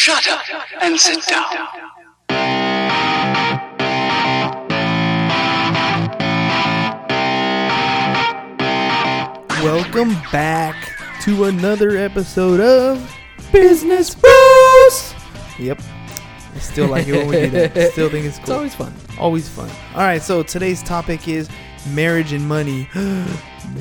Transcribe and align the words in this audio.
Shut 0.00 0.28
up 0.28 0.44
and 0.80 0.96
sit 0.96 1.26
down. 1.26 1.44
Welcome 9.64 10.10
back 10.30 10.76
to 11.22 11.46
another 11.46 11.96
episode 11.96 12.60
of 12.60 13.12
Business 13.50 14.14
Bros. 14.14 15.14
Yep. 15.58 15.80
I 16.54 16.58
still 16.60 16.86
like 16.86 17.08
it 17.08 17.14
when 17.16 17.26
we 17.26 17.40
do 17.40 17.50
that. 17.50 17.90
Still 17.92 18.08
think 18.08 18.24
it's 18.24 18.38
cool. 18.38 18.44
It's 18.44 18.52
always 18.52 18.74
fun. 18.76 18.94
Always 19.18 19.48
fun. 19.48 19.68
All 19.94 20.02
right, 20.02 20.22
so 20.22 20.44
today's 20.44 20.80
topic 20.84 21.26
is 21.26 21.50
marriage 21.90 22.32
and 22.32 22.46
money. 22.46 22.88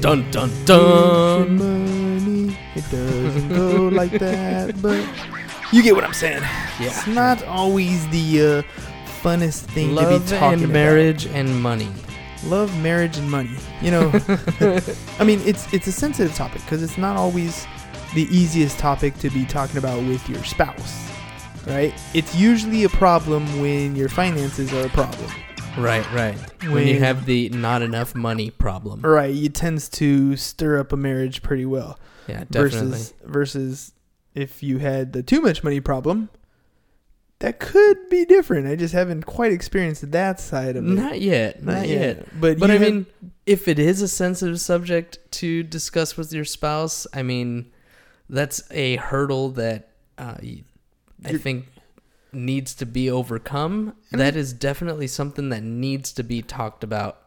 Dun, 0.01 0.29
dun, 0.31 0.49
Marriage 0.49 0.65
dun. 0.65 1.41
and 1.43 1.59
money. 1.59 2.57
It 2.75 2.83
doesn't 2.91 3.49
go 3.49 3.87
like 3.89 4.11
that, 4.13 4.81
but 4.81 5.07
you 5.77 5.83
get 5.83 5.95
what 5.95 6.03
I'm 6.03 6.13
saying. 6.13 6.41
Yeah. 6.41 6.87
It's 6.87 7.07
not 7.07 7.43
always 7.45 8.07
the 8.09 8.41
uh, 8.41 8.61
funnest 9.21 9.61
thing 9.61 9.95
to 9.95 10.19
be 10.19 10.25
talking 10.25 10.53
and 10.53 10.63
about. 10.63 10.73
marriage 10.73 11.25
and 11.27 11.61
money. 11.61 11.89
love 12.45 12.75
marriage 12.81 13.17
and 13.17 13.29
money 13.31 13.49
you 13.81 13.89
know 13.89 14.11
i 15.19 15.23
mean 15.23 15.39
it's 15.43 15.73
it's 15.73 15.87
a 15.87 15.91
sensitive 15.91 16.33
topic 16.35 16.61
because 16.61 16.83
it's 16.83 16.97
not 16.97 17.17
always 17.17 17.65
the 18.13 18.27
easiest 18.29 18.77
topic 18.77 19.17
to 19.17 19.29
be 19.31 19.43
talking 19.43 19.77
about 19.77 19.97
with 20.03 20.29
your 20.29 20.43
spouse 20.43 21.09
right 21.65 21.93
it's 22.13 22.35
usually 22.35 22.83
a 22.83 22.89
problem 22.89 23.43
when 23.59 23.95
your 23.95 24.07
finances 24.07 24.71
are 24.73 24.85
a 24.85 24.89
problem 24.89 25.29
Right, 25.77 26.11
right. 26.11 26.35
When, 26.71 26.87
you 26.87 26.97
have 26.99 27.25
the 27.27 27.49
not 27.49 27.81
enough 27.83 28.15
money 28.15 28.49
problem. 28.51 29.01
right 29.01 29.35
it 29.35 29.53
tends 29.55 29.89
to 29.89 30.35
stir 30.37 30.79
up 30.79 30.93
a 30.93 30.97
marriage 30.97 31.41
pretty 31.41 31.65
well 31.65 31.99
Yeah, 32.27 32.43
definitely. 32.49 32.89
versus 32.89 33.13
versus 33.25 33.91
if 34.37 34.61
you 34.63 34.77
had 34.77 35.13
the 35.13 35.23
too 35.23 35.41
much 35.41 35.63
money 35.63 35.79
problem 35.79 36.29
that 37.39 37.59
could 37.59 38.09
be 38.09 38.25
different 38.25 38.67
i 38.67 38.75
just 38.75 38.93
haven't 38.93 39.25
quite 39.25 39.51
experienced 39.51 40.09
that 40.11 40.39
side 40.39 40.75
of 40.75 40.85
it 40.85 40.89
Not 40.89 41.21
yet. 41.21 41.63
Not, 41.63 41.87
yet. 41.87 42.25
but 42.39 42.59
But 42.59 42.71
I 42.71 42.77
mean, 42.77 43.05
if 43.45 43.67
it 43.67 43.79
is 43.79 44.01
a 44.01 44.07
sensitive 44.07 44.59
subject 44.59 45.19
to 45.33 45.63
discuss 45.63 46.17
with 46.17 46.33
your 46.33 46.45
spouse, 46.45 47.07
I 47.13 47.23
mean, 47.23 47.71
that's 48.29 48.61
a 48.71 48.97
hurdle 48.97 49.49
that 49.51 49.89
uh, 50.17 50.35
I 51.23 51.37
think 51.37 51.67
needs 52.33 52.75
to 52.75 52.85
be 52.85 53.09
overcome. 53.09 53.93
I 54.13 54.17
that 54.17 54.35
is 54.35 54.53
definitely 54.53 55.07
something 55.07 55.49
that 55.49 55.63
needs 55.63 56.11
to 56.13 56.23
be 56.23 56.41
talked 56.41 56.83
about. 56.83 57.19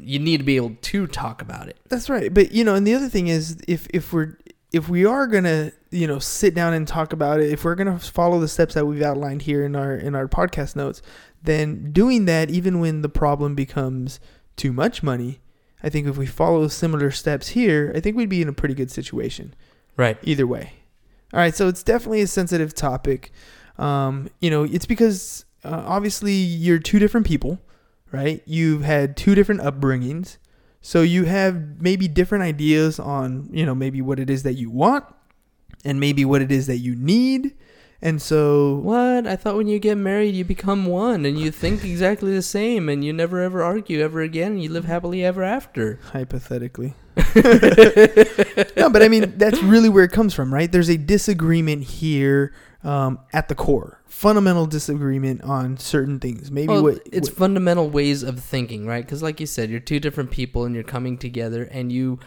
You 0.00 0.18
need 0.18 0.38
to 0.38 0.44
be 0.44 0.56
able 0.56 0.76
to 0.80 1.06
talk 1.06 1.42
about 1.42 1.68
it. 1.68 1.76
That's 1.88 2.08
right. 2.08 2.32
But 2.32 2.52
you 2.52 2.62
know, 2.62 2.74
and 2.74 2.86
the 2.86 2.94
other 2.94 3.08
thing 3.08 3.28
is 3.28 3.58
if 3.66 3.86
if 3.90 4.12
we're 4.12 4.36
if 4.72 4.88
we 4.88 5.04
are 5.04 5.26
gonna 5.26 5.72
you 5.90 6.06
know 6.06 6.18
sit 6.18 6.54
down 6.54 6.72
and 6.72 6.88
talk 6.88 7.12
about 7.12 7.40
it, 7.40 7.50
if 7.50 7.64
we're 7.64 7.74
gonna 7.74 7.98
follow 7.98 8.40
the 8.40 8.48
steps 8.48 8.74
that 8.74 8.86
we've 8.86 9.02
outlined 9.02 9.42
here 9.42 9.64
in 9.64 9.76
our 9.76 9.94
in 9.94 10.14
our 10.14 10.28
podcast 10.28 10.76
notes, 10.76 11.02
then 11.42 11.92
doing 11.92 12.24
that 12.24 12.50
even 12.50 12.80
when 12.80 13.02
the 13.02 13.08
problem 13.08 13.54
becomes 13.54 14.20
too 14.56 14.72
much 14.72 15.02
money, 15.02 15.40
I 15.82 15.88
think 15.88 16.06
if 16.06 16.16
we 16.16 16.26
follow 16.26 16.68
similar 16.68 17.10
steps 17.10 17.48
here, 17.48 17.92
I 17.94 18.00
think 18.00 18.16
we'd 18.16 18.28
be 18.28 18.42
in 18.42 18.48
a 18.48 18.52
pretty 18.52 18.74
good 18.74 18.90
situation. 18.90 19.54
Right. 19.96 20.18
Either 20.22 20.46
way. 20.46 20.74
All 21.32 21.40
right, 21.40 21.54
so 21.54 21.66
it's 21.68 21.82
definitely 21.82 22.20
a 22.20 22.26
sensitive 22.26 22.74
topic. 22.74 23.32
Um, 23.78 24.28
you 24.40 24.50
know, 24.50 24.64
it's 24.64 24.84
because 24.84 25.46
uh, 25.64 25.82
obviously 25.86 26.34
you're 26.34 26.78
two 26.78 26.98
different 26.98 27.26
people, 27.26 27.58
right? 28.10 28.42
You've 28.44 28.82
had 28.82 29.16
two 29.16 29.34
different 29.34 29.62
upbringings. 29.62 30.36
So 30.82 31.02
you 31.02 31.24
have 31.24 31.80
maybe 31.80 32.08
different 32.08 32.42
ideas 32.44 32.98
on, 32.98 33.48
you 33.52 33.64
know, 33.64 33.74
maybe 33.74 34.02
what 34.02 34.18
it 34.18 34.28
is 34.28 34.42
that 34.42 34.54
you 34.54 34.68
want 34.68 35.04
and 35.84 35.98
maybe 36.00 36.24
what 36.24 36.42
it 36.42 36.50
is 36.52 36.66
that 36.66 36.78
you 36.78 36.96
need. 36.96 37.54
And 38.04 38.20
so 38.20 38.74
What? 38.82 39.28
I 39.28 39.36
thought 39.36 39.54
when 39.56 39.68
you 39.68 39.78
get 39.78 39.96
married, 39.96 40.34
you 40.34 40.44
become 40.44 40.86
one 40.86 41.24
and 41.24 41.38
you 41.38 41.52
think 41.52 41.84
exactly 41.84 42.34
the 42.34 42.42
same 42.42 42.88
and 42.88 43.04
you 43.04 43.12
never 43.12 43.40
ever 43.40 43.62
argue 43.62 44.00
ever 44.00 44.20
again 44.20 44.52
and 44.52 44.62
you 44.62 44.70
live 44.70 44.86
happily 44.86 45.24
ever 45.24 45.44
after. 45.44 46.00
hypothetically. 46.10 46.94
no, 48.76 48.88
but 48.90 49.02
I 49.02 49.08
mean 49.08 49.34
that's 49.36 49.62
really 49.62 49.88
where 49.88 50.02
it 50.04 50.10
comes 50.12 50.34
from, 50.34 50.52
right? 50.52 50.70
There's 50.70 50.88
a 50.90 50.96
disagreement 50.96 51.84
here 51.84 52.52
um, 52.84 53.20
at 53.32 53.48
the 53.48 53.54
core, 53.54 54.00
fundamental 54.06 54.66
disagreement 54.66 55.42
on 55.42 55.76
certain 55.76 56.18
things. 56.18 56.50
Maybe 56.50 56.68
Well, 56.72 56.82
what 56.82 57.02
it's 57.12 57.28
what- 57.28 57.38
fundamental 57.38 57.88
ways 57.90 58.22
of 58.22 58.40
thinking, 58.40 58.86
right? 58.86 59.04
Because, 59.04 59.22
like 59.22 59.38
you 59.40 59.46
said, 59.46 59.70
you're 59.70 59.80
two 59.80 60.00
different 60.00 60.30
people 60.30 60.64
and 60.64 60.74
you're 60.74 60.82
coming 60.84 61.16
together 61.18 61.64
and 61.64 61.92
you 61.92 62.18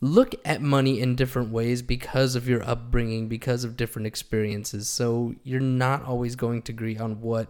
look 0.00 0.34
at 0.44 0.62
money 0.62 0.98
in 1.00 1.14
different 1.14 1.52
ways 1.52 1.82
because 1.82 2.34
of 2.34 2.48
your 2.48 2.62
upbringing, 2.68 3.28
because 3.28 3.64
of 3.64 3.76
different 3.76 4.06
experiences. 4.06 4.88
So 4.88 5.34
you're 5.44 5.60
not 5.60 6.04
always 6.04 6.36
going 6.36 6.62
to 6.62 6.72
agree 6.72 6.96
on 6.98 7.20
what, 7.20 7.48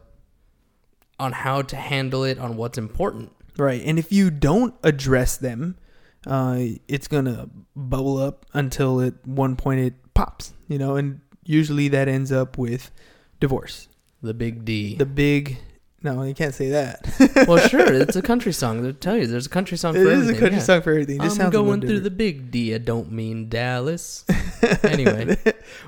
on 1.19 1.33
how 1.33 1.63
to 1.63 1.77
handle 1.77 2.25
it, 2.25 2.39
on 2.39 2.57
what's 2.57 2.77
important. 2.79 3.31
right, 3.57 3.83
and 3.85 3.99
if 3.99 4.11
you 4.13 4.31
don't 4.31 4.75
address 4.83 5.37
them, 5.37 5.77
uh, 6.27 6.59
it's 6.89 7.09
gonna 7.09 7.49
bubble 7.77 8.17
up 8.19 8.47
until 8.53 9.01
at 9.01 9.15
one 9.27 9.55
point 9.57 9.81
it 9.81 9.95
pops, 10.15 10.53
you 10.69 10.79
know, 10.79 10.97
and 10.97 11.21
usually 11.51 11.89
that 11.89 12.09
ends 12.09 12.31
up 12.33 12.57
with 12.57 12.91
divorce. 13.41 13.89
The 14.23 14.35
big 14.35 14.65
D. 14.65 14.97
The 14.97 15.07
big 15.07 15.59
no, 16.03 16.23
you 16.23 16.33
can't 16.35 16.55
say 16.55 16.71
that. 16.71 17.45
well, 17.47 17.59
sure, 17.69 17.93
it's 17.93 18.17
a 18.17 18.23
country 18.23 18.53
song. 18.53 18.83
They'll 18.83 18.95
tell 18.95 19.19
you 19.19 19.27
there's 19.27 19.45
a 19.47 19.51
country 19.51 19.77
song 19.77 19.95
It 19.95 20.03
for 20.03 20.09
is 20.09 20.13
everything. 20.13 20.37
a 20.37 20.39
country 20.39 20.59
yeah. 20.59 20.65
song 20.65 20.83
for 20.83 20.91
everything. 20.93 21.21
I'm 21.21 21.51
going 21.51 21.83
through 21.83 22.01
the 22.01 22.11
big 22.11 22.51
D. 22.51 22.75
I 22.75 22.79
don't 22.79 23.13
mean 23.13 23.49
Dallas. 23.49 24.25
Anyway. 24.83 25.37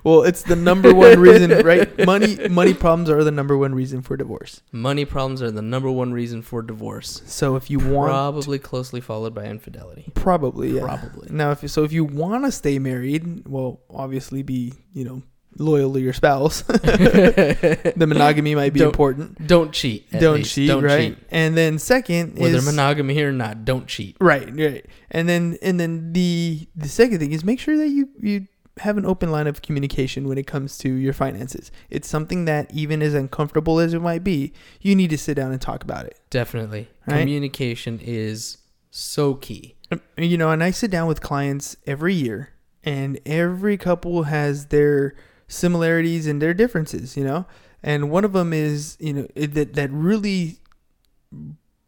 well, 0.02 0.22
it's 0.22 0.42
the 0.42 0.56
number 0.56 0.94
one 0.94 1.20
reason, 1.20 1.50
right? 1.64 2.06
Money, 2.06 2.48
money 2.48 2.72
problems 2.72 3.10
are 3.10 3.22
the 3.22 3.30
number 3.30 3.56
one 3.56 3.74
reason 3.74 4.00
for 4.00 4.16
divorce. 4.16 4.62
Money 4.72 5.04
problems 5.04 5.42
are 5.42 5.50
the 5.50 5.60
number 5.60 5.90
one 5.90 6.12
reason 6.12 6.40
for 6.40 6.62
divorce. 6.62 7.22
So 7.26 7.56
if 7.56 7.68
you 7.68 7.78
want, 7.78 8.10
Probably 8.10 8.58
closely 8.58 9.00
followed 9.00 9.34
by 9.34 9.44
infidelity. 9.44 10.10
probably, 10.14 10.70
yeah. 10.70 10.82
Probably. 10.82 11.28
Now, 11.30 11.50
if 11.50 11.68
so, 11.70 11.84
if 11.84 11.92
you 11.92 12.04
want 12.04 12.44
to 12.44 12.52
stay 12.52 12.78
married, 12.78 13.46
well, 13.46 13.80
obviously 13.90 14.42
be 14.42 14.72
you 14.94 15.04
know 15.04 15.22
loyal 15.58 15.92
to 15.92 16.00
your 16.00 16.12
spouse. 16.12 16.62
the 16.62 18.06
monogamy 18.08 18.54
might 18.54 18.72
be 18.72 18.80
Don't 18.80 18.88
important. 18.88 19.46
Don't 19.46 19.72
cheat. 19.72 20.10
Don't 20.10 20.36
least. 20.38 20.54
cheat, 20.54 20.68
Don't 20.68 20.82
right? 20.84 21.16
cheat. 21.16 21.26
And 21.30 21.56
then 21.56 21.78
second 21.78 22.38
Whether 22.38 22.58
is 22.58 22.64
monogamy 22.64 23.14
here 23.14 23.30
or 23.30 23.32
not, 23.32 23.64
don't 23.64 23.86
cheat. 23.86 24.16
right, 24.20 24.48
right. 24.56 24.86
And 25.10 25.28
then 25.28 25.58
and 25.62 25.78
then 25.78 26.12
the 26.12 26.66
the 26.74 26.88
second 26.88 27.18
thing 27.18 27.32
is 27.32 27.44
make 27.44 27.60
sure 27.60 27.76
that 27.76 27.88
you 27.88 28.08
you 28.20 28.46
have 28.78 28.96
an 28.96 29.04
open 29.04 29.30
line 29.30 29.46
of 29.46 29.60
communication 29.60 30.28
when 30.28 30.38
it 30.38 30.46
comes 30.46 30.78
to 30.78 30.91
your 30.91 31.12
finances. 31.12 31.70
It's 31.91 32.08
something 32.08 32.46
that 32.46 32.72
even 32.72 33.02
as 33.02 33.12
uncomfortable 33.14 33.78
as 33.78 33.92
it 33.92 34.00
might 34.00 34.24
be, 34.24 34.52
you 34.80 34.94
need 34.94 35.10
to 35.10 35.18
sit 35.18 35.34
down 35.34 35.52
and 35.52 35.60
talk 35.60 35.84
about 35.84 36.06
it. 36.06 36.18
Definitely. 36.30 36.88
Right? 37.06 37.20
Communication 37.20 38.00
is 38.02 38.58
so 38.91 39.34
key. 39.34 39.76
Um, 39.91 40.00
you 40.16 40.38
know, 40.38 40.50
and 40.50 40.64
I 40.64 40.70
sit 40.70 40.91
down 40.91 41.06
with 41.06 41.20
clients 41.20 41.76
every 41.86 42.14
year, 42.14 42.54
and 42.82 43.20
every 43.26 43.76
couple 43.76 44.24
has 44.24 44.66
their 44.66 45.14
similarities 45.52 46.26
and 46.26 46.40
their 46.40 46.54
differences, 46.54 47.16
you 47.16 47.24
know. 47.24 47.46
And 47.82 48.10
one 48.10 48.24
of 48.24 48.32
them 48.32 48.52
is, 48.52 48.96
you 49.00 49.12
know, 49.12 49.26
it, 49.34 49.54
that 49.54 49.74
that 49.74 49.90
really 49.90 50.58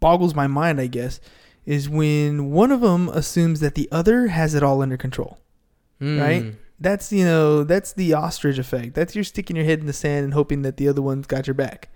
boggles 0.01 0.35
my 0.35 0.47
mind, 0.47 0.81
I 0.81 0.87
guess, 0.87 1.21
is 1.67 1.89
when 1.89 2.51
one 2.51 2.71
of 2.73 2.81
them 2.81 3.09
assumes 3.09 3.61
that 3.61 3.75
the 3.75 3.89
other 3.91 4.29
has 4.29 4.55
it 4.55 4.63
all 4.63 4.83
under 4.83 4.97
control. 4.97 5.39
Right? 6.01 6.43
Mm. 6.43 6.57
That's 6.81 7.13
you 7.13 7.25
know, 7.25 7.65
that's 7.65 7.93
the 7.93 8.13
ostrich 8.15 8.59
effect. 8.59 8.95
That's 8.95 9.15
you're 9.15 9.25
sticking 9.25 9.57
your 9.57 9.65
head 9.65 9.79
in 9.81 9.87
the 9.87 9.93
sand 9.93 10.25
and 10.25 10.35
hoping 10.35 10.63
that 10.63 10.77
the 10.77 10.89
other 10.89 11.01
one's 11.01 11.27
got 11.27 11.47
your 11.47 11.55
back. 11.55 11.89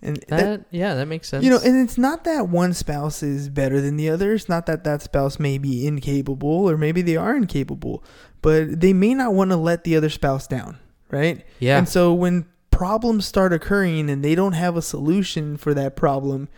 And 0.00 0.16
That, 0.28 0.40
that, 0.40 0.64
yeah, 0.70 0.94
that 0.94 1.06
makes 1.06 1.28
sense. 1.28 1.44
you 1.44 1.50
know, 1.50 1.60
and 1.64 1.76
it's 1.84 1.96
not 1.98 2.24
that 2.24 2.48
one 2.48 2.72
spouse 2.72 3.22
is 3.22 3.48
better 3.48 3.80
than 3.80 3.96
the 3.96 4.08
other. 4.10 4.32
It's 4.32 4.48
not 4.48 4.66
that 4.66 4.82
that 4.84 5.02
spouse 5.02 5.38
may 5.38 5.58
be 5.58 5.86
incapable 5.86 6.68
or 6.68 6.76
maybe 6.76 7.02
they 7.02 7.16
are 7.16 7.36
incapable, 7.36 8.02
but 8.40 8.80
they 8.80 8.92
may 8.92 9.14
not 9.14 9.34
want 9.34 9.50
to 9.50 9.56
let 9.56 9.84
the 9.84 9.96
other 9.96 10.10
spouse 10.10 10.46
down, 10.48 10.78
right? 11.12 11.44
yeah. 11.60 11.78
And 11.78 11.88
so 11.88 12.12
when 12.12 12.46
problems 12.72 13.24
start 13.26 13.52
occurring 13.52 14.10
and 14.10 14.24
they 14.24 14.34
don't 14.34 14.54
have 14.54 14.76
a 14.76 14.82
solution 14.82 15.56
for 15.56 15.72
that 15.74 15.94
problem, 15.94 16.48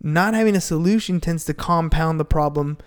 not 0.00 0.34
having 0.34 0.54
a 0.54 0.60
solution 0.60 1.20
tends 1.20 1.44
to 1.46 1.54
compound 1.54 2.20
the 2.20 2.24
problem 2.24 2.78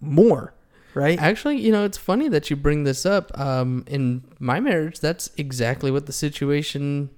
more, 0.00 0.54
right? 0.94 1.18
Actually, 1.18 1.56
you 1.58 1.72
know, 1.72 1.84
it's 1.84 1.98
funny 1.98 2.28
that 2.28 2.50
you 2.50 2.56
bring 2.56 2.84
this 2.84 3.06
up. 3.06 3.36
Um, 3.38 3.84
in 3.86 4.24
my 4.38 4.60
marriage, 4.60 5.00
that's 5.00 5.30
exactly 5.36 5.90
what 5.90 6.06
the 6.06 6.12
situation, 6.12 7.10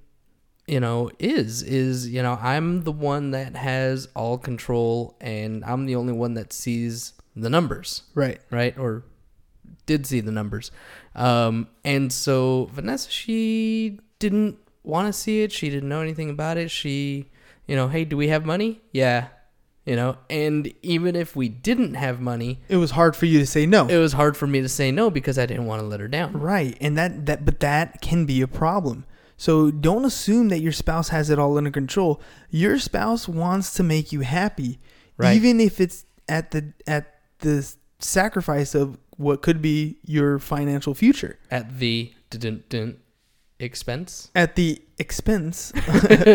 you 0.66 0.80
know, 0.80 1.10
is. 1.18 1.62
Is 1.62 2.08
you 2.08 2.22
know, 2.22 2.38
I'm 2.40 2.82
the 2.84 2.92
one 2.92 3.30
that 3.32 3.56
has 3.56 4.08
all 4.14 4.38
control, 4.38 5.16
and 5.20 5.64
I'm 5.64 5.86
the 5.86 5.96
only 5.96 6.12
one 6.12 6.34
that 6.34 6.52
sees 6.52 7.12
the 7.36 7.50
numbers, 7.50 8.02
Right. 8.14 8.40
right? 8.50 8.76
Or 8.78 9.04
did 9.86 10.06
see 10.06 10.20
the 10.20 10.32
numbers. 10.32 10.70
Um, 11.14 11.68
and 11.84 12.12
so 12.12 12.70
Vanessa, 12.72 13.10
she 13.10 13.98
didn't 14.18 14.58
want 14.82 15.06
to 15.08 15.12
see 15.12 15.42
it. 15.42 15.52
She 15.52 15.70
didn't 15.70 15.88
know 15.88 16.00
anything 16.00 16.30
about 16.30 16.56
it. 16.56 16.70
She, 16.70 17.28
you 17.66 17.76
know, 17.76 17.88
hey, 17.88 18.04
do 18.04 18.16
we 18.16 18.28
have 18.28 18.44
money? 18.46 18.80
Yeah. 18.92 19.28
You 19.86 19.96
know, 19.96 20.18
and 20.28 20.72
even 20.82 21.16
if 21.16 21.34
we 21.34 21.48
didn't 21.48 21.94
have 21.94 22.20
money, 22.20 22.60
It 22.68 22.76
was 22.76 22.92
hard 22.92 23.16
for 23.16 23.26
you 23.26 23.38
to 23.40 23.46
say 23.46 23.64
no. 23.66 23.88
it 23.88 23.96
was 23.96 24.12
hard 24.12 24.36
for 24.36 24.46
me 24.46 24.60
to 24.60 24.68
say 24.68 24.92
no 24.92 25.10
because 25.10 25.38
I 25.38 25.46
didn't 25.46 25.64
want 25.66 25.80
to 25.80 25.86
let 25.86 26.00
her 26.00 26.06
down. 26.06 26.34
Right, 26.34 26.76
and 26.80 26.96
that 26.98 27.26
that 27.26 27.44
but 27.46 27.60
that 27.60 28.00
can 28.02 28.24
be 28.26 28.40
a 28.42 28.46
problem. 28.46 29.04
So 29.38 29.70
don't 29.70 30.04
assume 30.04 30.50
that 30.50 30.60
your 30.60 30.70
spouse 30.72 31.08
has 31.08 31.30
it 31.30 31.38
all 31.38 31.56
under 31.56 31.70
control. 31.70 32.20
Your 32.50 32.78
spouse 32.78 33.26
wants 33.26 33.72
to 33.74 33.82
make 33.82 34.12
you 34.12 34.20
happy, 34.20 34.78
Right. 35.16 35.34
even 35.34 35.60
if 35.60 35.80
it's 35.80 36.04
at 36.28 36.50
the 36.50 36.72
at 36.86 37.14
the 37.38 37.66
sacrifice 37.98 38.74
of 38.74 38.98
what 39.20 39.42
could 39.42 39.60
be 39.60 39.98
your 40.04 40.38
financial 40.38 40.94
future, 40.94 41.38
At 41.50 41.78
the 41.78 42.12
dun, 42.30 42.64
dun, 42.70 42.96
expense. 43.58 44.30
at 44.34 44.56
the 44.56 44.80
expense 44.98 45.72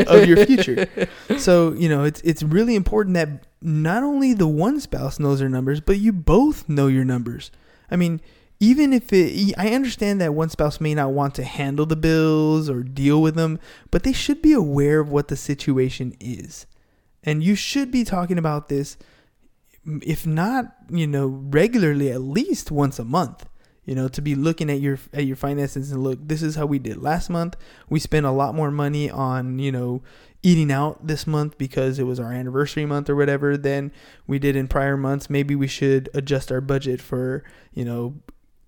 of 0.08 0.26
your 0.28 0.46
future. 0.46 0.88
So 1.38 1.74
you 1.74 1.90
know 1.90 2.04
it's 2.04 2.22
it's 2.22 2.44
really 2.44 2.76
important 2.76 3.16
that 3.16 3.30
not 3.62 4.04
only 4.04 4.34
the 4.34 4.48
one 4.48 4.80
spouse 4.80 5.20
knows 5.20 5.40
their 5.40 5.50
numbers, 5.50 5.82
but 5.82 5.98
you 5.98 6.14
both 6.14 6.70
know 6.70 6.88
your 6.88 7.04
numbers. 7.06 7.50
I 7.90 7.96
mean, 7.96 8.22
even 8.60 8.94
if 8.94 9.12
it, 9.12 9.54
I 9.58 9.70
understand 9.70 10.22
that 10.22 10.34
one 10.34 10.50
spouse 10.50 10.80
may 10.80 10.94
not 10.94 11.12
want 11.12 11.34
to 11.36 11.44
handle 11.44 11.86
the 11.88 11.96
bills 11.96 12.70
or 12.70 12.84
deal 12.84 13.22
with 13.22 13.36
them, 13.36 13.60
but 13.92 14.04
they 14.04 14.14
should 14.14 14.42
be 14.42 14.54
aware 14.54 15.00
of 15.00 15.10
what 15.10 15.28
the 15.28 15.36
situation 15.36 16.16
is. 16.20 16.66
And 17.24 17.44
you 17.44 17.56
should 17.56 17.90
be 17.92 18.04
talking 18.04 18.38
about 18.38 18.70
this, 18.70 18.98
if 19.86 20.26
not, 20.26 20.76
you 20.90 21.08
know, 21.08 21.28
regularly, 21.28 22.12
at 22.12 22.22
least 22.22 22.72
once 22.72 23.00
a 23.00 23.06
month. 23.06 23.46
You 23.86 23.94
know, 23.94 24.08
to 24.08 24.22
be 24.22 24.34
looking 24.34 24.72
at 24.72 24.82
your 24.82 24.98
at 25.14 25.26
your 25.26 25.36
finances 25.36 25.92
and 25.92 26.04
look, 26.04 26.18
this 26.28 26.42
is 26.42 26.56
how 26.56 26.66
we 26.66 26.80
did 26.80 26.98
last 26.98 27.30
month. 27.30 27.56
We 27.88 28.00
spent 28.00 28.26
a 28.26 28.32
lot 28.32 28.56
more 28.56 28.72
money 28.72 29.12
on, 29.12 29.60
you 29.60 29.72
know, 29.72 30.02
eating 30.42 30.72
out 30.72 31.06
this 31.06 31.28
month 31.28 31.60
because 31.60 32.00
it 32.00 32.04
was 32.04 32.20
our 32.20 32.34
anniversary 32.34 32.88
month 32.88 33.12
or 33.12 33.16
whatever 33.16 33.58
than 33.58 33.92
we 34.26 34.40
did 34.40 34.56
in 34.56 34.68
prior 34.68 34.98
months. 34.98 35.30
Maybe 35.30 35.54
we 35.54 35.68
should 35.68 36.10
adjust 36.16 36.52
our 36.52 36.62
budget 36.62 37.00
for, 37.00 37.44
you 37.74 37.86
know, 37.86 38.16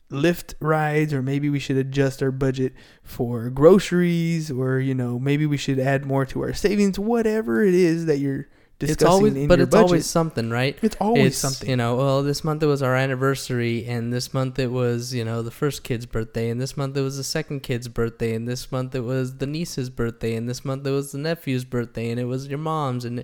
Lyft 0.09 0.53
rides 0.59 1.13
or 1.13 1.21
maybe 1.21 1.49
we 1.49 1.59
should 1.59 1.77
adjust 1.77 2.23
our 2.23 2.31
budget 2.31 2.73
for 3.03 3.49
groceries 3.49 4.49
or 4.49 4.79
you 4.79 4.95
know 4.95 5.19
maybe 5.19 5.45
we 5.45 5.57
should 5.57 5.79
add 5.79 6.05
more 6.05 6.25
to 6.25 6.41
our 6.41 6.53
savings 6.53 6.97
whatever 6.97 7.61
it 7.61 7.73
is 7.73 8.05
that 8.05 8.17
you're 8.17 8.47
It's 8.79 9.03
always, 9.03 9.47
but 9.47 9.59
it's 9.59 9.71
budget 9.71 9.89
always 9.89 10.05
something, 10.05 10.49
right? 10.49 10.77
it's 10.83 10.95
always 10.97 11.27
it's, 11.27 11.37
something 11.37 11.67
You 11.67 11.75
know, 11.75 11.95
well, 11.95 12.21
this 12.21 12.43
month 12.43 12.61
it 12.61 12.67
was 12.67 12.83
our 12.83 12.95
anniversary, 12.95 13.85
and 13.85 14.13
this 14.13 14.33
month 14.33 14.59
it 14.59 14.71
was, 14.71 15.13
you 15.13 15.25
know, 15.25 15.41
the 15.41 15.51
first 15.51 15.83
kid's 15.83 16.05
birthday, 16.05 16.49
and 16.49 16.61
this 16.61 16.77
month 16.77 16.95
it 16.95 17.01
was 17.01 17.17
the 17.17 17.23
second 17.23 17.63
kid's 17.63 17.87
birthday, 17.87 18.35
and 18.35 18.47
this 18.47 18.71
month 18.71 18.93
it 18.93 19.01
was 19.01 19.37
the 19.37 19.47
niece's 19.47 19.89
birthday, 19.89 20.35
and 20.35 20.47
this 20.47 20.63
month 20.63 20.85
it 20.85 20.91
was 20.91 21.11
the 21.11 21.17
nephew's 21.17 21.65
birthday, 21.65 22.11
and 22.11 22.19
it 22.19 22.25
was 22.25 22.47
your 22.47 22.59
mom's, 22.59 23.03
and 23.03 23.23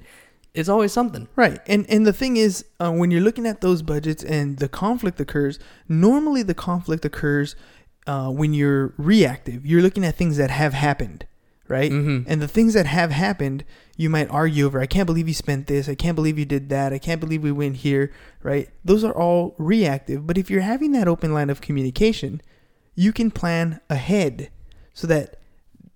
it's 0.56 0.70
always 0.70 0.92
something. 0.92 1.28
Right, 1.36 1.60
and 1.68 1.86
and 1.90 2.06
the 2.06 2.14
thing 2.14 2.38
is, 2.38 2.66
uh, 2.80 2.92
when 2.92 3.12
you're 3.12 3.22
looking 3.22 3.46
at 3.46 3.62
those 3.62 3.82
budgets 3.82 4.24
and 4.24 4.58
the 4.58 4.70
conflict 4.70 5.20
occurs, 5.20 5.60
normally 5.88 6.42
the 6.42 6.56
conflict 6.56 7.06
occurs 7.06 7.56
uh, 8.08 8.30
when 8.30 8.54
you're 8.54 8.94
reactive. 8.98 9.66
You're 9.66 9.82
looking 9.82 10.06
at 10.06 10.16
things 10.16 10.38
that 10.38 10.50
have 10.50 10.74
happened, 10.74 11.26
right? 11.78 11.92
Mhm. 11.92 12.26
And 12.28 12.38
the 12.42 12.48
things 12.48 12.74
that 12.76 12.86
have 12.86 13.12
happened, 13.12 13.64
you 13.98 14.10
might 14.10 14.30
argue 14.30 14.66
over. 14.68 14.80
I 14.80 14.86
can't 14.96 15.08
believe 15.08 15.28
you 15.28 15.34
spent 15.34 15.68
this. 15.68 15.90
I 15.90 15.96
can't 15.96 16.16
believe 16.16 16.38
you 16.38 16.46
did 16.46 16.70
that. 16.70 16.94
I 16.94 17.00
can't 17.00 17.20
believe 17.20 17.42
we 17.44 17.52
went 17.52 17.78
here, 17.78 18.12
right? 18.44 18.70
Those 18.86 19.04
are 19.04 19.12
all 19.24 19.56
reactive. 19.58 20.26
But 20.28 20.38
if 20.38 20.50
you're 20.52 20.62
having 20.74 20.92
that 20.94 21.08
open 21.08 21.34
line 21.34 21.50
of 21.50 21.62
communication, 21.62 22.42
you 22.96 23.12
can 23.12 23.32
plan 23.32 23.80
ahead 23.90 24.50
so 24.94 25.08
that 25.08 25.38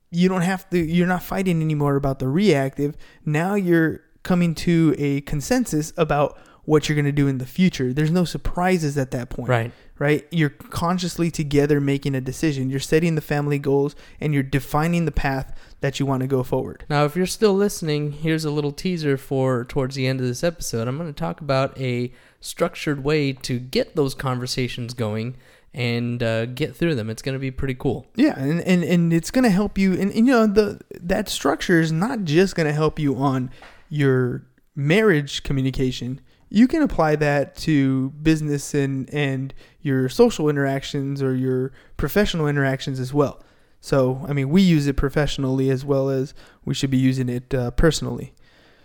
you 0.09 0.27
don't 0.29 0.41
have 0.53 0.67
to 0.71 0.77
you're 0.79 1.05
not 1.15 1.21
fighting 1.21 1.61
anymore 1.61 1.95
about 1.97 2.17
the 2.19 2.27
reactive 2.27 2.95
now 3.25 3.55
you're 3.55 3.99
coming 4.23 4.55
to 4.55 4.95
a 4.97 5.19
consensus 5.33 5.91
about 5.97 6.37
what 6.63 6.87
you're 6.87 6.95
going 6.95 7.05
to 7.05 7.11
do 7.23 7.27
in 7.27 7.37
the 7.39 7.45
future 7.45 7.91
there's 7.93 8.09
no 8.09 8.23
surprises 8.25 8.97
at 8.97 9.11
that 9.11 9.29
point 9.29 9.49
Right. 9.49 9.71
right 9.99 10.25
you're 10.31 10.49
consciously 10.49 11.29
together 11.29 11.81
making 11.81 12.15
a 12.15 12.21
decision 12.21 12.69
you're 12.69 12.79
setting 12.93 13.15
the 13.15 13.21
family 13.33 13.59
goals 13.59 13.95
and 14.21 14.33
you're 14.33 14.43
defining 14.59 15.03
the 15.05 15.11
path 15.11 15.53
that 15.81 15.99
you 15.99 16.05
want 16.05 16.21
to 16.21 16.27
go 16.27 16.43
forward 16.43 16.83
Now, 16.89 17.05
if 17.05 17.15
you're 17.15 17.25
still 17.25 17.53
listening, 17.53 18.11
here's 18.11 18.45
a 18.45 18.51
little 18.51 18.71
teaser 18.71 19.17
for 19.17 19.63
towards 19.65 19.95
the 19.95 20.07
end 20.07 20.19
of 20.19 20.25
this 20.25 20.43
episode. 20.43 20.87
I'm 20.87 20.97
going 20.97 21.13
to 21.13 21.19
talk 21.19 21.41
about 21.41 21.79
a 21.79 22.11
structured 22.39 23.03
way 23.03 23.33
to 23.33 23.59
get 23.59 23.95
those 23.95 24.13
conversations 24.15 24.93
going 24.93 25.35
and 25.73 26.23
uh, 26.23 26.45
get 26.47 26.75
through 26.75 26.95
them. 26.95 27.09
It's 27.09 27.21
going 27.21 27.33
to 27.33 27.39
be 27.39 27.51
pretty 27.51 27.75
cool. 27.75 28.07
yeah 28.15 28.37
and, 28.39 28.61
and, 28.61 28.83
and 28.83 29.13
it's 29.13 29.31
going 29.31 29.43
to 29.43 29.49
help 29.49 29.77
you 29.77 29.93
and, 29.93 30.11
and 30.11 30.25
you 30.27 30.33
know 30.33 30.47
the 30.47 30.79
that 30.91 31.29
structure 31.29 31.79
is 31.79 31.91
not 31.91 32.23
just 32.23 32.55
going 32.55 32.67
to 32.67 32.73
help 32.73 32.97
you 32.99 33.15
on 33.15 33.51
your 33.89 34.43
marriage 34.75 35.43
communication 35.43 36.19
you 36.49 36.67
can 36.67 36.81
apply 36.81 37.15
that 37.15 37.55
to 37.55 38.09
business 38.21 38.73
and 38.73 39.09
and 39.13 39.53
your 39.81 40.09
social 40.09 40.49
interactions 40.49 41.21
or 41.21 41.35
your 41.35 41.71
professional 41.97 42.47
interactions 42.47 42.99
as 42.99 43.13
well 43.13 43.41
so 43.79 44.25
i 44.27 44.33
mean 44.33 44.49
we 44.49 44.61
use 44.61 44.87
it 44.87 44.95
professionally 44.97 45.69
as 45.69 45.85
well 45.85 46.09
as 46.09 46.33
we 46.65 46.73
should 46.73 46.89
be 46.91 46.97
using 46.97 47.29
it 47.29 47.53
uh, 47.53 47.71
personally. 47.71 48.33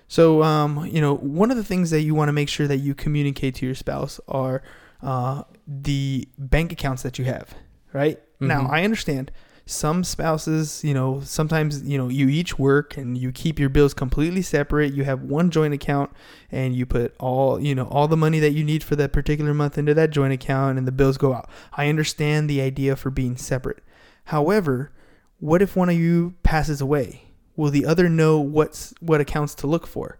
So 0.08 0.42
um, 0.42 0.86
you 0.86 1.00
know 1.00 1.14
one 1.16 1.50
of 1.50 1.56
the 1.56 1.64
things 1.64 1.90
that 1.90 2.02
you 2.02 2.14
want 2.14 2.28
to 2.28 2.32
make 2.32 2.48
sure 2.50 2.66
that 2.68 2.78
you 2.78 2.94
communicate 2.94 3.54
to 3.56 3.66
your 3.66 3.74
spouse 3.74 4.20
are 4.28 4.62
uh, 5.02 5.42
the 5.66 6.28
bank 6.38 6.70
accounts 6.72 7.02
that 7.02 7.18
you 7.18 7.24
have 7.24 7.54
right? 7.92 8.18
Now 8.40 8.62
Mhm. 8.62 8.70
i 8.70 8.84
understand 8.84 9.30
some 9.64 10.02
spouses 10.02 10.82
you 10.82 10.92
know 10.92 11.20
sometimes 11.24 11.82
you 11.84 11.96
know 11.96 12.08
you 12.08 12.28
each 12.28 12.58
work 12.58 12.96
and 12.96 13.16
you 13.16 13.30
keep 13.32 13.58
your 13.60 13.68
bills 13.68 13.94
completely 13.94 14.42
separate. 14.42 14.92
You 14.92 15.04
have 15.04 15.22
one 15.22 15.50
joint 15.50 15.72
account 15.72 16.10
and 16.50 16.74
you 16.74 16.84
put 16.84 17.14
all 17.20 17.60
you 17.60 17.74
know 17.74 17.86
all 17.86 18.08
the 18.08 18.16
money 18.16 18.40
that 18.40 18.50
you 18.52 18.64
need 18.64 18.82
for 18.82 18.96
that 18.96 19.12
particular 19.12 19.54
month 19.54 19.78
into 19.78 19.94
that 19.94 20.10
joint 20.10 20.32
account 20.32 20.78
and 20.78 20.86
the 20.86 20.92
bills 20.92 21.16
go 21.16 21.32
out. 21.32 21.48
I 21.72 21.88
understand 21.88 22.50
the 22.50 22.60
idea 22.60 22.96
for 22.96 23.10
being 23.10 23.36
separate 23.36 23.82
however 24.24 24.92
what 25.38 25.60
if 25.62 25.74
one 25.76 25.88
of 25.88 25.96
you 25.96 26.34
passes 26.42 26.80
away 26.80 27.22
will 27.56 27.70
the 27.70 27.84
other 27.84 28.08
know 28.08 28.38
what's 28.38 28.94
what 29.00 29.20
accounts 29.20 29.54
to 29.56 29.66
look 29.66 29.86
for 29.86 30.18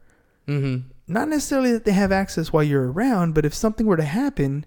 Mm-hmm. 0.49 0.89
not 1.07 1.29
necessarily 1.29 1.71
that 1.73 1.85
they 1.85 1.93
have 1.93 2.11
access 2.11 2.53
while 2.53 2.65
you're 2.65 2.91
around, 2.91 3.33
but 3.33 3.45
if 3.45 3.55
something 3.55 3.87
were 3.87 3.97
to 3.97 4.03
happen, 4.03 4.67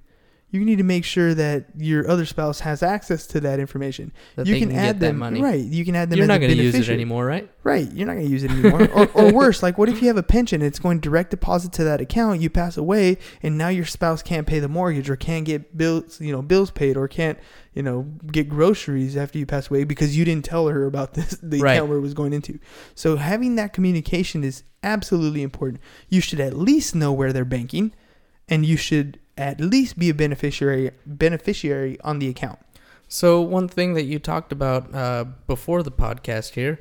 you 0.55 0.65
need 0.65 0.77
to 0.77 0.83
make 0.83 1.03
sure 1.05 1.33
that 1.33 1.65
your 1.77 2.09
other 2.09 2.25
spouse 2.25 2.61
has 2.61 2.81
access 2.81 3.27
to 3.27 3.39
that 3.41 3.59
information. 3.59 4.11
That 4.35 4.47
you 4.47 4.57
can, 4.57 4.69
can 4.69 4.77
add 4.77 4.99
them, 4.99 5.17
money. 5.17 5.41
right? 5.41 5.59
You 5.63 5.83
can 5.85 5.95
add 5.95 6.09
them. 6.09 6.17
You're 6.17 6.27
not 6.27 6.39
going 6.39 6.55
to 6.55 6.63
use 6.63 6.75
it 6.75 6.89
anymore, 6.89 7.25
right? 7.25 7.49
Right, 7.63 7.91
you're 7.93 8.05
not 8.07 8.13
going 8.13 8.25
to 8.27 8.31
use 8.31 8.43
it 8.43 8.51
anymore. 8.51 8.87
or, 8.91 9.07
or 9.13 9.33
worse, 9.33 9.61
like 9.63 9.77
what 9.77 9.89
if 9.89 10.01
you 10.01 10.07
have 10.07 10.17
a 10.17 10.23
pension? 10.23 10.61
It's 10.61 10.79
going 10.79 10.99
direct 10.99 11.31
deposit 11.31 11.73
to 11.73 11.83
that 11.83 11.99
account. 12.01 12.41
You 12.41 12.49
pass 12.49 12.77
away, 12.77 13.17
and 13.43 13.57
now 13.57 13.67
your 13.69 13.85
spouse 13.85 14.21
can't 14.23 14.47
pay 14.47 14.59
the 14.59 14.67
mortgage, 14.69 15.09
or 15.09 15.15
can't 15.15 15.45
get 15.45 15.77
bills, 15.77 16.19
you 16.21 16.31
know, 16.31 16.41
bills 16.41 16.71
paid, 16.71 16.95
or 16.97 17.07
can't, 17.07 17.37
you 17.73 17.83
know, 17.83 18.03
get 18.31 18.47
groceries 18.49 19.17
after 19.17 19.37
you 19.37 19.45
pass 19.45 19.69
away 19.69 19.83
because 19.83 20.15
you 20.17 20.23
didn't 20.25 20.45
tell 20.45 20.67
her 20.67 20.85
about 20.85 21.13
this 21.15 21.37
the 21.43 21.59
Right. 21.59 21.73
account 21.73 21.89
where 21.89 21.97
it 21.97 22.01
was 22.01 22.13
going 22.13 22.33
into. 22.33 22.59
So 22.93 23.17
having 23.17 23.55
that 23.55 23.73
communication 23.73 24.43
is 24.43 24.63
absolutely 24.83 25.41
important. 25.41 25.81
You 26.09 26.21
should 26.21 26.39
at 26.39 26.55
least 26.55 26.93
know 26.95 27.11
where 27.11 27.33
they're 27.33 27.43
banking, 27.45 27.93
and 28.47 28.63
you 28.65 28.77
should 28.77 29.19
at 29.37 29.59
least 29.59 29.99
be 29.99 30.09
a 30.09 30.13
beneficiary 30.13 30.91
beneficiary 31.05 31.99
on 32.01 32.19
the 32.19 32.29
account. 32.29 32.59
So 33.07 33.41
one 33.41 33.67
thing 33.67 33.93
that 33.93 34.03
you 34.03 34.19
talked 34.19 34.51
about 34.51 34.93
uh, 34.93 35.25
before 35.47 35.83
the 35.83 35.91
podcast 35.91 36.53
here, 36.53 36.79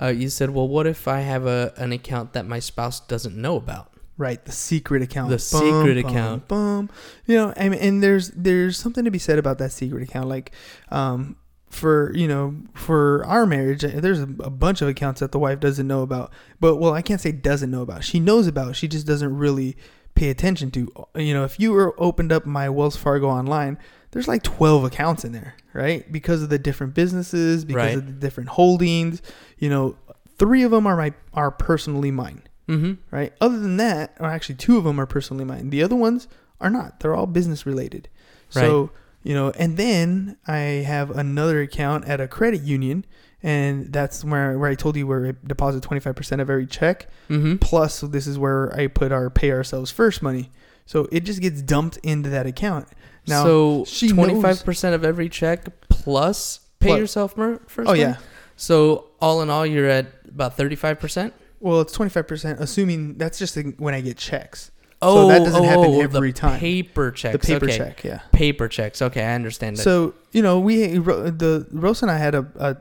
uh, 0.00 0.08
you 0.08 0.28
said, 0.28 0.50
"Well, 0.50 0.68
what 0.68 0.86
if 0.86 1.08
I 1.08 1.20
have 1.20 1.46
a 1.46 1.72
an 1.76 1.92
account 1.92 2.32
that 2.34 2.46
my 2.46 2.58
spouse 2.58 3.00
doesn't 3.00 3.36
know 3.36 3.56
about?" 3.56 3.92
Right, 4.18 4.42
the 4.42 4.52
secret 4.52 5.02
account. 5.02 5.28
The 5.28 5.38
secret 5.38 5.98
account. 5.98 6.48
Bum. 6.48 6.88
You 7.26 7.36
know, 7.36 7.52
and, 7.56 7.74
and 7.74 8.02
there's 8.02 8.30
there's 8.30 8.78
something 8.78 9.04
to 9.04 9.10
be 9.10 9.18
said 9.18 9.38
about 9.38 9.58
that 9.58 9.72
secret 9.72 10.02
account. 10.02 10.28
Like, 10.28 10.52
um, 10.90 11.36
for 11.68 12.14
you 12.14 12.26
know, 12.26 12.56
for 12.72 13.24
our 13.26 13.44
marriage, 13.44 13.84
uh, 13.84 13.90
there's 13.96 14.20
a, 14.20 14.28
a 14.40 14.50
bunch 14.50 14.80
of 14.80 14.88
accounts 14.88 15.20
that 15.20 15.32
the 15.32 15.38
wife 15.38 15.60
doesn't 15.60 15.86
know 15.86 16.00
about. 16.00 16.32
But 16.60 16.76
well, 16.76 16.94
I 16.94 17.02
can't 17.02 17.20
say 17.20 17.32
doesn't 17.32 17.70
know 17.70 17.82
about. 17.82 18.04
She 18.04 18.18
knows 18.18 18.46
about. 18.46 18.76
She 18.76 18.88
just 18.88 19.06
doesn't 19.06 19.36
really 19.36 19.76
pay 20.16 20.30
attention 20.30 20.70
to. 20.72 20.92
You 21.14 21.34
know, 21.34 21.44
if 21.44 21.60
you 21.60 21.72
were 21.72 21.94
opened 21.98 22.32
up 22.32 22.44
my 22.46 22.68
Wells 22.68 22.96
Fargo 22.96 23.28
online, 23.28 23.78
there's 24.10 24.26
like 24.26 24.42
12 24.42 24.84
accounts 24.84 25.24
in 25.24 25.32
there, 25.32 25.54
right? 25.72 26.10
Because 26.10 26.42
of 26.42 26.48
the 26.48 26.58
different 26.58 26.94
businesses, 26.94 27.64
because 27.64 27.76
Right. 27.76 27.96
of 27.96 28.06
the 28.06 28.12
different 28.12 28.48
holdings. 28.50 29.22
You 29.58 29.68
know, 29.70 29.96
three 30.38 30.62
of 30.64 30.70
them 30.72 30.86
are 30.86 30.96
my 30.96 31.12
are 31.34 31.50
personally 31.50 32.10
mine 32.10 32.42
Mm-hmm. 32.68 32.94
right? 33.14 33.32
Other 33.40 33.60
than 33.60 33.76
that, 33.76 34.16
or 34.18 34.26
actually 34.26 34.56
two 34.56 34.76
of 34.76 34.82
them 34.84 34.98
are 34.98 35.06
personally 35.06 35.44
mine. 35.44 35.70
The 35.70 35.84
other 35.84 35.94
ones 35.94 36.26
are 36.60 36.70
not. 36.70 36.98
They're 36.98 37.14
all 37.14 37.26
business 37.26 37.64
related. 37.64 38.08
So, 38.48 38.90
you 39.22 39.34
know, 39.34 39.50
and 39.50 39.76
then 39.76 40.36
I 40.48 40.58
have 40.86 41.10
another 41.10 41.60
account 41.60 42.06
at 42.06 42.20
a 42.20 42.26
credit 42.26 42.62
union 42.62 43.04
and 43.42 43.92
that's 43.92 44.24
where 44.24 44.58
where 44.58 44.70
I 44.70 44.74
told 44.74 44.96
you 44.96 45.06
where 45.06 45.26
I 45.26 45.32
deposit 45.46 45.82
25% 45.82 46.40
of 46.40 46.50
every 46.50 46.66
check. 46.66 47.08
Mm-hmm. 47.28 47.56
Plus 47.56 48.00
this 48.00 48.26
is 48.26 48.38
where 48.38 48.74
I 48.74 48.86
put 48.86 49.12
our 49.12 49.30
pay 49.30 49.50
ourselves 49.50 49.90
first 49.90 50.22
money. 50.22 50.50
So 50.86 51.08
it 51.10 51.24
just 51.24 51.40
gets 51.40 51.62
dumped 51.62 51.98
into 51.98 52.30
that 52.30 52.46
account. 52.46 52.88
Now, 53.26 53.44
so 53.44 53.86
twenty 54.08 54.40
five 54.40 54.64
percent 54.64 54.94
of 54.94 55.04
every 55.04 55.28
check 55.28 55.88
plus 55.88 56.60
pay 56.78 56.96
yourself 56.96 57.34
first. 57.34 57.78
Oh 57.78 57.84
money? 57.84 58.00
yeah. 58.00 58.16
So 58.56 59.08
all 59.20 59.42
in 59.42 59.50
all, 59.50 59.66
you're 59.66 59.88
at 59.88 60.06
about 60.28 60.56
thirty 60.56 60.76
five 60.76 61.00
percent. 61.00 61.34
Well, 61.58 61.80
it's 61.80 61.96
25% 61.96 62.60
assuming 62.60 63.16
that's 63.16 63.38
just 63.38 63.56
when 63.78 63.94
I 63.94 64.00
get 64.00 64.18
checks. 64.18 64.70
Oh, 65.02 65.28
that 65.28 65.40
doesn't 65.40 65.64
happen 65.64 65.84
oh, 65.86 66.00
every 66.00 66.32
the 66.32 66.38
time. 66.38 66.58
Paper 66.58 67.10
checks. 67.10 67.32
the 67.32 67.54
paper 67.54 67.66
okay. 67.66 67.76
check, 67.76 68.04
yeah. 68.04 68.20
Paper 68.32 68.66
checks. 68.66 69.02
Okay, 69.02 69.22
I 69.22 69.34
understand 69.34 69.76
that. 69.76 69.82
So 69.82 70.14
you 70.32 70.42
know, 70.42 70.58
we 70.58 70.86
the 70.98 71.66
Rose 71.70 72.02
and 72.02 72.10
I 72.10 72.16
had 72.16 72.34
a, 72.34 72.46
a 72.56 72.76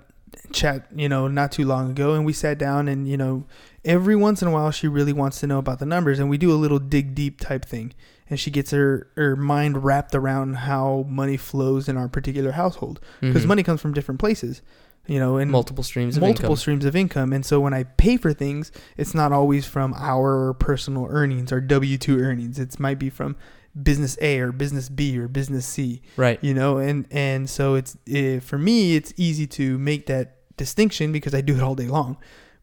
chat, 0.56 0.88
you 0.96 1.08
know, 1.08 1.28
not 1.28 1.52
too 1.52 1.66
long 1.66 1.92
ago, 1.92 2.14
and 2.16 2.26
we 2.26 2.34
sat 2.34 2.58
down, 2.58 2.88
and 2.88 3.08
you 3.08 3.18
know, 3.18 3.44
every 3.84 4.16
once 4.16 4.42
in 4.42 4.48
a 4.48 4.52
while, 4.52 4.72
she 4.72 4.88
really 4.88 5.14
wants 5.14 5.40
to 5.42 5.48
know 5.48 5.60
about 5.60 5.80
the 5.80 5.86
numbers, 5.86 6.18
and 6.20 6.30
we 6.30 6.38
do 6.38 6.52
a 6.52 6.56
little 6.58 6.80
dig 6.80 7.14
deep 7.14 7.40
type 7.40 7.64
thing, 7.66 7.94
and 8.30 8.40
she 8.40 8.50
gets 8.50 8.72
her 8.72 9.08
her 9.16 9.36
mind 9.36 9.84
wrapped 9.84 10.16
around 10.16 10.56
how 10.56 11.06
money 11.08 11.38
flows 11.38 11.88
in 11.88 11.98
our 11.98 12.08
particular 12.08 12.54
household 12.54 13.00
because 13.22 13.44
Mhm. 13.44 13.48
money 13.50 13.64
comes 13.64 13.82
from 13.82 13.94
different 13.94 14.20
places, 14.20 14.62
you 15.06 15.20
know, 15.20 15.38
and 15.38 15.52
multiple 15.52 15.84
streams 15.84 16.18
of 16.18 16.22
multiple 16.22 16.52
income. 16.54 16.58
streams 16.58 16.86
of 16.86 16.96
income. 16.96 17.32
And 17.34 17.46
so 17.46 17.60
when 17.60 17.74
I 17.76 17.84
pay 17.84 18.18
for 18.18 18.34
things, 18.34 18.72
it's 18.98 19.14
not 19.14 19.32
always 19.32 19.66
from 19.66 19.94
our 19.96 20.54
personal 20.54 21.06
earnings 21.10 21.52
or 21.52 21.62
W 21.62 21.98
two 22.00 22.20
earnings. 22.20 22.58
It 22.58 22.80
might 22.80 22.98
be 22.98 23.10
from 23.12 23.36
business 23.84 24.18
A 24.22 24.40
or 24.40 24.54
business 24.54 24.88
B 24.88 25.20
or 25.20 25.28
business 25.28 25.66
C 25.66 26.02
Right. 26.16 26.40
you 26.42 26.54
know 26.54 26.78
and 26.78 27.06
and 27.12 27.50
so 27.50 27.76
it's 27.76 27.98
eh, 28.10 28.40
for 28.40 28.58
me 28.58 28.96
it's 28.96 29.14
easy 29.18 29.46
to 29.48 29.78
make 29.78 30.06
that 30.08 30.35
distinction 30.58 31.12
because 31.12 31.34
i 31.34 31.42
do 31.42 31.56
it 31.56 31.62
all 31.62 31.76
day 31.76 31.88
long. 31.88 32.18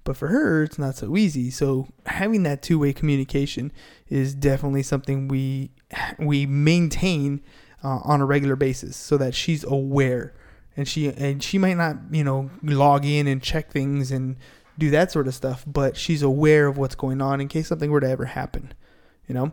But 0.04 0.16
for 0.16 0.28
her 0.28 0.64
it's 0.64 0.78
not 0.78 0.96
so 0.96 1.16
easy. 1.16 1.50
So 1.50 1.88
having 2.06 2.42
that 2.42 2.62
two-way 2.62 2.92
communication 2.92 3.72
is 4.08 4.34
definitely 4.34 4.82
something 4.82 5.28
we 5.28 5.70
we 6.18 6.46
maintain 6.46 7.40
uh, 7.84 8.00
on 8.04 8.20
a 8.20 8.26
regular 8.26 8.56
basis 8.56 8.96
so 8.96 9.16
that 9.18 9.34
she's 9.34 9.64
aware. 9.64 10.34
And 10.76 10.88
she 10.88 11.08
and 11.08 11.42
she 11.42 11.58
might 11.58 11.76
not 11.76 11.96
you 12.10 12.24
know 12.24 12.50
log 12.62 13.04
in 13.04 13.26
and 13.26 13.42
check 13.42 13.70
things 13.70 14.10
and 14.10 14.36
do 14.78 14.90
that 14.90 15.12
sort 15.12 15.28
of 15.28 15.34
stuff 15.34 15.64
but 15.66 15.96
she's 15.96 16.22
aware 16.22 16.66
of 16.66 16.78
what's 16.78 16.94
going 16.94 17.20
on 17.20 17.40
in 17.40 17.48
case 17.48 17.68
something 17.68 17.90
were 17.90 18.00
to 18.00 18.08
ever 18.08 18.24
happen 18.24 18.72
you 19.26 19.34
know 19.34 19.52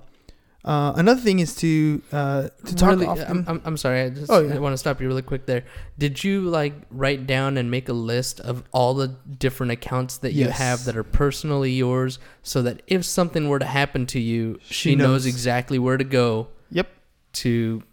uh, 0.65 0.91
another 0.97 1.21
thing 1.21 1.39
is 1.39 1.55
to 1.55 2.01
uh, 2.11 2.49
to 2.65 2.75
talk 2.75 2.89
Really, 2.89 3.05
often. 3.05 3.45
I'm, 3.47 3.61
I'm, 3.63 3.77
sorry. 3.77 4.01
I 4.03 4.09
just 4.09 4.29
Oh, 4.29 4.39
yeah. 4.39 4.57
Want 4.59 4.73
to 4.73 4.77
stop 4.77 4.99
you 4.99 5.07
really 5.07 5.21
quick 5.21 5.45
there. 5.45 5.63
Did 5.97 6.21
you 6.23 6.41
like 6.41 6.73
write 6.91 7.25
down 7.25 7.57
and 7.57 7.71
make 7.71 7.87
a 7.87 7.93
list 7.93 8.39
of 8.41 8.63
all 8.73 8.93
the 8.93 9.07
different 9.37 9.71
accounts 9.71 10.17
that 10.17 10.33
you 10.33 10.49
have 10.49 10.83
that 10.85 10.97
are 10.97 11.03
personally 11.03 11.71
yours, 11.71 12.19
so 12.43 12.61
that 12.63 12.81
if 12.87 13.05
something 13.05 13.47
were 13.47 13.59
to 13.59 13.65
happen 13.65 14.05
to 14.07 14.19
you, 14.19 14.59
she, 14.65 14.73
She 14.91 14.95
knows. 14.95 15.07
knows. 15.07 15.25
exactly 15.27 15.79
where 15.79 15.97
to 15.97 16.03
go 16.03 16.49
Yep. 16.71 16.87
to, 17.33 17.83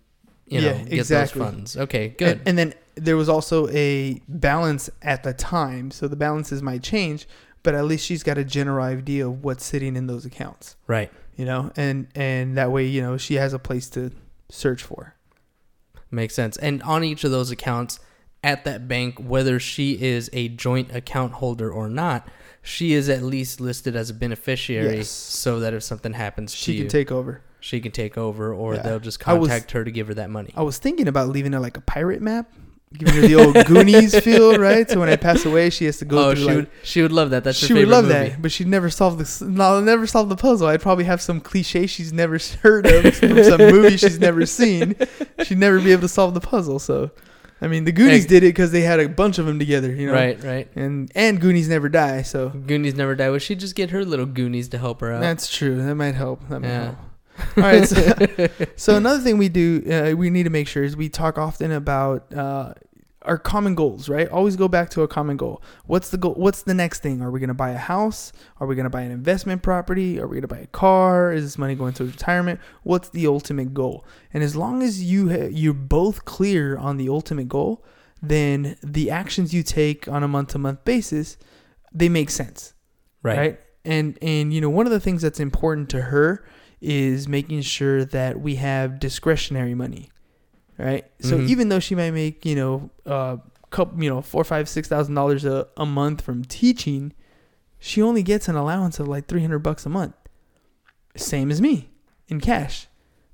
you 0.47 0.61
know, 0.61 0.67
Yeah, 0.67 0.83
get 0.83 0.93
exactly. 0.93 1.41
those 1.41 1.49
funds. 1.53 1.77
Okay, 1.77 2.09
good. 2.19 2.39
And, 2.39 2.49
and 2.49 2.59
then 2.59 2.75
there 2.97 3.17
was 3.17 3.29
also 3.29 3.69
a 3.69 4.21
balance 4.27 4.91
at 5.03 5.23
the 5.23 5.35
time, 5.35 5.91
so 5.93 6.09
the 6.09 6.17
balances 6.17 6.63
might 6.63 6.83
change, 6.83 7.29
but 7.67 7.75
at 7.75 7.85
least 7.85 8.07
she's 8.07 8.23
got 8.23 8.39
a 8.39 8.45
general 8.45 8.85
idea 8.85 9.27
of 9.27 9.43
what's 9.43 9.67
sitting 9.67 9.97
in 9.97 10.07
those 10.07 10.25
accounts, 10.25 10.77
right. 10.87 11.11
you 11.35 11.45
know, 11.45 11.73
and 11.75 12.07
and 12.15 12.57
that 12.57 12.71
way, 12.71 12.87
you 12.87 13.03
know, 13.03 13.17
she 13.17 13.35
has 13.35 13.53
a 13.53 13.59
place 13.59 13.91
to 13.91 14.13
search 14.49 14.85
for. 14.85 15.17
Makes 16.13 16.35
sense. 16.37 16.57
And 16.59 16.81
on 16.85 17.03
each 17.03 17.25
of 17.25 17.33
those 17.33 17.51
accounts 17.51 17.99
at 18.45 18.65
that 18.65 18.87
bank, 18.87 19.19
whether 19.19 19.59
she 19.59 20.01
is 20.01 20.31
a 20.33 20.47
joint 20.49 20.95
account 20.95 21.33
holder 21.33 21.69
or 21.69 21.89
not, 21.89 22.29
she 22.63 22.93
is 22.93 23.09
at 23.09 23.25
least 23.25 23.61
listed 23.61 23.97
as 23.97 24.11
a 24.11 24.15
beneficiary 24.15 24.99
Yes. 24.99 25.09
so 25.09 25.59
that 25.59 25.75
if 25.75 25.83
something 25.83 26.13
happens 26.13 26.53
to 26.53 26.57
She 26.59 26.73
you, 26.75 26.79
can 26.83 26.89
take 26.89 27.11
over. 27.11 27.41
she 27.59 27.81
can 27.81 27.91
take 27.91 28.17
over 28.17 28.55
or 28.55 28.77
Yeah. 28.77 28.83
they'll 28.83 29.01
just 29.01 29.27
I 29.27 29.33
was- 29.33 29.49
contact 29.49 29.73
her 29.73 29.85
to 29.85 29.91
give 29.91 30.07
her 30.07 30.15
that 30.15 30.31
money. 30.31 30.53
I 30.57 30.63
was 30.63 30.79
thinking 30.79 31.09
about 31.09 31.31
leaving 31.31 31.53
her 31.53 31.59
like 31.61 31.77
a 31.77 31.81
pirate 31.81 32.23
map, 32.23 32.53
giving 32.99 33.15
her 33.15 33.21
the 33.29 33.35
old 33.35 33.55
Goonies 33.67 34.19
feel, 34.21 34.59
right? 34.59 34.89
So 34.89 34.99
when 35.01 35.09
I 35.09 35.17
pass 35.17 35.45
away, 35.45 35.71
she 35.71 35.85
has 35.87 35.99
to 35.99 36.05
go 36.05 36.31
oh, 36.31 36.35
through 36.35 36.37
she 36.43 36.45
like 36.47 36.57
would 36.57 36.71
she 36.83 37.03
would 37.03 37.13
love 37.13 37.31
that. 37.31 37.45
That's 37.45 37.59
she 37.59 37.73
would 37.75 37.89
love 37.89 38.05
movie. 38.07 38.31
that, 38.31 38.43
but 38.43 38.53
she'd 38.53 38.67
never 38.67 38.91
solve 38.91 39.19
this. 39.19 39.41
No, 39.41 39.81
never 39.81 40.07
solve 40.07 40.29
the 40.29 40.37
puzzle. 40.37 40.67
I'd 40.69 40.81
probably 40.83 41.05
have 41.05 41.21
some 41.21 41.41
cliche 41.41 41.87
she's 41.87 42.13
never 42.13 42.39
heard 42.63 42.87
of 42.87 43.15
from 43.17 43.43
some 43.45 43.59
movie 43.61 43.97
she's 43.97 44.19
never 44.19 44.47
seen. 44.47 44.97
She'd 45.45 45.59
never 45.59 45.81
be 45.81 45.93
able 45.93 46.03
to 46.03 46.09
solve 46.09 46.35
the 46.35 46.41
puzzle. 46.41 46.79
So, 46.79 47.11
I 47.61 47.69
mean, 47.69 47.85
the 47.85 47.93
Goonies 47.93 48.25
Hey. 48.25 48.29
did 48.29 48.43
it 48.45 48.49
because 48.49 48.71
they 48.73 48.83
had 48.83 49.01
a 49.01 49.09
bunch 49.09 49.39
of 49.39 49.47
them 49.47 49.59
together, 49.59 49.93
you 49.95 50.07
know. 50.07 50.13
Right, 50.13 50.43
right. 50.45 50.69
And 50.77 51.11
and 51.15 51.41
Goonies 51.41 51.69
never 51.69 51.89
die, 51.89 52.23
so 52.23 52.51
Goonies 52.51 52.95
never 52.95 53.15
die. 53.15 53.31
Well, 53.31 53.39
she'd 53.39 53.61
just 53.61 53.75
get 53.75 53.91
her 53.91 54.05
little 54.05 54.27
Goonies 54.27 54.69
to 54.69 54.79
help 54.79 55.01
her 55.01 55.13
out. 55.13 55.21
that's 55.21 55.55
true. 55.55 55.83
That 55.83 55.95
might 55.95 56.15
help. 56.15 56.47
That 56.49 56.61
might 56.61 56.69
Yeah. 56.69 56.85
help. 56.85 56.97
All 57.59 57.63
right. 57.65 57.87
So, 57.87 58.49
so 58.77 58.97
another 58.97 59.21
thing 59.21 59.37
we 59.37 59.51
do, 59.51 59.83
uh, 59.91 60.17
we 60.17 60.31
need 60.31 60.45
to 60.45 60.51
make 60.51 60.67
sure 60.69 60.83
is 60.85 60.97
we 60.97 61.11
talk 61.11 61.37
often 61.37 61.71
about 61.71 62.33
uh, 62.35 62.73
our 63.27 63.39
common 63.39 63.75
goals, 63.75 64.09
right? 64.09 64.29
Always 64.29 64.57
go 64.57 64.69
back 64.69 64.91
to 64.91 65.03
a 65.03 65.09
common 65.09 65.37
goal. 65.37 65.63
What's 65.87 66.11
the 66.11 66.17
goal? 66.17 66.35
What's 66.35 66.63
the 66.63 66.75
next 66.75 67.03
thing? 67.03 67.21
Are 67.21 67.31
we 67.31 67.41
going 67.41 67.49
to 67.49 67.55
buy 67.55 67.71
a 67.71 67.79
house? 67.79 68.33
Are 68.61 68.67
we 68.67 68.75
going 68.75 68.85
to 68.85 68.91
buy 68.91 69.03
an 69.03 69.11
investment 69.11 69.63
property? 69.63 70.19
Are 70.21 70.27
we 70.27 70.37
going 70.37 70.43
to 70.43 70.49
buy 70.49 70.61
a 70.61 70.67
car? 70.69 71.33
Is 71.33 71.45
this 71.45 71.59
money 71.59 71.75
going 71.75 71.93
to 71.95 72.05
retirement? 72.05 72.61
What's 72.83 73.09
the 73.11 73.27
ultimate 73.27 73.75
goal? 73.75 74.05
And 74.33 74.43
as 74.43 74.57
long 74.57 74.83
as 74.83 75.03
you 75.03 75.31
ha- 75.31 75.51
you're 75.51 75.75
both 75.75 76.25
clear 76.25 76.77
on 76.79 76.97
the 76.97 77.09
ultimate 77.09 77.49
goal, 77.49 77.85
then 78.23 78.77
the 78.83 79.11
actions 79.11 79.53
you 79.53 79.63
take 79.63 80.09
on 80.09 80.23
a 80.23 80.29
month 80.29 80.49
to 80.51 80.59
month 80.59 80.85
basis, 80.85 81.37
they 81.93 82.09
make 82.09 82.31
sense 82.31 82.75
right. 83.27 83.39
right. 83.39 83.61
And 83.85 84.19
and 84.23 84.53
you 84.53 84.61
know 84.61 84.71
one 84.71 84.87
of 84.87 84.93
the 84.93 85.01
things 85.01 85.23
that's 85.23 85.41
important 85.41 85.89
to 85.91 86.03
her 86.03 86.45
is 86.81 87.29
making 87.29 87.63
sure 87.63 88.05
that 88.05 88.41
we 88.41 88.57
have 88.57 89.01
discretionary 89.01 89.75
money, 89.75 90.11
right? 90.79 91.05
So 91.21 91.39
Mhm. 91.39 91.49
even 91.49 91.69
though 91.69 91.81
she 91.81 91.95
might 91.95 92.11
make 92.13 92.45
you 92.45 92.55
know 92.57 92.91
uh 93.07 93.37
couple 93.71 94.03
you 94.03 94.09
know 94.09 94.23
four 94.23 94.45
five 94.45 94.69
six 94.69 94.89
thousand 94.89 95.15
dollars 95.15 95.45
a 95.45 95.67
a 95.77 95.85
month 95.87 96.21
from 96.21 96.45
teaching, 96.45 97.13
she 97.79 98.01
only 98.03 98.23
gets 98.23 98.49
an 98.49 98.57
allowance 98.57 98.99
of 99.01 99.09
like 99.09 99.27
three 99.27 99.41
hundred 99.43 99.61
bucks 99.61 99.85
a 99.87 99.89
month, 99.89 100.15
same 101.17 101.51
as 101.51 101.61
me 101.61 101.91
in 102.29 102.41
cash, 102.41 102.89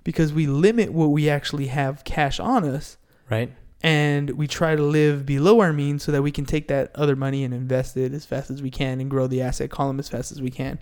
because 0.04 0.32
we 0.32 0.46
limit 0.46 0.92
what 0.92 1.08
we 1.08 1.28
actually 1.28 1.66
have 1.68 2.04
cash 2.04 2.38
on 2.40 2.64
us 2.64 2.96
Right. 3.30 3.50
and 3.82 4.30
we 4.30 4.46
try 4.46 4.76
to 4.76 4.82
live 4.82 5.24
below 5.26 5.60
our 5.60 5.72
means 5.72 6.02
so 6.02 6.12
that 6.12 6.22
we 6.22 6.30
can 6.30 6.44
take 6.44 6.68
that 6.68 6.90
other 6.94 7.16
money 7.16 7.42
and 7.44 7.52
invest 7.54 7.96
it 7.96 8.12
as 8.12 8.24
fast 8.26 8.50
as 8.50 8.62
we 8.62 8.70
can 8.70 9.00
and 9.00 9.10
grow 9.10 9.26
the 9.26 9.40
asset 9.42 9.70
column 9.70 9.98
as 9.98 10.08
fast 10.08 10.30
as 10.32 10.40
we 10.42 10.50
can. 10.50 10.78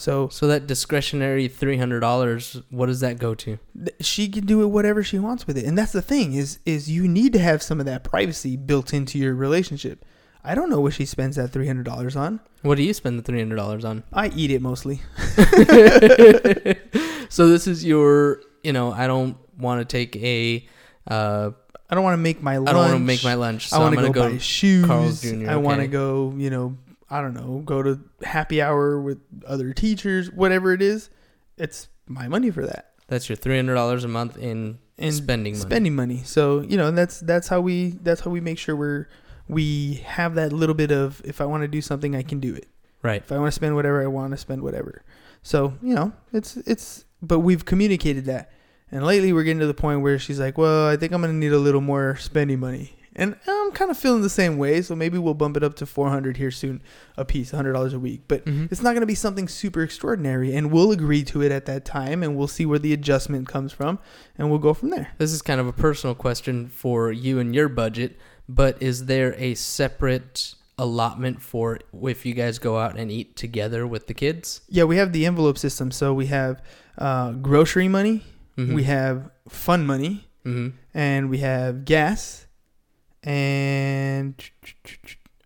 So 0.00 0.30
So 0.30 0.46
that 0.46 0.66
discretionary 0.66 1.46
three 1.46 1.76
hundred 1.76 2.00
dollars, 2.00 2.62
what 2.70 2.86
does 2.86 3.00
that 3.00 3.18
go 3.18 3.34
to? 3.34 3.58
th- 3.76 3.96
she 4.00 4.28
can 4.28 4.46
do 4.46 4.62
it 4.62 4.68
whatever 4.68 5.02
she 5.02 5.18
wants 5.18 5.46
with 5.46 5.58
it. 5.58 5.66
And 5.66 5.76
that's 5.76 5.92
the 5.92 6.00
thing 6.00 6.32
is 6.32 6.58
is 6.64 6.90
you 6.90 7.06
need 7.06 7.34
to 7.34 7.38
have 7.38 7.62
some 7.62 7.80
of 7.80 7.86
that 7.86 8.02
privacy 8.02 8.56
built 8.56 8.94
into 8.94 9.18
your 9.18 9.34
relationship. 9.34 10.06
I 10.42 10.54
don't 10.54 10.70
know 10.70 10.80
what 10.80 10.94
she 10.94 11.04
spends 11.04 11.36
that 11.36 11.50
$300 11.50 12.16
on. 12.16 12.40
What 12.62 12.76
do 12.76 12.82
you 12.82 12.94
spend 12.94 13.18
the 13.18 13.22
three 13.22 13.40
hundred 13.40 13.56
dollars 13.56 13.84
on? 13.84 14.04
I 14.10 14.28
eat 14.28 14.50
it 14.50 14.62
mostly. 14.62 15.02
so 17.28 17.48
this 17.48 17.66
is 17.66 17.84
your, 17.84 18.40
you 18.62 18.72
know, 18.72 18.92
I 18.92 19.06
don't 19.06 19.36
want 19.58 19.80
to 19.80 19.84
take 19.84 20.16
a, 20.16 20.66
uh, 21.08 21.50
I 21.90 21.94
don't 21.94 22.04
want 22.04 22.14
to 22.14 22.22
make 22.22 22.42
my 22.42 22.56
lunch. 22.56 22.70
I 22.70 22.72
don't 22.72 22.82
want 22.82 22.94
to 22.94 22.98
make 23.00 23.22
my 23.22 23.34
lunch, 23.34 23.68
so 23.68 23.76
I 23.76 23.80
want 23.80 23.96
to 23.96 24.00
gonna 24.00 24.12
go, 24.12 24.22
go. 24.22 24.30
buy 24.30 24.38
shoes. 24.38 24.86
Carl's 24.86 25.20
Jr., 25.20 25.50
I 25.50 25.56
want 25.56 25.78
to 25.78 25.84
okay. 25.84 25.92
go, 25.92 26.32
you 26.36 26.48
know, 26.48 26.76
I 27.10 27.20
don't 27.20 27.34
know, 27.34 27.62
go 27.64 27.82
to 27.82 28.00
happy 28.22 28.62
hour 28.62 29.00
with 29.00 29.18
other 29.46 29.72
teachers, 29.72 30.30
whatever 30.30 30.72
it 30.72 30.80
is. 30.82 31.10
It's 31.58 31.88
my 32.06 32.28
money 32.28 32.50
for 32.50 32.64
that. 32.66 32.92
That's 33.08 33.28
your 33.28 33.36
three 33.36 33.56
hundred 33.56 33.74
dollars 33.74 34.04
a 34.04 34.08
month 34.08 34.36
in 34.38 34.78
And 34.98 35.12
spending 35.12 35.54
money. 35.54 35.60
spending 35.62 35.94
money. 35.96 36.22
So 36.24 36.60
you 36.60 36.76
know, 36.76 36.90
that's 36.92 37.20
that's 37.20 37.48
how 37.48 37.60
we 37.60 37.90
that's 38.02 38.20
how 38.20 38.30
we 38.30 38.40
make 38.40 38.58
sure 38.58 38.76
we're 38.76 39.08
we 39.48 39.94
have 40.06 40.36
that 40.36 40.52
little 40.52 40.76
bit 40.76 40.92
of 40.92 41.20
if 41.24 41.40
I 41.40 41.44
want 41.46 41.62
to 41.62 41.68
do 41.68 41.80
something, 41.80 42.14
I 42.14 42.22
can 42.22 42.38
do 42.38 42.54
it. 42.54 42.68
Right. 43.02 43.20
If 43.22 43.32
I 43.32 43.38
want 43.38 43.48
to 43.48 43.52
spend 43.56 43.74
whatever 43.74 44.00
I 44.02 44.06
want 44.06 44.30
to 44.30 44.36
spend 44.36 44.62
whatever. 44.62 45.02
So 45.42 45.74
you 45.82 45.94
know, 45.94 46.12
it's 46.32 46.56
it's 46.58 47.04
but 47.20 47.40
we've 47.40 47.64
communicated 47.64 48.26
that, 48.26 48.52
and 48.92 49.04
lately 49.04 49.32
we're 49.32 49.42
getting 49.42 49.60
to 49.60 49.66
the 49.66 49.74
point 49.74 50.02
where 50.02 50.18
she's 50.18 50.38
like, 50.38 50.56
well, 50.56 50.86
I 50.88 50.96
think 50.96 51.12
I'm 51.12 51.20
gonna 51.20 51.32
need 51.32 51.52
a 51.52 51.58
little 51.58 51.80
more 51.80 52.14
spending 52.16 52.60
money. 52.60 52.94
And 53.16 53.34
I'm 53.48 53.72
kind 53.72 53.90
of 53.90 53.98
feeling 53.98 54.22
the 54.22 54.30
same 54.30 54.56
way, 54.56 54.82
so 54.82 54.94
maybe 54.94 55.18
we'll 55.18 55.34
bump 55.34 55.56
it 55.56 55.64
up 55.64 55.74
to 55.76 55.86
400 55.86 56.36
here 56.36 56.50
soon, 56.52 56.80
a 57.16 57.24
piece, 57.24 57.50
$100 57.52 57.92
a 57.92 57.98
week. 57.98 58.22
But 58.28 58.44
Mhm. 58.44 58.70
it's 58.70 58.82
not 58.82 58.90
going 58.90 59.00
to 59.00 59.06
be 59.06 59.16
something 59.16 59.48
super 59.48 59.82
extraordinary, 59.82 60.54
and 60.54 60.70
we'll 60.70 60.92
agree 60.92 61.24
to 61.24 61.42
it 61.42 61.50
at 61.50 61.66
that 61.66 61.84
time, 61.84 62.22
and 62.22 62.36
we'll 62.36 62.46
see 62.48 62.64
where 62.66 62.78
the 62.78 62.92
adjustment 62.92 63.48
comes 63.48 63.72
from, 63.72 63.98
and 64.38 64.48
we'll 64.48 64.60
go 64.60 64.72
from 64.74 64.90
there. 64.90 65.08
This 65.18 65.32
is 65.32 65.42
kind 65.42 65.60
of 65.60 65.66
a 65.66 65.72
personal 65.72 66.14
question 66.14 66.68
for 66.68 67.10
you 67.10 67.38
and 67.40 67.54
your 67.54 67.68
budget, 67.68 68.16
but 68.48 68.80
is 68.80 69.06
there 69.06 69.34
a 69.38 69.54
separate 69.56 70.54
allotment 70.78 71.42
for 71.42 71.78
if 72.02 72.24
you 72.24 72.32
guys 72.32 72.58
go 72.58 72.78
out 72.78 72.96
and 72.96 73.10
eat 73.10 73.36
together 73.36 73.86
with 73.86 74.06
the 74.06 74.14
kids? 74.14 74.60
Yeah, 74.68 74.84
we 74.84 74.96
have 74.96 75.12
the 75.12 75.26
envelope 75.26 75.58
system. 75.58 75.90
So 75.90 76.14
we 76.14 76.26
have 76.26 76.62
uh, 76.98 77.32
grocery 77.32 77.88
money, 77.88 78.24
Mhm. 78.58 78.74
we 78.74 78.82
have 78.84 79.30
fun 79.48 79.86
money, 79.86 80.28
Mhm. 80.44 80.72
and 80.94 81.30
we 81.30 81.38
have 81.38 81.84
gas, 81.84 82.46
and 83.22 84.34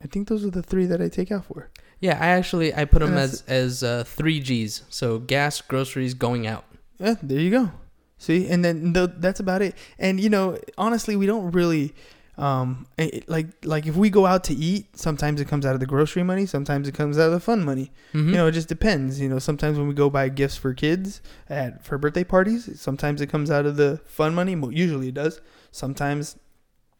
I 0.02 0.06
think 0.06 0.28
those 0.28 0.44
are 0.44 0.50
the 0.50 0.62
three 0.62 0.86
that 0.86 1.00
I 1.00 1.08
take 1.08 1.32
out 1.32 1.44
for. 1.46 1.70
Yeah, 2.00 2.18
I 2.20 2.26
actually 2.28 2.74
I 2.74 2.84
put 2.84 3.00
them 3.00 3.14
as 3.16 3.42
as 3.48 3.82
uh, 3.82 4.04
three 4.04 4.40
G's. 4.40 4.82
So 4.90 5.18
gas, 5.18 5.60
groceries, 5.60 6.14
going 6.14 6.46
out. 6.46 6.64
Yeah, 6.98 7.14
there 7.22 7.40
you 7.40 7.50
go. 7.50 7.70
See, 8.18 8.46
and 8.48 8.64
then 8.64 8.92
th- 8.92 9.10
that's 9.16 9.40
about 9.40 9.62
it. 9.62 9.74
And 9.98 10.20
you 10.20 10.28
know, 10.30 10.58
honestly, 10.78 11.16
we 11.16 11.26
don't 11.26 11.50
really 11.52 11.94
um 12.36 12.86
it, 12.98 13.28
like 13.28 13.46
like 13.64 13.86
if 13.86 13.96
we 13.96 14.10
go 14.10 14.26
out 14.26 14.44
to 14.44 14.54
eat, 14.54 14.98
sometimes 14.98 15.40
it 15.40 15.48
comes 15.48 15.64
out 15.64 15.74
of 15.74 15.80
the 15.80 15.86
grocery 15.86 16.22
money, 16.22 16.46
sometimes 16.46 16.88
it 16.88 16.92
comes 16.94 17.18
out 17.18 17.26
of 17.26 17.32
the 17.32 17.40
fun 17.40 17.64
money. 17.64 17.90
Mhm. 18.12 18.26
You 18.26 18.32
know, 18.34 18.46
it 18.48 18.52
just 18.52 18.68
depends. 18.68 19.20
You 19.20 19.28
know, 19.28 19.38
sometimes 19.38 19.78
when 19.78 19.88
we 19.88 19.94
go 19.94 20.10
buy 20.10 20.28
gifts 20.28 20.56
for 20.56 20.74
kids 20.74 21.22
at 21.48 21.84
for 21.84 21.96
birthday 21.96 22.24
parties, 22.24 22.68
sometimes 22.80 23.20
it 23.20 23.28
comes 23.28 23.50
out 23.50 23.66
of 23.66 23.76
the 23.76 24.00
fun 24.04 24.34
money. 24.34 24.52
Usually 24.72 25.08
it 25.08 25.14
does. 25.14 25.40
Sometimes 25.70 26.36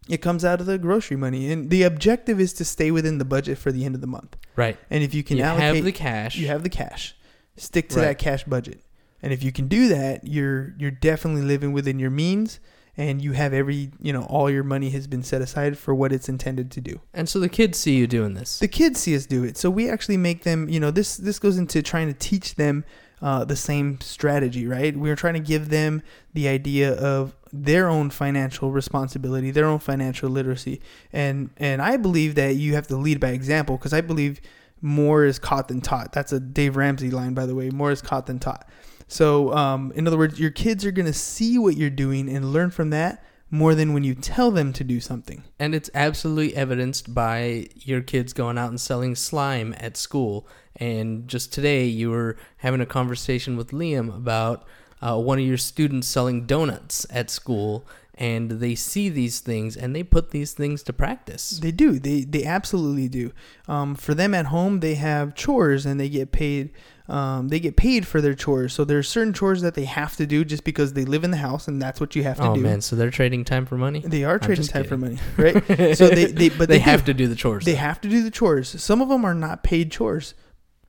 It 0.08 0.18
comes 0.20 0.44
out 0.44 0.60
of 0.60 0.66
the 0.66 0.76
grocery 0.78 1.16
money, 1.16 1.50
and 1.50 1.70
the 1.70 1.82
objective 1.82 2.38
is 2.38 2.52
to 2.54 2.64
stay 2.64 2.90
within 2.90 3.18
the 3.18 3.24
budget 3.24 3.56
for 3.58 3.72
the 3.72 3.84
end 3.86 3.94
of 3.94 4.00
the 4.02 4.06
month. 4.06 4.36
Right. 4.54 4.76
And 4.90 5.02
if 5.02 5.14
you 5.14 5.22
can 5.22 5.38
you 5.38 5.42
allocate, 5.44 5.76
have 5.76 5.84
the 5.84 5.92
cash. 5.92 6.36
you 6.36 6.46
have 6.48 6.62
the 6.62 6.68
cash. 6.68 7.16
Stick 7.56 7.88
to 7.90 7.96
Right. 7.96 8.02
that 8.08 8.18
cash 8.18 8.44
budget, 8.44 8.80
and 9.22 9.32
if 9.32 9.42
you 9.42 9.50
can 9.52 9.68
do 9.68 9.88
that, 9.88 10.26
you're 10.26 10.74
you're 10.78 10.90
definitely 10.90 11.42
living 11.42 11.72
within 11.72 11.98
your 11.98 12.10
means, 12.10 12.58
and 12.96 13.22
you 13.22 13.32
have 13.32 13.54
every 13.54 13.92
you 14.00 14.12
know 14.12 14.24
all 14.24 14.50
your 14.50 14.64
money 14.64 14.90
has 14.90 15.06
been 15.06 15.22
set 15.22 15.40
aside 15.40 15.78
for 15.78 15.94
what 15.94 16.12
it's 16.12 16.28
intended 16.28 16.70
to 16.72 16.80
do. 16.80 17.00
and 17.14 17.28
so 17.28 17.38
the 17.38 17.48
kids 17.48 17.78
see 17.78 17.94
you 17.96 18.06
doing 18.06 18.34
this. 18.34 18.58
The 18.58 18.68
kids 18.68 19.00
see 19.00 19.14
us 19.16 19.24
do 19.24 19.42
it, 19.44 19.56
so 19.56 19.70
we 19.70 19.88
actually 19.88 20.16
make 20.18 20.42
them. 20.42 20.68
You 20.68 20.80
know, 20.80 20.90
this 20.90 21.16
this 21.16 21.38
goes 21.38 21.56
into 21.56 21.80
trying 21.80 22.08
to 22.08 22.14
teach 22.14 22.56
them 22.56 22.84
uh, 23.24 23.42
the 23.42 23.56
same 23.56 23.98
strategy, 24.02 24.66
right? 24.66 24.94
We're 24.94 25.16
trying 25.16 25.32
to 25.32 25.40
give 25.40 25.70
them 25.70 26.02
the 26.34 26.46
idea 26.46 26.92
of 26.92 27.34
their 27.54 27.88
own 27.88 28.10
financial 28.10 28.70
responsibility, 28.70 29.50
their 29.50 29.64
own 29.64 29.78
financial 29.78 30.28
literacy, 30.28 30.82
and 31.10 31.48
and 31.56 31.80
I 31.80 31.96
believe 31.96 32.34
that 32.34 32.56
you 32.56 32.74
have 32.74 32.86
to 32.88 32.96
lead 32.96 33.20
by 33.20 33.30
example 33.30 33.78
because 33.78 33.94
I 33.94 34.02
believe 34.02 34.42
more 34.82 35.24
is 35.24 35.38
caught 35.38 35.68
than 35.68 35.80
taught. 35.80 36.12
That's 36.12 36.32
a 36.32 36.38
Dave 36.38 36.76
Ramsey 36.76 37.10
line, 37.10 37.32
by 37.32 37.46
the 37.46 37.54
way. 37.54 37.70
More 37.70 37.90
is 37.90 38.02
caught 38.02 38.26
than 38.26 38.40
taught. 38.40 38.68
So, 39.08 39.54
um, 39.54 39.90
in 39.96 40.06
other 40.06 40.18
words, 40.18 40.38
your 40.38 40.50
kids 40.50 40.84
are 40.84 40.92
gonna 40.92 41.14
see 41.14 41.56
what 41.56 41.78
you're 41.78 41.88
doing 41.88 42.28
and 42.28 42.52
learn 42.52 42.70
from 42.70 42.90
that 42.90 43.24
more 43.54 43.76
than 43.76 43.94
when 43.94 44.02
you 44.02 44.16
tell 44.16 44.50
them 44.50 44.72
to 44.72 44.82
do 44.82 44.98
something. 44.98 45.44
And 45.60 45.76
it's 45.76 45.88
absolutely 45.94 46.56
evidenced 46.56 47.14
by 47.14 47.68
your 47.76 48.00
kids 48.00 48.32
going 48.32 48.58
out 48.58 48.70
and 48.70 48.80
selling 48.80 49.14
slime 49.14 49.76
at 49.78 49.96
school. 49.96 50.48
And 50.74 51.28
just 51.28 51.52
today, 51.52 51.84
you 51.86 52.10
were 52.10 52.36
having 52.56 52.80
a 52.80 52.86
conversation 52.86 53.56
with 53.56 53.70
Liam 53.70 54.08
about 54.08 54.66
uh, 55.00 55.16
one 55.20 55.38
of 55.38 55.44
your 55.44 55.56
students 55.56 56.08
selling 56.08 56.46
donuts 56.46 57.06
at 57.10 57.30
school. 57.30 57.86
And 58.16 58.50
they 58.50 58.74
see 58.74 59.08
these 59.08 59.38
things 59.38 59.76
and 59.76 59.94
they 59.94 60.02
put 60.02 60.32
these 60.32 60.52
things 60.52 60.82
to 60.84 60.92
practice. 60.92 61.50
They 61.50 61.72
do. 61.72 62.00
They 62.00 62.22
they 62.22 62.44
absolutely 62.44 63.08
do. 63.08 63.32
Um, 63.66 63.94
for 63.94 64.14
them 64.14 64.34
at 64.34 64.46
home, 64.46 64.80
they 64.80 64.94
have 64.94 65.34
chores 65.34 65.86
and 65.86 65.98
they 65.98 66.08
get 66.08 66.30
paid. 66.32 66.70
Um, 67.06 67.48
they 67.48 67.60
get 67.60 67.76
paid 67.76 68.06
for 68.06 68.22
their 68.22 68.32
chores. 68.34 68.72
So 68.72 68.84
there's 68.84 69.08
certain 69.08 69.34
chores 69.34 69.60
that 69.60 69.74
they 69.74 69.84
have 69.84 70.16
to 70.16 70.26
do 70.26 70.42
just 70.42 70.64
because 70.64 70.94
they 70.94 71.04
live 71.04 71.22
in 71.22 71.30
the 71.32 71.36
house 71.36 71.68
and 71.68 71.80
that's 71.80 72.00
what 72.00 72.16
you 72.16 72.22
have 72.22 72.38
to 72.38 72.44
Oh 72.48 72.54
do. 72.54 72.62
man, 72.62 72.80
so 72.80 72.96
they're 72.96 73.10
trading 73.10 73.44
time 73.44 73.66
for 73.66 73.76
money? 73.76 74.00
They 74.00 74.24
are 74.24 74.34
I'm 74.34 74.40
trading 74.40 74.64
time 74.64 74.84
for 74.84 74.96
money, 74.96 75.18
right? 75.36 75.54
so 75.98 76.08
they, 76.08 76.24
they 76.26 76.48
but 76.58 76.68
they, 76.68 76.76
they, 76.76 76.78
have 76.78 77.04
do. 77.04 77.12
to 77.12 77.18
do 77.18 77.26
the 77.28 77.34
chores. 77.34 77.66
They 77.66 77.72
though. 77.72 77.78
have 77.78 78.00
to 78.00 78.08
do 78.08 78.22
the 78.22 78.30
chores. 78.30 78.80
Some 78.82 79.02
of 79.02 79.10
them 79.10 79.24
are 79.26 79.34
not 79.34 79.62
paid 79.62 79.90
chores. 79.92 80.32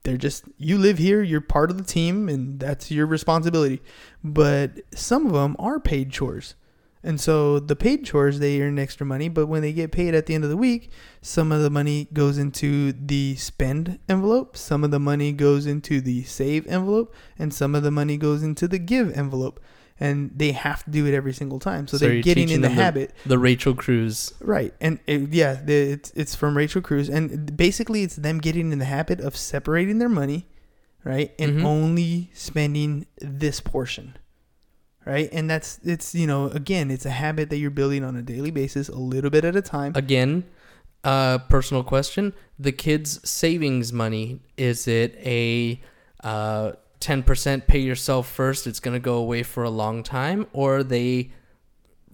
They're 0.04 0.16
just 0.16 0.44
you 0.56 0.78
live 0.78 0.96
here, 0.98 1.20
you're 1.22 1.40
part 1.42 1.70
of 1.70 1.76
the 1.78 1.84
team, 1.84 2.28
and 2.30 2.58
that's 2.60 2.90
your 2.90 3.04
responsibility. 3.06 3.82
But 4.24 4.80
some 4.94 5.26
of 5.26 5.32
them 5.32 5.54
are 5.58 5.78
paid 5.80 6.12
chores. 6.12 6.54
And 7.06 7.20
so 7.20 7.60
the 7.60 7.76
paid 7.76 8.04
chores 8.04 8.40
they 8.40 8.60
earn 8.60 8.78
extra 8.78 9.06
money, 9.06 9.28
but 9.28 9.46
when 9.46 9.62
they 9.62 9.72
get 9.72 9.92
paid 9.92 10.12
at 10.14 10.26
the 10.26 10.34
end 10.34 10.42
of 10.44 10.50
the 10.50 10.56
week, 10.56 10.90
some 11.22 11.52
of 11.52 11.62
the 11.62 11.70
money 11.70 12.08
goes 12.12 12.36
into 12.36 12.92
the 12.92 13.36
spend 13.36 14.00
envelope, 14.08 14.56
some 14.56 14.82
of 14.82 14.90
the 14.90 14.98
money 14.98 15.30
goes 15.32 15.66
into 15.66 16.00
the 16.00 16.24
save 16.24 16.66
envelope, 16.66 17.14
and 17.38 17.54
some 17.54 17.74
of 17.76 17.82
the 17.84 17.92
money 17.92 18.16
goes 18.16 18.42
into 18.42 18.66
the 18.66 18.78
give 18.78 19.16
envelope. 19.16 19.60
And 19.98 20.30
they 20.36 20.52
have 20.52 20.84
to 20.84 20.90
do 20.90 21.06
it 21.06 21.14
every 21.14 21.32
single 21.32 21.58
time. 21.58 21.86
So, 21.86 21.96
So 21.96 22.06
they're 22.06 22.20
getting 22.20 22.50
in 22.50 22.60
the 22.60 22.68
habit. 22.68 23.14
the 23.24 23.38
Rachel 23.38 23.72
Cruz. 23.74 24.34
Right, 24.40 24.74
and 24.78 24.98
it, 25.06 25.32
yeah, 25.32 25.54
the, 25.54 25.72
it's 25.92 26.10
it's 26.14 26.34
from 26.34 26.54
Rachel 26.54 26.82
Cruz, 26.82 27.08
and 27.08 27.56
basically 27.56 28.02
it's 28.02 28.16
them 28.16 28.38
getting 28.38 28.72
in 28.72 28.78
the 28.78 28.84
habit 28.84 29.20
of 29.20 29.34
separating 29.36 29.98
their 29.98 30.10
money, 30.10 30.48
right, 31.02 31.32
and 31.38 31.60
Mhm. 31.60 31.64
only 31.64 32.30
spending 32.34 33.06
this 33.22 33.60
portion, 33.60 34.18
right, 35.12 35.28
and 35.32 35.48
that's 35.48 35.78
it's 35.84 36.14
you 36.14 36.26
know 36.26 36.48
again 36.48 36.90
it's 36.90 37.06
a 37.06 37.10
habit 37.10 37.50
that 37.50 37.58
you're 37.58 37.70
building 37.70 38.04
on 38.04 38.16
a 38.16 38.22
daily 38.22 38.50
basis, 38.50 38.88
a 38.88 38.98
little 38.98 39.30
bit 39.30 39.44
at 39.44 39.56
a 39.56 39.62
time. 39.62 39.92
Again, 39.94 40.44
uh, 41.04 41.38
personal 41.38 41.82
question: 41.82 42.34
the 42.58 42.72
kids' 42.72 43.28
savings 43.28 43.92
money 43.92 44.40
is 44.56 44.88
it 44.88 45.16
a 45.24 45.80
uh, 46.24 46.72
ten 47.00 47.22
percent 47.22 47.66
pay 47.66 47.80
yourself 47.80 48.28
first? 48.28 48.66
It's 48.66 48.80
going 48.80 48.94
to 48.94 49.00
go 49.00 49.16
away 49.16 49.42
for 49.42 49.62
a 49.62 49.70
long 49.70 50.02
time, 50.02 50.46
or 50.52 50.78
are 50.78 50.84
they 50.84 51.30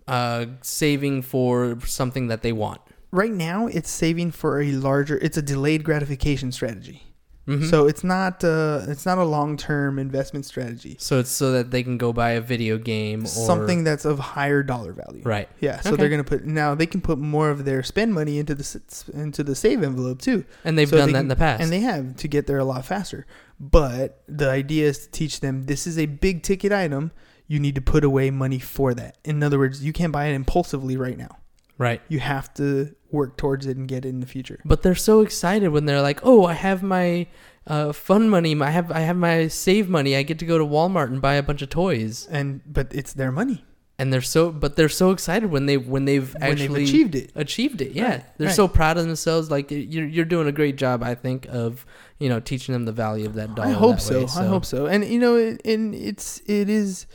uh, 0.06 0.46
saving 0.60 1.22
for 1.22 1.78
something 1.86 2.28
that 2.28 2.42
they 2.42 2.52
want? 2.52 2.80
Right 3.10 3.32
now, 3.32 3.66
it's 3.66 3.90
saving 3.90 4.30
for 4.32 4.60
a 4.60 4.72
larger. 4.72 5.18
It's 5.18 5.36
a 5.36 5.42
delayed 5.42 5.84
gratification 5.84 6.50
strategy, 6.52 7.02
Mhm. 7.48 7.68
so 7.68 7.86
it's 7.88 8.04
not 8.04 8.44
uh, 8.44 8.82
it's 8.86 9.04
not 9.04 9.18
a 9.18 9.24
long 9.24 9.56
term 9.56 9.98
investment 9.98 10.44
strategy. 10.46 10.96
so 11.00 11.18
it's 11.18 11.30
so 11.30 11.50
that 11.50 11.72
they 11.72 11.82
can 11.82 11.98
go 11.98 12.12
buy 12.12 12.30
a 12.30 12.40
video 12.40 12.78
game 12.78 13.24
or 13.24 13.26
Something 13.26 13.82
that's 13.82 14.04
of 14.04 14.18
higher 14.20 14.62
dollar 14.62 14.92
value. 14.92 15.22
right. 15.24 15.48
Yeah, 15.60 15.80
so 15.80 15.90
Okay. 15.90 15.96
they're 16.00 16.08
gonna 16.08 16.22
put 16.22 16.44
now 16.44 16.74
they 16.76 16.86
can 16.86 17.00
put 17.00 17.18
more 17.18 17.50
of 17.50 17.64
their 17.64 17.82
spend 17.82 18.14
money 18.14 18.38
into 18.38 18.54
the 18.54 18.80
into 19.12 19.42
the 19.42 19.54
save 19.56 19.82
envelope 19.82 20.20
too, 20.22 20.44
And 20.64 20.78
they've 20.78 20.88
So 20.88 20.98
done 20.98 21.06
they 21.08 21.12
that 21.14 21.18
can- 21.18 21.24
in 21.24 21.28
the 21.28 21.36
past. 21.36 21.62
and 21.62 21.72
they 21.72 21.80
have 21.80 22.14
to 22.16 22.28
get 22.28 22.46
there 22.46 22.58
a 22.58 22.64
lot 22.64 22.84
faster. 22.84 23.26
But 23.58 24.22
the 24.28 24.48
idea 24.48 24.86
is 24.88 24.98
to 25.06 25.10
teach 25.10 25.40
them 25.40 25.64
this 25.66 25.86
is 25.86 25.98
a 25.98 26.06
big 26.06 26.42
ticket 26.42 26.70
item. 26.72 27.10
You 27.48 27.58
need 27.60 27.74
to 27.74 27.80
put 27.82 28.04
away 28.04 28.30
money 28.30 28.58
for 28.60 28.94
that. 28.94 29.18
In 29.24 29.42
other 29.42 29.58
words, 29.58 29.84
you 29.84 29.92
can't 29.92 30.12
buy 30.12 30.26
it 30.26 30.34
impulsively 30.34 30.96
right 30.96 31.18
now. 31.18 31.38
Right. 31.82 32.00
You 32.08 32.20
have 32.20 32.52
to 32.54 32.94
work 33.10 33.36
towards 33.36 33.66
it 33.66 33.76
and 33.76 33.86
get 33.88 34.04
it 34.04 34.08
in 34.08 34.20
the 34.20 34.26
future. 34.26 34.60
But 34.64 34.82
they're 34.82 34.94
so 34.94 35.20
excited 35.20 35.68
when 35.68 35.84
they're 35.86 36.02
like, 36.02 36.20
"Oh, 36.22 36.44
I 36.46 36.54
have 36.54 36.82
my 36.82 37.26
uh, 37.66 37.92
fun 37.92 38.28
money. 38.28 38.60
I 38.60 38.70
have 38.70 38.90
I 38.90 39.00
have 39.00 39.16
my 39.16 39.48
save 39.48 39.88
money. 39.88 40.16
I 40.16 40.22
get 40.22 40.38
to 40.40 40.46
go 40.46 40.58
to 40.58 40.64
Walmart 40.64 41.08
and 41.08 41.20
buy 41.20 41.34
a 41.34 41.42
bunch 41.42 41.62
of 41.62 41.68
toys." 41.68 42.26
And 42.30 42.60
but 42.66 42.86
it's 42.94 43.12
their 43.12 43.30
money 43.30 43.64
And 43.98 44.12
they're 44.12 44.22
so, 44.36 44.50
but 44.50 44.74
they're 44.76 44.88
so 45.02 45.10
excited 45.12 45.50
when 45.50 45.66
they 45.66 45.76
when 45.76 46.04
they've 46.06 46.32
when 46.34 46.42
actually 46.42 46.66
they've 46.84 46.88
achieved 46.88 47.14
it. 47.14 47.30
achieved 47.36 47.80
it. 47.82 47.92
Yeah, 47.92 48.10
Right, 48.10 48.24
they're 48.38 48.46
right. 48.48 48.56
so 48.62 48.66
proud 48.66 48.96
of 48.98 49.04
themselves. 49.06 49.50
Like 49.50 49.70
you're 49.70 50.08
you're 50.14 50.24
doing 50.34 50.48
a 50.48 50.52
great 50.60 50.76
job, 50.76 51.02
I 51.02 51.14
think, 51.14 51.46
of 51.50 51.84
you 52.18 52.28
know 52.30 52.40
teaching 52.40 52.72
them 52.72 52.84
the 52.86 52.96
value 53.04 53.26
of 53.26 53.34
that 53.34 53.54
dollar. 53.54 53.68
I 53.68 53.72
hope 53.72 54.00
so. 54.00 54.20
way, 54.20 54.26
I 54.36 54.46
hope 54.46 54.64
so. 54.64 54.86
And 54.86 55.04
you 55.04 55.20
know, 55.20 55.36
it, 55.36 55.60
and 55.64 55.94
it's 55.94 56.40
it 56.46 56.68
is, 56.68 57.06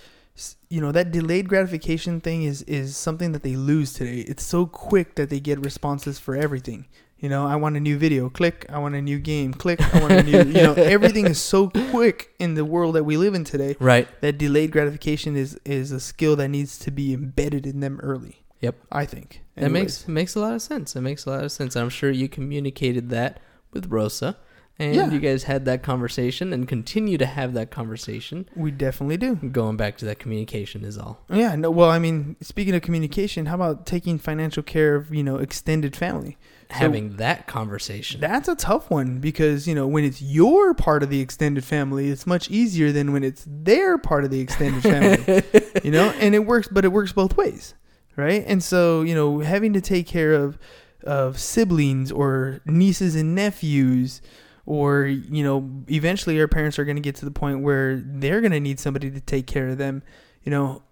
you 0.69 0.81
know, 0.81 0.91
that 0.91 1.11
delayed 1.11 1.49
gratification 1.49 2.19
thing 2.21 2.43
is 2.43 2.61
is 2.63 2.95
something 2.95 3.31
that 3.31 3.43
they 3.43 3.55
lose 3.55 3.93
today. 3.93 4.19
It's 4.21 4.43
so 4.43 4.65
quick 4.65 5.15
that 5.15 5.29
they 5.29 5.39
get 5.39 5.59
responses 5.59 6.19
for 6.19 6.35
everything. 6.35 6.85
You 7.19 7.29
know, 7.29 7.47
I 7.47 7.55
want 7.55 7.75
a 7.75 7.79
new 7.79 7.97
video. 7.97 8.29
Click. 8.29 8.65
I 8.69 8.77
want 8.77 8.93
a 8.93 9.01
new 9.01 9.17
game. 9.17 9.51
Click. 9.51 9.81
I 9.81 9.99
want 9.99 10.13
a 10.13 10.23
new. 10.23 10.37
you 10.37 10.61
know, 10.61 10.73
everything 10.77 11.25
is 11.25 11.41
so 11.41 11.69
quick 11.89 12.35
in 12.37 12.53
the 12.53 12.63
world 12.63 12.93
that 12.95 13.05
we 13.05 13.17
live 13.17 13.33
in 13.33 13.43
today. 13.43 13.75
Right. 13.79 14.07
That 14.21 14.37
delayed 14.37 14.71
gratification 14.71 15.35
is 15.35 15.59
is 15.65 15.91
a 15.91 15.99
skill 15.99 16.35
that 16.35 16.49
needs 16.49 16.77
to 16.79 16.91
be 16.91 17.13
embedded 17.13 17.65
in 17.65 17.79
them 17.79 17.99
early. 18.03 18.43
Yep. 18.61 18.75
I 18.91 19.05
think 19.05 19.41
That 19.55 19.71
makes 19.71 20.03
it 20.03 20.09
makes 20.09 20.35
a 20.35 20.39
lot 20.39 20.53
of 20.53 20.61
sense. 20.61 20.95
It 20.95 21.01
makes 21.01 21.25
a 21.25 21.29
lot 21.31 21.43
of 21.43 21.51
sense. 21.51 21.75
I'm 21.75 21.89
sure 21.89 22.11
you 22.11 22.27
communicated 22.27 23.09
that 23.09 23.39
with 23.71 23.87
Rosa, 23.87 24.37
and 24.79 24.95
Yeah. 24.95 25.09
you 25.09 25.19
guys 25.19 25.43
had 25.43 25.65
that 25.65 25.81
conversation 25.83 26.53
and 26.53 26.67
continue 26.67 27.17
to 27.17 27.25
have 27.25 27.53
that 27.53 27.71
conversation. 27.71 28.47
we 28.55 28.69
definitely 28.71 29.17
do. 29.17 29.35
Going 29.35 29.77
back 29.77 29.97
to 29.97 30.05
that 30.05 30.19
communication 30.19 30.83
is 30.85 30.97
all. 30.97 31.23
Yeah, 31.31 31.55
no. 31.55 31.71
Well, 31.71 31.89
I 31.89 31.99
mean, 31.99 32.35
speaking 32.41 32.75
of 32.75 32.81
communication, 32.81 33.47
how 33.47 33.55
about 33.55 33.85
taking 33.85 34.17
financial 34.19 34.61
care 34.63 34.95
of 34.95 35.13
you 35.13 35.23
know 35.23 35.37
extended 35.37 35.95
family? 35.95 36.37
So- 36.69 36.75
Having 36.75 37.15
that 37.15 37.47
conversation. 37.47 38.19
That's 38.19 38.49
a 38.49 38.55
tough 38.55 38.89
one 38.91 39.19
because 39.19 39.67
you 39.67 39.73
know 39.75 39.87
when 39.87 40.03
it's 40.03 40.21
your 40.21 40.73
part 40.73 41.01
of 41.01 41.09
the 41.09 41.21
extended 41.21 41.63
family, 41.63 42.09
it's 42.09 42.27
much 42.27 42.49
easier 42.51 42.91
than 42.91 43.13
when 43.13 43.23
it's 43.23 43.45
their 43.47 43.97
part 43.97 44.25
of 44.25 44.31
the 44.31 44.41
extended 44.41 44.83
family. 44.83 45.43
you 45.83 45.91
know, 45.91 46.09
and 46.19 46.35
it 46.35 46.45
works, 46.45 46.67
but 46.67 46.83
it 46.85 46.89
works 46.91 47.13
both 47.13 47.37
ways, 47.37 47.73
right? 48.17 48.43
And 48.45 48.61
so 48.61 49.01
you 49.01 49.15
know, 49.15 49.39
having 49.39 49.71
to 49.73 49.81
take 49.81 50.07
care 50.07 50.33
of 50.33 50.57
of 51.03 51.39
siblings 51.39 52.11
or 52.11 52.59
nieces 52.65 53.15
and 53.15 53.33
nephews, 53.33 54.21
or 54.67 55.05
you 55.05 55.43
know, 55.43 55.83
eventually 55.89 56.39
our 56.39 56.47
parents 56.47 56.77
are 56.77 56.83
going 56.83 56.97
to 56.97 57.01
get 57.01 57.15
to 57.15 57.25
the 57.25 57.31
point 57.31 57.61
where 57.61 57.95
they're 58.05 58.41
going 58.41 58.51
to 58.51 58.59
need 58.59 58.79
somebody 58.79 59.09
to 59.09 59.21
take 59.21 59.47
care 59.47 59.69
of 59.69 59.77
them. 59.77 60.03
You 60.43 60.51
know, 60.51 60.83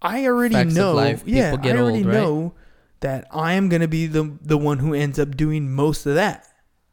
I 0.00 0.24
already 0.26 0.54
Facts 0.54 0.74
know. 0.74 0.94
life, 0.94 1.24
yeah, 1.26 1.56
I 1.60 1.70
already 1.72 1.98
old, 1.98 2.06
right? 2.06 2.14
know 2.14 2.54
that 3.00 3.26
I 3.32 3.54
am 3.54 3.68
going 3.68 3.82
to 3.82 3.88
be 3.88 4.06
the 4.06 4.38
the 4.40 4.56
one 4.56 4.78
who 4.78 4.94
ends 4.94 5.18
up 5.18 5.36
doing 5.36 5.70
most 5.70 6.06
of 6.06 6.14
that 6.14 6.46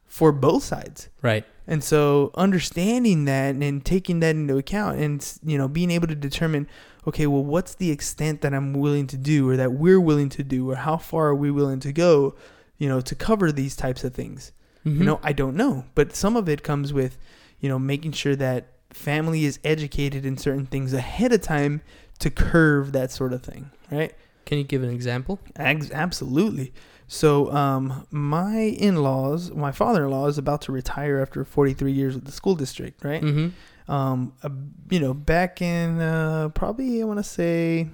for 0.08 0.32
both 0.32 0.64
sides. 0.64 1.08
right. 1.22 1.46
And 1.70 1.84
so 1.84 2.32
understanding 2.34 3.26
that 3.26 3.56
and 3.56 3.84
taking 3.86 4.22
that 4.22 4.36
into 4.36 4.58
account 4.58 5.00
and 5.00 5.40
you 5.46 5.58
know 5.58 5.68
being 5.68 5.92
able 5.92 6.08
to 6.08 6.16
determine 6.16 6.68
okay, 7.06 7.28
well 7.28 7.44
what's 7.44 7.76
the 7.76 7.92
extent 7.92 8.42
that 8.42 8.56
I'm 8.56 8.74
willing 8.74 9.06
to 9.08 9.18
do 9.18 9.48
or 9.48 9.56
that 9.56 9.74
we're 9.74 10.00
willing 10.00 10.30
to 10.30 10.44
do 10.44 10.72
or 10.72 10.78
how 10.78 10.98
far 10.98 11.28
are 11.28 11.36
we 11.36 11.52
willing 11.52 11.80
to 11.82 11.94
go, 11.94 12.36
you 12.80 12.90
know, 12.90 13.02
to 13.02 13.14
cover 13.14 13.52
these 13.52 13.76
types 13.76 14.04
of 14.04 14.16
things. 14.16 14.52
Mhm. 14.88 15.00
You 15.00 15.04
know, 15.06 15.20
I 15.24 15.34
don't 15.34 15.56
know, 15.56 15.86
but 15.96 16.16
some 16.16 16.36
of 16.36 16.48
it 16.50 16.64
comes 16.64 16.94
with, 16.94 17.18
you 17.60 17.70
know, 17.70 17.80
making 17.80 18.14
sure 18.14 18.36
that 18.36 18.74
family 18.92 19.46
is 19.46 19.60
educated 19.64 20.26
in 20.26 20.38
certain 20.38 20.66
things 20.66 20.94
ahead 20.94 21.34
of 21.34 21.42
time 21.42 21.82
to 22.20 22.30
curve 22.30 22.92
that 22.94 23.12
sort 23.12 23.34
of 23.34 23.44
thing, 23.44 23.70
right? 23.92 24.14
Can 24.46 24.58
you 24.58 24.64
give 24.64 24.82
an 24.82 24.90
example? 24.90 25.40
Ex- 25.56 25.92
Absolutely. 25.92 26.74
So, 27.10 27.52
um, 27.54 28.06
my 28.12 28.58
in-laws, 28.58 29.52
my 29.52 29.72
father-in-law 29.72 30.28
is 30.28 30.38
about 30.38 30.62
to 30.64 30.72
retire 30.72 31.20
after 31.22 31.44
43 31.46 31.92
years 31.92 32.16
with 32.16 32.26
the 32.26 32.32
school 32.32 32.56
district, 32.56 33.04
right? 33.04 33.22
Mm-hmm. 33.22 33.92
Um, 33.92 34.34
uh, 34.44 34.50
you 34.90 35.00
know, 35.00 35.14
back 35.14 35.62
in 35.62 36.00
uh, 36.02 36.50
probably 36.50 37.02
I 37.02 37.06
want 37.06 37.20
to 37.20 37.24
say 37.24 37.88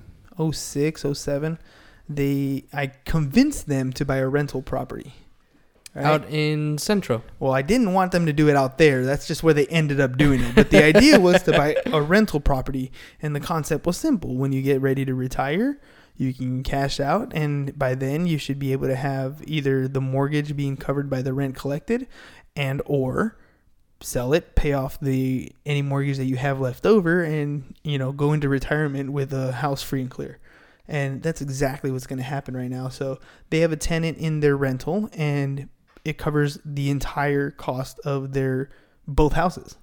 06, 0.51 1.05
07, 1.13 1.59
they 2.09 2.63
I 2.73 2.87
convinced 3.05 3.67
them 3.67 3.93
to 3.93 4.05
buy 4.05 4.17
a 4.17 4.27
rental 4.27 4.61
property. 4.61 5.13
Right? 5.95 6.05
Out 6.05 6.29
in 6.29 6.77
Centro. 6.77 7.23
Well, 7.39 7.53
I 7.53 7.61
didn't 7.61 7.93
want 7.93 8.11
them 8.11 8.25
to 8.25 8.33
do 8.33 8.49
it 8.49 8.55
out 8.55 8.77
there. 8.77 9.05
That's 9.05 9.27
just 9.27 9.43
where 9.43 9.53
they 9.53 9.67
ended 9.67 9.99
up 9.99 10.17
doing 10.17 10.41
it. 10.41 10.55
But 10.55 10.69
the 10.69 10.83
idea 10.83 11.19
was 11.19 11.43
to 11.43 11.51
buy 11.51 11.75
a 11.85 12.01
rental 12.01 12.39
property, 12.39 12.91
and 13.21 13.35
the 13.35 13.39
concept 13.39 13.85
was 13.85 13.97
simple. 13.97 14.35
When 14.35 14.51
you 14.51 14.61
get 14.61 14.81
ready 14.81 15.05
to 15.05 15.13
retire, 15.13 15.79
you 16.15 16.33
can 16.33 16.63
cash 16.63 16.99
out, 16.99 17.31
and 17.33 17.77
by 17.77 17.95
then 17.95 18.27
you 18.27 18.37
should 18.37 18.59
be 18.59 18.71
able 18.71 18.87
to 18.87 18.95
have 18.95 19.41
either 19.45 19.87
the 19.87 20.01
mortgage 20.01 20.55
being 20.55 20.77
covered 20.77 21.09
by 21.09 21.21
the 21.21 21.33
rent 21.33 21.55
collected, 21.55 22.07
and 22.55 22.81
or 22.85 23.37
sell 23.99 24.33
it, 24.33 24.55
pay 24.55 24.73
off 24.73 24.99
the 24.99 25.51
any 25.65 25.81
mortgage 25.81 26.17
that 26.17 26.25
you 26.25 26.35
have 26.35 26.59
left 26.59 26.85
over, 26.85 27.23
and 27.23 27.75
you 27.83 27.97
know 27.97 28.11
go 28.11 28.33
into 28.33 28.49
retirement 28.49 29.11
with 29.11 29.33
a 29.33 29.53
house 29.53 29.81
free 29.81 30.01
and 30.01 30.11
clear. 30.11 30.39
And 30.87 31.23
that's 31.23 31.41
exactly 31.41 31.91
what's 31.91 32.07
going 32.07 32.17
to 32.17 32.25
happen 32.25 32.57
right 32.57 32.69
now. 32.69 32.89
So 32.89 33.19
they 33.49 33.59
have 33.59 33.71
a 33.71 33.77
tenant 33.77 34.17
in 34.17 34.41
their 34.41 34.57
rental, 34.57 35.09
and 35.13 35.69
it 36.05 36.17
covers 36.17 36.59
the 36.65 36.89
entire 36.89 37.51
cost 37.51 37.99
of 38.01 38.33
their 38.33 38.69
both 39.07 39.33
houses, 39.33 39.77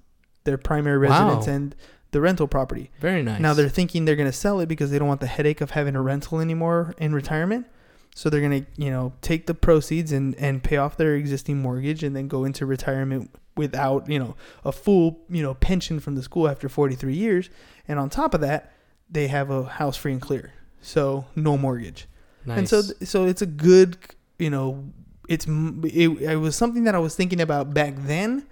their 0.44 0.58
primary 0.58 0.98
Wow. 1.08 1.24
residence 1.26 1.46
and 1.46 1.74
the 2.12 2.20
rental 2.20 2.48
property. 2.48 2.90
Very 3.00 3.22
nice. 3.22 3.40
Now 3.40 3.54
they're 3.54 3.68
thinking 3.68 4.04
they're 4.04 4.16
going 4.16 4.28
to 4.30 4.36
sell 4.36 4.60
it 4.60 4.66
because 4.66 4.90
they 4.90 4.98
don't 4.98 5.08
want 5.08 5.20
the 5.20 5.26
headache 5.28 5.60
of 5.60 5.70
having 5.72 5.94
a 5.94 6.02
rental 6.02 6.40
anymore 6.40 6.94
in 6.98 7.14
retirement. 7.14 7.66
So 8.14 8.28
they're 8.28 8.40
going 8.40 8.64
to, 8.64 8.82
you 8.82 8.90
know, 8.90 9.12
take 9.22 9.46
the 9.46 9.54
proceeds 9.54 10.10
and 10.10 10.34
and 10.34 10.62
pay 10.62 10.76
off 10.76 10.96
their 10.96 11.14
existing 11.14 11.58
mortgage 11.62 12.02
and 12.02 12.14
then 12.16 12.26
go 12.26 12.44
into 12.44 12.66
retirement 12.66 13.30
without, 13.56 14.08
you 14.10 14.18
know, 14.18 14.34
a 14.64 14.72
full, 14.72 15.20
you 15.28 15.42
know, 15.42 15.54
pension 15.54 16.00
from 16.00 16.16
the 16.16 16.22
school 16.22 16.48
after 16.48 16.68
43 16.68 17.14
years. 17.14 17.50
And 17.86 17.98
on 18.00 18.10
top 18.10 18.34
of 18.34 18.40
that, 18.40 18.72
they 19.08 19.28
have 19.28 19.50
a 19.50 19.64
house 19.64 19.96
free 19.96 20.12
and 20.12 20.20
clear. 20.20 20.52
So 20.80 21.26
no 21.36 21.56
mortgage. 21.56 22.08
nice. 22.44 22.58
And 22.58 22.68
so, 22.68 22.80
so 23.04 23.26
it's 23.26 23.42
a 23.42 23.46
good, 23.46 23.96
you 24.38 24.50
know, 24.50 24.84
it's 25.30 25.46
it, 25.46 26.08
it 26.20 26.36
was 26.36 26.56
something 26.56 26.84
that 26.84 26.94
I 26.94 26.98
was 26.98 27.14
thinking 27.14 27.40
about 27.40 27.72
back 27.72 27.94
then, 27.96 28.46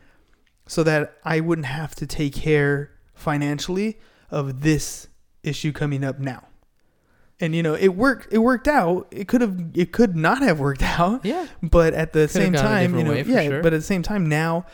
so 0.66 0.82
that 0.84 1.18
I 1.24 1.40
wouldn't 1.40 1.66
have 1.66 1.94
to 1.96 2.06
take 2.06 2.34
care 2.34 2.92
financially 3.14 3.98
of 4.30 4.60
this 4.62 5.08
issue 5.42 5.72
coming 5.72 6.04
up 6.04 6.20
now. 6.20 6.44
And 7.40 7.54
you 7.54 7.62
know, 7.62 7.74
it 7.74 7.88
worked. 7.88 8.32
It 8.32 8.38
worked 8.38 8.68
out. 8.68 9.08
It 9.10 9.26
could 9.28 9.40
have. 9.40 9.56
It 9.74 9.92
could 9.92 10.16
not 10.16 10.40
have 10.42 10.60
worked 10.60 10.82
out. 10.98 11.24
yeah. 11.24 11.48
But 11.62 11.94
at 11.94 12.12
the 12.12 12.20
Could've 12.20 12.30
same 12.30 12.52
time, 12.52 12.96
you 12.96 13.04
know, 13.04 13.12
yeah. 13.12 13.42
sure. 13.48 13.62
But 13.62 13.72
at 13.74 13.78
the 13.78 13.86
same 13.86 14.02
time, 14.02 14.26
now 14.26 14.64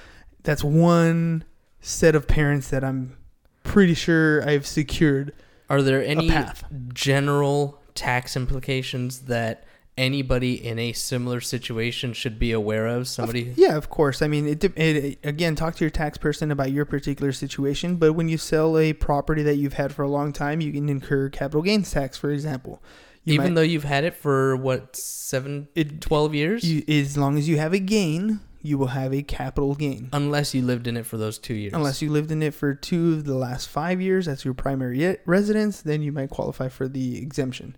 that's 0.42 0.62
one 0.62 1.44
set 1.80 2.14
of 2.14 2.28
parents 2.28 2.68
that 2.68 2.84
I'm 2.84 3.16
pretty 3.62 3.94
sure 3.94 4.46
I've 4.48 4.66
secured 4.66 5.32
Are 5.70 5.80
there 5.82 6.04
any 6.04 6.28
path. 6.28 6.64
general 6.92 7.80
tax 7.94 8.36
implications 8.36 9.20
that 9.20 9.64
anybody 9.96 10.54
in 10.66 10.78
a 10.78 10.92
similar 10.92 11.40
situation 11.40 12.12
should 12.12 12.38
be 12.38 12.52
aware 12.52 12.86
of? 12.86 13.08
Somebody. 13.08 13.52
Yeah, 13.56 13.76
of 13.76 13.90
course. 13.90 14.22
I 14.22 14.28
mean, 14.28 14.46
it, 14.46 14.58
de- 14.60 14.80
it 14.80 15.18
again, 15.24 15.54
talk 15.54 15.76
to 15.76 15.84
your 15.84 15.90
tax 15.90 16.18
person 16.18 16.50
about 16.50 16.72
your 16.72 16.84
particular 16.84 17.32
situation. 17.32 17.96
But 17.96 18.12
when 18.14 18.28
you 18.28 18.38
sell 18.38 18.78
a 18.78 18.92
property 18.92 19.42
that 19.42 19.56
you've 19.56 19.74
had 19.74 19.94
for 19.94 20.02
a 20.02 20.08
long 20.08 20.32
time, 20.32 20.60
you 20.60 20.72
can 20.72 20.88
incur 20.88 21.28
capital 21.28 21.62
gains 21.62 21.90
tax, 21.90 22.16
for 22.18 22.30
example. 22.30 22.82
You 23.24 23.34
Even 23.34 23.46
might- 23.48 23.54
though 23.54 23.62
you've 23.62 23.84
had 23.84 24.04
it 24.04 24.14
for 24.14 24.56
what 24.56 24.96
seven, 24.96 25.68
It- 25.74 26.00
12 26.00 26.34
years, 26.34 26.64
you, 26.64 26.82
as 26.88 27.16
long 27.16 27.38
as 27.38 27.48
you 27.48 27.56
have 27.58 27.72
a 27.72 27.78
gain, 27.78 28.40
you 28.60 28.76
will 28.78 28.88
have 28.88 29.12
a 29.14 29.22
capital 29.22 29.74
gain. 29.74 30.08
unless 30.12 30.54
you 30.54 30.62
lived 30.62 30.86
in 30.86 30.96
it 30.96 31.04
for 31.06 31.16
those 31.18 31.38
two 31.38 31.54
years. 31.54 31.72
Unless 31.74 32.00
you 32.02 32.10
lived 32.10 32.30
in 32.30 32.42
it 32.42 32.54
for 32.54 32.74
two 32.74 33.12
of 33.14 33.24
the 33.24 33.34
last 33.34 33.68
five 33.68 34.00
years, 34.00 34.26
that's 34.26 34.44
your 34.44 34.54
primary 34.54 35.16
residence, 35.26 35.80
then 35.82 36.00
you 36.02 36.12
might 36.12 36.30
qualify 36.30 36.68
for 36.68 36.88
the 36.88 37.18
exemption. 37.18 37.76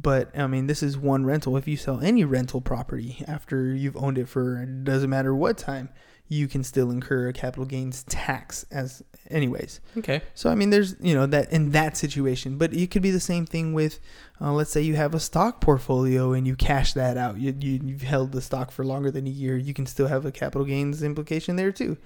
But 0.00 0.36
I 0.38 0.46
mean, 0.46 0.68
this 0.68 0.82
is 0.82 0.96
one 0.96 1.26
rental. 1.26 1.56
If 1.56 1.66
you 1.66 1.76
sell 1.76 2.00
any 2.00 2.24
rental 2.24 2.60
property 2.60 3.24
after 3.26 3.74
you've 3.74 3.96
owned 3.96 4.16
it 4.16 4.28
for 4.28 4.62
it 4.62 4.84
doesn't 4.84 5.10
matter 5.10 5.34
what 5.34 5.58
time, 5.58 5.88
you 6.28 6.46
can 6.46 6.62
still 6.62 6.90
incur 6.90 7.28
a 7.28 7.32
capital 7.32 7.64
gains 7.64 8.04
tax 8.04 8.64
as 8.70 9.02
anyways. 9.30 9.80
okay. 9.96 10.22
So 10.34 10.50
I 10.50 10.54
mean, 10.54 10.70
there's 10.70 10.94
you 11.00 11.14
know 11.14 11.26
that 11.26 11.52
in 11.52 11.70
that 11.72 11.96
situation, 11.96 12.58
but 12.58 12.72
it 12.72 12.90
could 12.90 13.02
be 13.02 13.10
the 13.10 13.18
same 13.18 13.44
thing 13.44 13.72
with, 13.72 13.98
uh, 14.40 14.52
let's 14.52 14.70
say 14.70 14.82
you 14.82 14.94
have 14.94 15.14
a 15.14 15.20
stock 15.20 15.60
portfolio 15.60 16.32
and 16.32 16.46
you 16.46 16.54
cash 16.54 16.92
that 16.92 17.16
out. 17.16 17.38
You, 17.38 17.56
you 17.58 17.80
you've 17.82 18.02
held 18.02 18.32
the 18.32 18.40
stock 18.40 18.70
for 18.70 18.84
longer 18.84 19.10
than 19.10 19.26
a 19.26 19.30
year. 19.30 19.56
You 19.56 19.74
can 19.74 19.86
still 19.86 20.06
have 20.06 20.24
a 20.24 20.30
capital 20.32 20.64
gains 20.64 21.02
implication 21.02 21.56
there 21.56 21.72
too. 21.72 21.96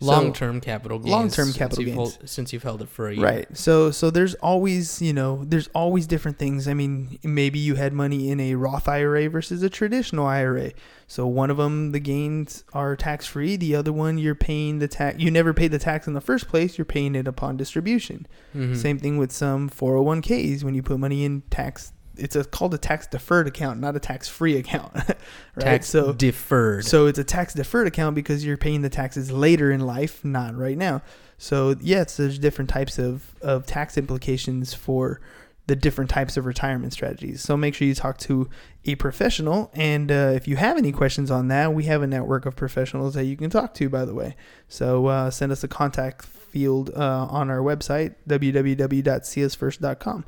So- 0.00 0.06
Long-term 0.06 0.60
capital 0.60 0.98
gains. 1.00 1.10
Long-term 1.10 1.46
since 1.46 1.56
capital 1.56 1.82
you've 1.84 1.96
gains. 1.96 2.14
hold- 2.16 2.28
since 2.28 2.52
you've 2.52 2.62
held 2.62 2.82
it 2.82 2.88
for 2.88 3.08
a 3.08 3.14
year. 3.16 3.24
Right. 3.24 3.48
So 3.56 3.90
so 3.90 4.10
there's 4.10 4.34
always, 4.36 5.02
you 5.02 5.12
know, 5.12 5.42
there's 5.44 5.68
always 5.74 6.06
different 6.06 6.38
things. 6.38 6.68
I 6.68 6.74
mean, 6.74 7.18
maybe 7.24 7.58
you 7.58 7.74
had 7.74 7.92
money 7.92 8.30
in 8.30 8.38
a 8.38 8.54
Roth 8.54 8.86
IRA 8.88 9.28
versus 9.28 9.60
a 9.64 9.68
traditional 9.68 10.24
IRA. 10.24 10.70
So 11.08 11.26
one 11.26 11.50
of 11.50 11.56
them 11.56 11.90
the 11.90 11.98
gains 11.98 12.62
are 12.72 12.94
tax 12.94 13.26
free, 13.26 13.56
the 13.56 13.74
other 13.74 13.92
one 13.92 14.18
you're 14.18 14.36
paying 14.36 14.78
the 14.78 14.86
tax 14.86 15.18
you 15.18 15.32
never 15.32 15.52
paid 15.52 15.72
the 15.72 15.78
tax 15.80 16.06
in 16.06 16.12
the 16.12 16.20
first 16.20 16.46
place, 16.46 16.78
you're 16.78 16.84
paying 16.84 17.16
it 17.16 17.26
upon 17.26 17.56
distribution. 17.56 18.26
Mhm. 18.54 18.76
Same 18.76 18.98
thing 19.00 19.18
with 19.18 19.32
some 19.32 19.68
401k's 19.68 20.62
when 20.64 20.74
you 20.76 20.82
put 20.82 21.00
money 21.00 21.24
in 21.24 21.42
tax 21.50 21.92
it's 22.18 22.36
a, 22.36 22.44
called 22.44 22.74
a 22.74 22.78
tax 22.78 23.06
deferred 23.06 23.46
account, 23.46 23.80
not 23.80 23.96
a 23.96 24.00
tax 24.00 24.28
free 24.28 24.56
account. 24.56 24.92
right? 24.94 25.16
Tax 25.58 25.88
so 25.88 26.12
deferred. 26.12 26.84
so 26.84 27.06
it's 27.06 27.18
a 27.18 27.24
tax 27.24 27.54
deferred 27.54 27.86
account 27.86 28.14
because 28.14 28.44
you're 28.44 28.56
paying 28.56 28.82
the 28.82 28.90
taxes 28.90 29.30
later 29.30 29.70
in 29.70 29.80
life, 29.80 30.24
not 30.24 30.56
right 30.56 30.76
now. 30.76 31.02
So 31.38 31.76
yes, 31.80 32.16
there's 32.16 32.38
different 32.38 32.70
types 32.70 32.98
of, 32.98 33.34
of 33.40 33.66
tax 33.66 33.96
implications 33.96 34.74
for 34.74 35.20
the 35.68 35.76
different 35.76 36.10
types 36.10 36.36
of 36.36 36.46
retirement 36.46 36.92
strategies. 36.94 37.42
So 37.42 37.56
make 37.56 37.74
sure 37.74 37.86
you 37.86 37.94
talk 37.94 38.18
to 38.18 38.48
a 38.86 38.94
professional. 38.94 39.70
And 39.74 40.10
uh, 40.10 40.32
if 40.34 40.48
you 40.48 40.56
have 40.56 40.78
any 40.78 40.92
questions 40.92 41.30
on 41.30 41.48
that, 41.48 41.74
we 41.74 41.84
have 41.84 42.02
a 42.02 42.06
network 42.06 42.46
of 42.46 42.56
professionals 42.56 43.14
that 43.14 43.26
you 43.26 43.36
can 43.36 43.50
talk 43.50 43.74
to. 43.74 43.90
By 43.90 44.06
the 44.06 44.14
way, 44.14 44.34
so 44.66 45.06
uh, 45.06 45.30
send 45.30 45.52
us 45.52 45.62
a 45.62 45.68
contact 45.68 46.24
field 46.24 46.90
uh, 46.96 47.26
on 47.30 47.50
our 47.50 47.58
website 47.58 48.14
www.csfirst.com. 48.28 50.24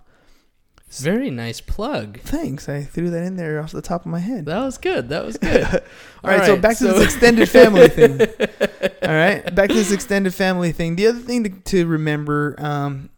Very 0.99 1.31
nice 1.31 1.61
plug. 1.61 2.19
Thanks, 2.21 2.69
I 2.69 2.83
threw 2.83 3.11
that 3.11 3.23
in 3.23 3.37
there 3.37 3.61
off 3.61 3.71
the 3.71 3.81
top 3.81 4.01
of 4.03 4.07
my 4.07 4.19
head. 4.19 4.47
That 4.47 4.61
was 4.65 4.77
good. 4.77 5.09
That 5.09 5.25
was 5.25 5.37
good. 5.39 5.65
All 6.25 6.31
right, 6.31 6.45
so 6.45 6.57
back 6.57 6.79
to 6.79 6.85
this 6.85 7.05
extended 7.05 7.49
family 7.49 7.89
thing. 7.89 8.21
All 9.03 9.15
right, 9.15 9.55
back 9.55 9.69
to 9.69 9.75
this 9.75 9.93
extended 9.93 10.35
family 10.35 10.73
thing. 10.73 10.97
The 10.97 11.07
other 11.07 11.21
thing 11.21 11.45
to, 11.45 11.51
to 11.51 11.87
remember, 11.87 12.57
um, 12.59 13.11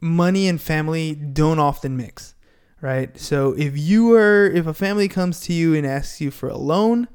money 0.00 0.48
and 0.48 0.60
family 0.60 1.14
don't 1.14 1.60
often 1.60 1.96
mix, 1.96 2.34
right? 2.80 3.16
So 3.18 3.54
if 3.56 3.78
you 3.78 4.12
are, 4.14 4.46
if 4.46 4.66
a 4.66 4.74
family 4.74 5.06
comes 5.06 5.40
to 5.42 5.52
you 5.52 5.74
and 5.74 5.86
asks 5.86 6.20
you 6.20 6.32
for 6.32 6.48
a 6.48 6.56
loan, 6.56 7.06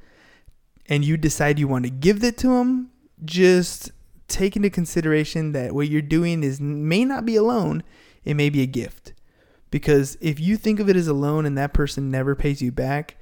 and 0.87 1.03
you 1.03 1.17
decide 1.17 1.59
you 1.59 1.67
want 1.67 1.83
to 1.83 1.91
give 1.91 2.23
it 2.23 2.37
to 2.37 2.47
them, 2.47 2.91
just 3.25 3.91
take 4.29 4.55
into 4.55 4.69
consideration 4.69 5.51
that 5.51 5.73
what 5.73 5.89
you're 5.89 6.01
doing 6.01 6.43
is 6.43 6.61
may 6.61 7.03
not 7.03 7.25
be 7.25 7.35
a 7.35 7.43
loan, 7.43 7.83
it 8.23 8.35
may 8.35 8.49
be 8.49 8.61
a 8.61 8.65
gift. 8.65 9.13
Because 9.69 10.17
if 10.21 10.39
you 10.39 10.55
think 10.57 10.79
of 10.79 10.89
it 10.89 10.95
as 10.95 11.07
a 11.07 11.13
loan 11.13 11.45
and 11.45 11.57
that 11.57 11.73
person 11.73 12.09
never 12.09 12.35
pays 12.35 12.61
you 12.61 12.71
back, 12.71 13.17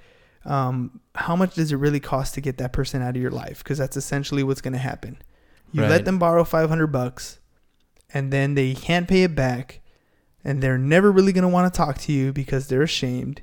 um, 0.46 1.00
how 1.16 1.36
much 1.36 1.56
does 1.56 1.72
it 1.72 1.78
really 1.78 2.00
cost 2.00 2.36
to 2.36 2.42
get 2.42 2.58
that 2.60 2.72
person 2.72 3.02
out 3.02 3.16
of 3.16 3.22
your 3.22 3.32
life? 3.32 3.60
Because 3.64 3.78
that's 3.80 3.98
essentially 3.98 4.44
what's 4.44 4.62
going 4.62 4.74
to 4.74 4.80
happen. 4.80 5.18
You 5.72 5.82
Right. 5.82 5.90
let 5.90 6.06
them 6.06 6.20
borrow 6.20 6.44
500 6.44 6.88
bucks, 6.88 7.40
and 8.14 8.32
then 8.32 8.54
they 8.54 8.76
can't 8.76 9.08
pay 9.08 9.24
it 9.24 9.36
back, 9.36 9.82
and 10.44 10.62
they're 10.62 10.78
never 10.78 11.12
really 11.12 11.34
going 11.34 11.42
to 11.42 11.48
want 11.48 11.74
to 11.74 11.76
talk 11.76 11.98
to 12.00 12.14
you 12.14 12.32
because 12.32 12.68
they're 12.68 12.84
ashamed, 12.84 13.42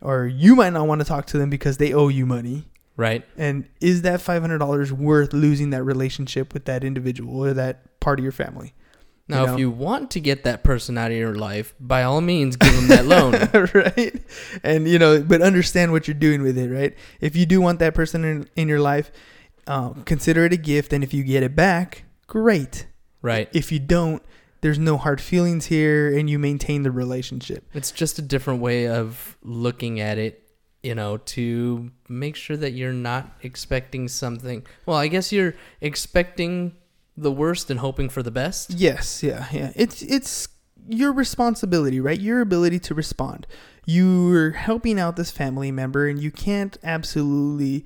or 0.00 0.26
you 0.26 0.54
might 0.54 0.74
not 0.74 0.86
want 0.86 1.00
to 1.00 1.06
talk 1.06 1.26
to 1.28 1.38
them 1.38 1.48
because 1.48 1.78
they 1.78 1.92
owe 1.94 2.08
you 2.08 2.26
money. 2.26 2.68
right. 2.98 3.24
And 3.38 3.64
is 3.80 4.02
that 4.02 4.20
$500 4.20 4.92
worth 4.92 5.32
losing 5.32 5.70
that 5.70 5.82
relationship 5.82 6.52
with 6.52 6.66
that 6.66 6.84
individual 6.84 7.42
or 7.42 7.54
that 7.54 7.98
part 8.00 8.18
of 8.18 8.22
your 8.22 8.32
family? 8.32 8.74
Now, 9.28 9.46
know? 9.46 9.52
if 9.54 9.58
you 9.58 9.70
want 9.70 10.10
to 10.12 10.20
get 10.20 10.44
that 10.44 10.64
person 10.64 10.98
out 10.98 11.10
of 11.10 11.16
your 11.16 11.34
life, 11.34 11.74
by 11.78 12.02
all 12.02 12.20
means, 12.20 12.56
give 12.56 12.74
them 12.74 12.88
that 12.88 13.06
loan. 13.06 13.32
right? 13.74 14.22
And 14.62 14.88
you 14.88 14.98
know, 14.98 15.22
but 15.22 15.42
understand 15.42 15.92
what 15.92 16.08
you're 16.08 16.14
doing 16.14 16.42
with 16.42 16.58
it, 16.58 16.68
right? 16.68 16.94
If 17.20 17.36
you 17.36 17.46
do 17.46 17.60
want 17.60 17.78
that 17.78 17.94
person 17.94 18.24
in, 18.24 18.48
in 18.56 18.68
your 18.68 18.80
life, 18.80 19.10
uh, 19.66 19.90
consider 20.04 20.44
it 20.44 20.52
a 20.52 20.56
gift, 20.56 20.92
and 20.92 21.04
if 21.04 21.14
you 21.14 21.22
get 21.22 21.42
it 21.42 21.54
back, 21.54 22.04
great. 22.26 22.86
Right. 23.20 23.48
If 23.52 23.70
you 23.70 23.78
don't, 23.78 24.22
there's 24.60 24.78
no 24.78 24.96
hard 24.96 25.20
feelings 25.20 25.66
here, 25.66 26.16
and 26.16 26.28
you 26.28 26.38
maintain 26.38 26.82
the 26.82 26.90
relationship. 26.90 27.64
It's 27.72 27.92
just 27.92 28.18
a 28.18 28.22
different 28.22 28.60
way 28.60 28.88
of 28.88 29.36
looking 29.42 30.00
at 30.00 30.18
it, 30.18 30.50
you 30.82 30.94
know, 30.96 31.18
to 31.18 31.90
make 32.08 32.34
sure 32.34 32.56
that 32.56 32.72
you're 32.72 32.92
not 32.92 33.30
expecting 33.42 34.08
something. 34.08 34.66
Well, 34.84 34.96
I 34.96 35.06
guess 35.06 35.32
you're 35.32 35.54
expecting 35.80 36.76
the 37.16 37.32
worst 37.32 37.70
and 37.70 37.80
hoping 37.80 38.08
for 38.08 38.22
the 38.22 38.30
best. 38.30 38.70
Yes, 38.70 39.22
yeah, 39.22 39.46
yeah. 39.52 39.72
It's 39.76 40.02
it's 40.02 40.48
your 40.88 41.12
responsibility, 41.12 42.00
right? 42.00 42.20
Your 42.20 42.40
ability 42.40 42.78
to 42.80 42.94
respond. 42.94 43.46
You're 43.84 44.52
helping 44.52 44.98
out 44.98 45.16
this 45.16 45.30
family 45.30 45.70
member, 45.70 46.08
and 46.08 46.20
you 46.20 46.30
can't 46.30 46.76
absolutely. 46.82 47.84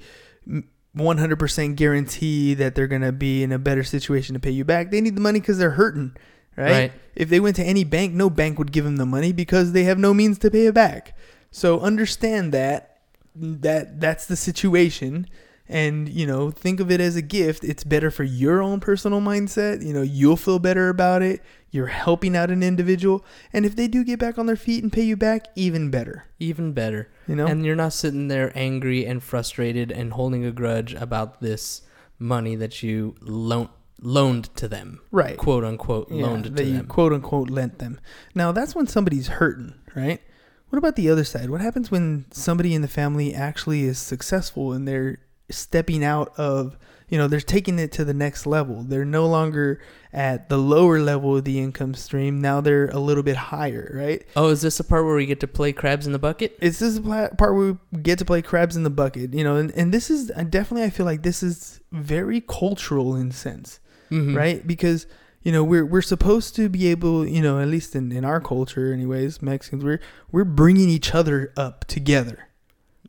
mm, 0.49 0.65
100% 0.97 1.77
guarantee 1.77 2.55
that 2.55 2.75
they're 2.75 2.87
going 2.87 3.03
to 3.03 3.13
be 3.13 3.43
in 3.43 3.53
a 3.53 3.59
better 3.59 3.85
situation 3.85 4.33
to 4.33 4.41
pay 4.41 4.51
you 4.51 4.65
back. 4.65 4.91
They 4.91 5.03
need 5.03 5.15
the 5.15 5.21
money 5.21 5.41
because 5.41 5.59
they're 5.59 5.73
hurting, 5.73 6.17
right? 6.57 6.71
Right. 6.71 6.93
If 7.15 7.29
they 7.29 7.39
went 7.39 7.57
to 7.57 7.63
any 7.63 7.85
bank, 7.85 8.15
no 8.15 8.31
bank 8.31 8.59
would 8.59 8.73
give 8.73 8.87
them 8.87 8.97
the 8.97 9.05
money 9.05 9.31
because 9.33 9.73
they 9.73 9.85
have 9.85 9.99
no 9.99 10.15
means 10.15 10.39
to 10.39 10.51
pay 10.51 10.67
it 10.67 10.75
back. 10.75 11.15
So 11.51 11.81
understand 11.81 12.53
that 12.53 13.01
that 13.35 14.01
that's 14.01 14.27
the 14.27 14.37
situation 14.37 15.27
and 15.69 16.09
you 16.09 16.27
know 16.27 16.51
think 16.51 16.79
of 16.81 16.91
it 16.91 17.01
as 17.01 17.17
a 17.17 17.23
gift 17.23 17.65
it's 17.65 17.83
better 17.85 18.11
for 18.11 18.23
your 18.25 18.63
own 18.63 18.79
personal 18.81 19.21
mindset 19.21 19.85
you 19.85 19.93
know 19.93 20.03
you'll 20.03 20.37
feel 20.37 20.59
better 20.59 20.89
about 20.89 21.23
it 21.23 21.43
you're 21.71 21.87
helping 21.89 22.37
out 22.37 22.51
an 22.51 22.63
individual 22.63 23.25
and 23.53 23.67
if 23.67 23.75
they 23.77 23.89
do 23.89 24.05
get 24.05 24.19
back 24.19 24.39
on 24.39 24.47
their 24.47 24.57
feet 24.57 24.83
and 24.83 24.93
pay 24.93 25.03
you 25.03 25.17
back 25.17 25.47
even 25.57 25.91
better 25.91 26.25
Even 26.39 26.73
better. 26.73 27.09
you 27.27 27.35
know 27.35 27.47
And 27.47 27.65
you're 27.67 27.75
not 27.77 27.93
sitting 27.93 28.29
there 28.29 28.53
angry 28.55 29.05
and 29.05 29.23
frustrated 29.23 29.91
and 29.91 30.13
holding 30.13 30.45
a 30.45 30.53
grudge 30.53 30.95
about 30.95 31.41
this 31.41 31.83
money 32.19 32.55
that 32.57 32.83
you 32.83 33.15
loan 33.21 33.69
loaned 34.01 34.55
to 34.57 34.69
them. 34.69 35.01
right 35.11 35.37
Quote 35.39 35.65
unquote 35.65 36.11
Yeah, 36.11 36.23
loaned 36.27 36.57
to 36.57 36.65
you 36.65 36.77
them. 36.79 36.87
quote 36.87 37.13
unquote 37.13 37.51
lent 37.51 37.79
them. 37.79 37.99
Now 38.35 38.53
that's 38.53 38.75
when 38.75 38.87
somebody's 38.87 39.29
hurting, 39.29 39.75
right? 39.95 40.21
What 40.69 40.79
about 40.79 40.97
the 40.97 41.09
other 41.09 41.25
side? 41.25 41.49
What 41.49 41.61
happens 41.61 41.91
when 41.91 42.27
somebody 42.31 42.75
in 42.75 42.83
the 42.83 42.89
family 42.89 43.35
actually 43.35 43.85
is 43.85 43.99
successful 43.99 44.73
and 44.73 44.87
they're 44.87 45.19
stepping 45.51 46.05
out 46.05 46.33
of, 46.39 46.77
you 47.09 47.17
know, 47.19 47.29
they're 47.29 47.41
taking 47.41 47.79
it 47.79 47.93
to 47.93 48.05
the 48.05 48.15
next 48.15 48.47
level. 48.47 48.83
They're 48.83 49.05
no 49.05 49.27
longer 49.27 49.81
at 50.13 50.49
the 50.49 50.57
lower 50.59 50.99
level 50.99 51.37
of 51.37 51.45
the 51.45 51.59
income 51.61 51.95
stream. 51.95 52.41
Now 52.41 52.61
they're 52.61 52.89
a 52.89 52.99
little 52.99 53.23
bit 53.23 53.37
higher, 53.37 53.93
right? 53.95 54.25
Oh, 54.35 54.49
is 54.49 54.63
this 54.63 54.79
the 54.79 54.85
part 54.85 55.05
where 55.05 55.15
we 55.15 55.27
get 55.27 55.41
to 55.41 55.47
play 55.47 55.73
crabs 55.73 56.07
in 56.07 56.13
the 56.13 56.19
bucket? 56.19 56.57
is 56.61 56.79
this 56.81 56.95
the 56.95 57.31
part 57.39 57.55
where 57.55 57.73
we 57.93 57.99
get 58.03 58.19
to 58.19 58.25
play 58.25 58.43
crabs 58.43 58.77
in 58.77 58.83
the 58.83 58.91
bucket, 58.91 59.35
you 59.35 59.45
know, 59.45 59.57
and, 59.57 59.71
and 59.73 59.93
this 59.95 60.11
is 60.11 60.29
definitely, 60.51 60.85
I 60.85 60.91
feel 60.91 61.07
like 61.07 61.23
this 61.23 61.43
is 61.43 61.81
very 61.93 62.41
cultural 62.41 63.15
in 63.15 63.31
sense 63.31 63.79
Mhm. 64.11 64.37
right? 64.37 64.67
Because 64.67 65.07
you 65.43 65.53
know 65.53 65.63
we're 65.63 65.85
we're 65.87 66.03
supposed 66.03 66.57
to 66.57 66.69
be 66.69 66.89
able, 66.89 67.27
you 67.27 67.41
know, 67.43 67.61
at 67.61 67.69
least 67.69 67.95
in, 67.95 68.11
in 68.11 68.25
our 68.25 68.41
culture, 68.41 68.93
anyways, 68.93 69.41
Mexicans, 69.43 69.85
we're 69.85 70.01
we're 70.33 70.45
bringing 70.45 70.89
each 70.89 71.15
other 71.15 71.53
up 71.57 71.85
together, 71.87 72.49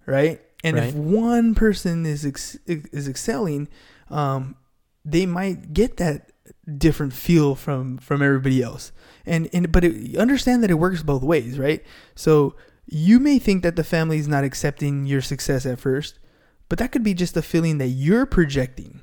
right? 0.05 0.39
And 0.67 0.77
if 0.89 0.95
one 0.95 1.55
person 1.55 2.05
is 2.05 2.25
ex- 2.25 2.57
is 2.65 3.07
excelling, 3.07 3.67
um, 4.09 4.55
they 5.05 5.25
might 5.25 5.73
get 5.73 5.97
that 5.97 6.31
different 6.77 7.13
feel 7.13 7.55
from 7.55 7.97
from 7.97 8.21
everybody 8.21 8.61
else. 8.61 8.91
And 9.25 9.49
and 9.53 9.71
but 9.71 9.83
it, 9.83 10.17
understand 10.17 10.63
that 10.63 10.71
it 10.71 10.75
works 10.79 11.03
both 11.03 11.23
ways, 11.23 11.57
right? 11.59 11.83
So 12.15 12.55
you 12.85 13.19
may 13.19 13.37
think 13.39 13.63
that 13.63 13.75
the 13.75 13.83
family 13.83 14.17
is 14.17 14.27
not 14.27 14.43
accepting 14.43 15.05
your 15.05 15.21
success 15.21 15.65
at 15.65 15.79
first, 15.79 16.19
but 16.69 16.79
that 16.79 16.91
could 16.91 17.03
be 17.03 17.13
just 17.13 17.35
a 17.37 17.41
feeling 17.41 17.77
that 17.79 17.87
you're 17.87 18.25
projecting, 18.25 19.01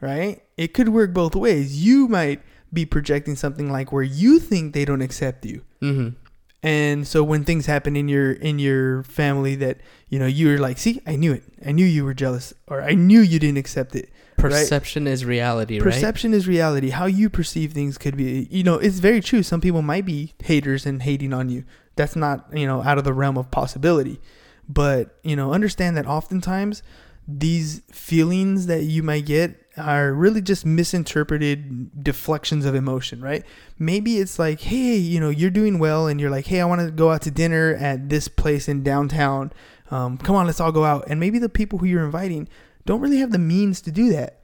right? 0.00 0.42
It 0.56 0.74
could 0.74 0.90
work 0.90 1.12
both 1.14 1.34
ways. 1.34 1.82
You 1.84 2.08
might 2.08 2.42
be 2.72 2.84
projecting 2.84 3.36
something 3.36 3.70
like 3.72 3.90
where 3.92 4.02
you 4.02 4.38
think 4.38 4.74
they 4.74 4.84
don't 4.84 5.00
accept 5.02 5.46
you. 5.46 5.62
Mhm. 5.82 6.16
And 6.62 7.06
so 7.06 7.22
when 7.22 7.44
things 7.44 7.66
happen 7.66 7.96
in 7.96 8.08
your 8.08 8.32
in 8.32 8.58
your 8.58 9.02
family 9.04 9.54
that 9.56 9.78
you 10.08 10.18
know 10.18 10.26
you're 10.26 10.58
like, 10.58 10.78
see, 10.78 11.00
I 11.06 11.16
knew 11.16 11.32
it. 11.32 11.44
I 11.64 11.72
knew 11.72 11.84
you 11.84 12.04
were 12.04 12.14
jealous, 12.14 12.54
or 12.66 12.82
I 12.82 12.94
knew 12.94 13.20
you 13.20 13.38
didn't 13.38 13.58
accept 13.58 13.94
it. 13.94 14.10
Perception 14.36 15.06
is 15.06 15.24
reality, 15.24 15.78
right? 15.78 15.84
Perception 15.84 16.34
is 16.34 16.46
reality. 16.46 16.90
How 16.90 17.06
you 17.06 17.30
perceive 17.30 17.72
things 17.72 17.98
could 17.98 18.16
be, 18.16 18.48
you 18.50 18.62
know, 18.62 18.74
it's 18.74 18.98
very 18.98 19.20
true. 19.20 19.42
Some 19.42 19.60
people 19.60 19.82
might 19.82 20.04
be 20.04 20.34
haters 20.42 20.86
and 20.86 21.02
hating 21.02 21.32
on 21.32 21.48
you. 21.48 21.64
That's 21.96 22.16
not, 22.16 22.46
you 22.52 22.66
know, 22.66 22.82
out 22.82 22.98
of 22.98 23.04
the 23.04 23.12
realm 23.12 23.38
of 23.38 23.50
possibility. 23.50 24.20
But, 24.68 25.18
you 25.22 25.36
know, 25.36 25.52
understand 25.52 25.96
that 25.96 26.06
oftentimes 26.06 26.82
these 27.26 27.82
feelings 27.90 28.66
that 28.66 28.84
you 28.84 29.02
might 29.02 29.26
get 29.26 29.65
are 29.76 30.12
really 30.12 30.40
just 30.40 30.64
misinterpreted 30.64 32.02
deflections 32.02 32.64
of 32.64 32.74
emotion, 32.74 33.20
right? 33.20 33.44
Maybe 33.78 34.18
it's 34.18 34.38
like, 34.38 34.60
hey, 34.60 34.96
you 34.96 35.20
know, 35.20 35.30
you're 35.30 35.50
doing 35.50 35.78
well 35.78 36.06
and 36.06 36.20
you're 36.20 36.30
like, 36.30 36.46
hey, 36.46 36.60
I 36.60 36.64
want 36.64 36.80
to 36.80 36.90
go 36.90 37.10
out 37.10 37.22
to 37.22 37.30
dinner 37.30 37.74
at 37.74 38.08
this 38.08 38.28
place 38.28 38.68
in 38.68 38.82
downtown. 38.82 39.52
Um, 39.90 40.18
come 40.18 40.34
on, 40.36 40.46
let's 40.46 40.60
all 40.60 40.72
go 40.72 40.84
out. 40.84 41.04
And 41.08 41.20
maybe 41.20 41.38
the 41.38 41.48
people 41.48 41.78
who 41.78 41.86
you're 41.86 42.04
inviting 42.04 42.48
don't 42.84 43.00
really 43.00 43.18
have 43.18 43.32
the 43.32 43.38
means 43.38 43.80
to 43.82 43.92
do 43.92 44.10
that 44.10 44.42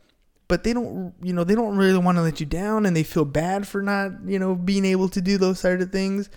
but 0.48 0.64
they 0.64 0.74
don't 0.74 1.14
you 1.22 1.32
know 1.32 1.44
they 1.44 1.54
don't 1.54 1.78
really 1.78 1.98
want 1.98 2.18
to 2.18 2.22
let 2.22 2.38
you 2.38 2.44
down 2.44 2.84
and 2.84 2.94
they 2.94 3.04
feel 3.04 3.24
bad 3.24 3.66
for 3.66 3.80
not 3.80 4.10
you 4.26 4.38
know 4.38 4.54
being 4.54 4.84
able 4.84 5.08
to 5.08 5.22
do 5.22 5.38
those 5.38 5.60
sort 5.60 5.80
of 5.80 5.90
things 5.90 6.28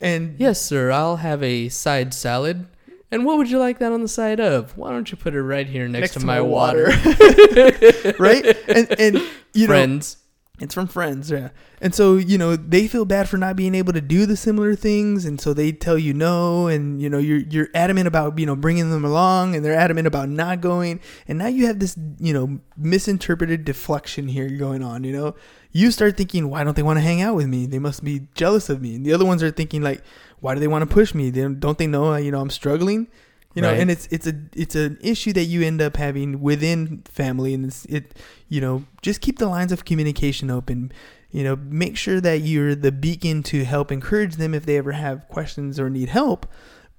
and 0.00 0.36
Yes, 0.38 0.60
sir. 0.60 0.90
I'll 0.90 1.16
have 1.16 1.42
a 1.42 1.68
side 1.68 2.14
salad. 2.14 2.66
And 3.10 3.24
what 3.24 3.38
would 3.38 3.50
you 3.50 3.58
like 3.58 3.78
that 3.78 3.92
on 3.92 4.02
the 4.02 4.08
side 4.08 4.38
of? 4.38 4.76
Why 4.76 4.90
don't 4.90 5.10
you 5.10 5.16
put 5.16 5.34
it 5.34 5.42
right 5.42 5.66
here 5.66 5.88
next, 5.88 6.12
to, 6.12 6.20
my, 6.20 6.40
water? 6.40 6.86
right 8.18 8.44
and 8.68 9.00
and 9.00 9.22
you 9.54 9.66
know 9.66 9.72
Friends. 9.72 10.18
it's 10.60 10.74
from 10.74 10.86
friends 10.86 11.30
yeah 11.30 11.48
and 11.80 11.94
so 11.94 12.16
you 12.16 12.36
know 12.36 12.54
they 12.54 12.86
feel 12.86 13.04
bad 13.04 13.28
for 13.28 13.38
not 13.38 13.56
being 13.56 13.74
able 13.74 13.92
to 13.92 14.00
do 14.00 14.26
the 14.26 14.36
similar 14.36 14.74
things 14.74 15.24
and 15.24 15.40
so 15.40 15.54
they 15.54 15.72
tell 15.72 15.98
you 15.98 16.12
no 16.12 16.66
and 16.66 17.00
you 17.00 17.08
know 17.08 17.18
you're 17.18 17.38
you're 17.38 17.68
adamant 17.74 18.06
about 18.06 18.38
you 18.38 18.44
know 18.44 18.54
bringing 18.54 18.90
them 18.90 19.04
along 19.04 19.54
and 19.56 19.64
they're 19.64 19.74
adamant 19.74 20.06
about 20.06 20.28
not 20.28 20.60
going 20.60 21.00
and 21.26 21.38
now 21.38 21.46
you 21.46 21.66
have 21.66 21.78
this 21.78 21.96
you 22.18 22.32
know 22.32 22.60
misinterpreted 22.76 23.64
deflection 23.64 24.28
here 24.28 24.50
going 24.50 24.82
on 24.82 25.02
you 25.04 25.12
know 25.12 25.34
you 25.72 25.90
start 25.90 26.16
thinking 26.16 26.48
why 26.50 26.64
don't 26.64 26.76
they 26.76 26.82
want 26.82 26.96
to 26.98 27.02
hang 27.02 27.20
out 27.20 27.34
with 27.36 27.46
me? 27.46 27.66
They 27.66 27.78
must 27.78 28.02
be 28.04 28.28
jealous 28.34 28.68
of 28.68 28.80
me. 28.80 28.94
And 28.94 29.04
the 29.04 29.12
other 29.12 29.24
ones 29.24 29.42
are 29.42 29.50
thinking 29.50 29.82
like 29.82 30.02
why 30.40 30.54
do 30.54 30.60
they 30.60 30.68
want 30.68 30.88
to 30.88 30.92
push 30.94 31.14
me? 31.14 31.30
They 31.30 31.42
don't, 31.42 31.60
don't 31.60 31.78
they 31.78 31.86
know 31.86 32.14
you 32.16 32.30
know 32.30 32.40
i'm 32.40 32.50
struggling? 32.50 33.08
You 33.54 33.62
know 33.62 33.70
Right. 33.70 33.80
and 33.80 33.90
it's 33.90 34.06
it's 34.10 34.26
a 34.26 34.34
it's 34.54 34.74
an 34.74 34.98
issue 35.00 35.32
that 35.32 35.44
you 35.44 35.62
end 35.62 35.80
up 35.82 35.96
having 35.96 36.40
within 36.40 37.02
family 37.06 37.54
and 37.54 37.64
it's 37.66 37.84
it 37.86 38.16
you 38.48 38.60
know 38.60 38.84
just 39.02 39.20
keep 39.20 39.38
the 39.38 39.48
lines 39.48 39.72
of 39.72 39.84
communication 39.84 40.50
open. 40.50 40.92
You 41.30 41.44
know 41.44 41.56
make 41.56 41.96
sure 41.96 42.20
that 42.20 42.40
you're 42.40 42.74
the 42.74 42.92
beacon 42.92 43.42
to 43.44 43.64
help 43.64 43.90
encourage 43.92 44.36
them 44.36 44.54
if 44.54 44.64
they 44.64 44.76
ever 44.78 44.92
have 44.92 45.28
questions 45.28 45.78
or 45.80 45.90
need 45.90 46.08
help 46.08 46.46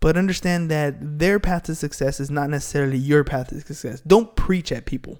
but 0.02 0.16
understand 0.16 0.72
that 0.72 0.96
their 1.20 1.40
path 1.42 1.64
to 1.64 1.76
success 1.76 2.22
is 2.22 2.32
not 2.32 2.50
necessarily 2.50 2.98
your 2.98 3.26
path 3.26 3.50
to 3.50 3.60
success. 3.60 4.00
Don't 4.08 4.34
preach 4.36 4.72
at 4.72 4.86
people 4.86 5.20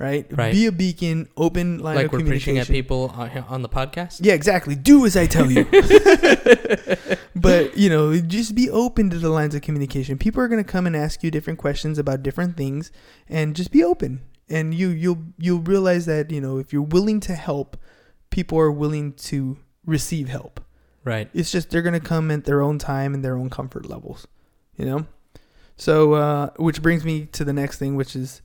right, 0.00 0.26
Right. 0.36 0.52
be 0.52 0.66
a 0.66 0.72
beacon 0.72 1.28
open 1.36 1.78
line 1.78 1.94
Like 1.94 2.06
of 2.06 2.12
we're 2.12 2.24
preaching 2.24 2.58
at 2.58 2.66
people 2.66 3.12
on, 3.14 3.30
on 3.48 3.62
the 3.62 3.68
podcast? 3.68 4.18
yeah, 4.22 4.32
exactly. 4.32 4.74
Do 4.74 5.06
as 5.06 5.16
I 5.16 5.26
tell 5.26 5.48
you. 5.50 5.64
but, 7.36 7.76
you 7.76 7.88
know, 7.88 8.18
just 8.20 8.54
be 8.54 8.68
open 8.70 9.10
to 9.10 9.18
the 9.18 9.30
lines 9.30 9.54
of 9.54 9.62
communication. 9.62 10.18
People 10.18 10.42
are 10.42 10.48
going 10.48 10.62
to 10.62 10.68
come 10.70 10.86
and 10.86 10.96
ask 10.96 11.22
you 11.22 11.30
different 11.30 11.58
questions 11.58 11.98
about 11.98 12.22
different 12.22 12.56
things 12.56 12.90
and 13.28 13.54
just 13.54 13.70
be 13.70 13.84
open. 13.84 14.22
And 14.48 14.74
you 14.74 14.88
you'll 14.88 15.22
you'll 15.38 15.60
realize 15.60 16.06
that, 16.06 16.32
you 16.32 16.40
know, 16.40 16.58
if 16.58 16.72
you're 16.72 16.82
willing 16.82 17.20
to 17.20 17.34
help, 17.36 17.76
people 18.30 18.58
are 18.58 18.72
willing 18.72 19.12
to 19.30 19.58
receive 19.86 20.28
help. 20.28 20.60
Right. 21.04 21.30
It's 21.32 21.52
just 21.52 21.70
they're 21.70 21.82
going 21.82 21.98
to 22.00 22.04
come 22.06 22.30
at 22.32 22.44
their 22.46 22.60
own 22.60 22.78
time 22.78 23.14
and 23.14 23.24
their 23.24 23.36
own 23.36 23.48
comfort 23.48 23.88
levels, 23.88 24.26
you 24.76 24.84
know? 24.86 25.06
So, 25.76 26.14
uh, 26.14 26.50
which 26.56 26.82
brings 26.82 27.04
me 27.04 27.26
to 27.26 27.44
the 27.44 27.52
next 27.52 27.78
thing, 27.78 27.94
which 27.96 28.14
is, 28.16 28.42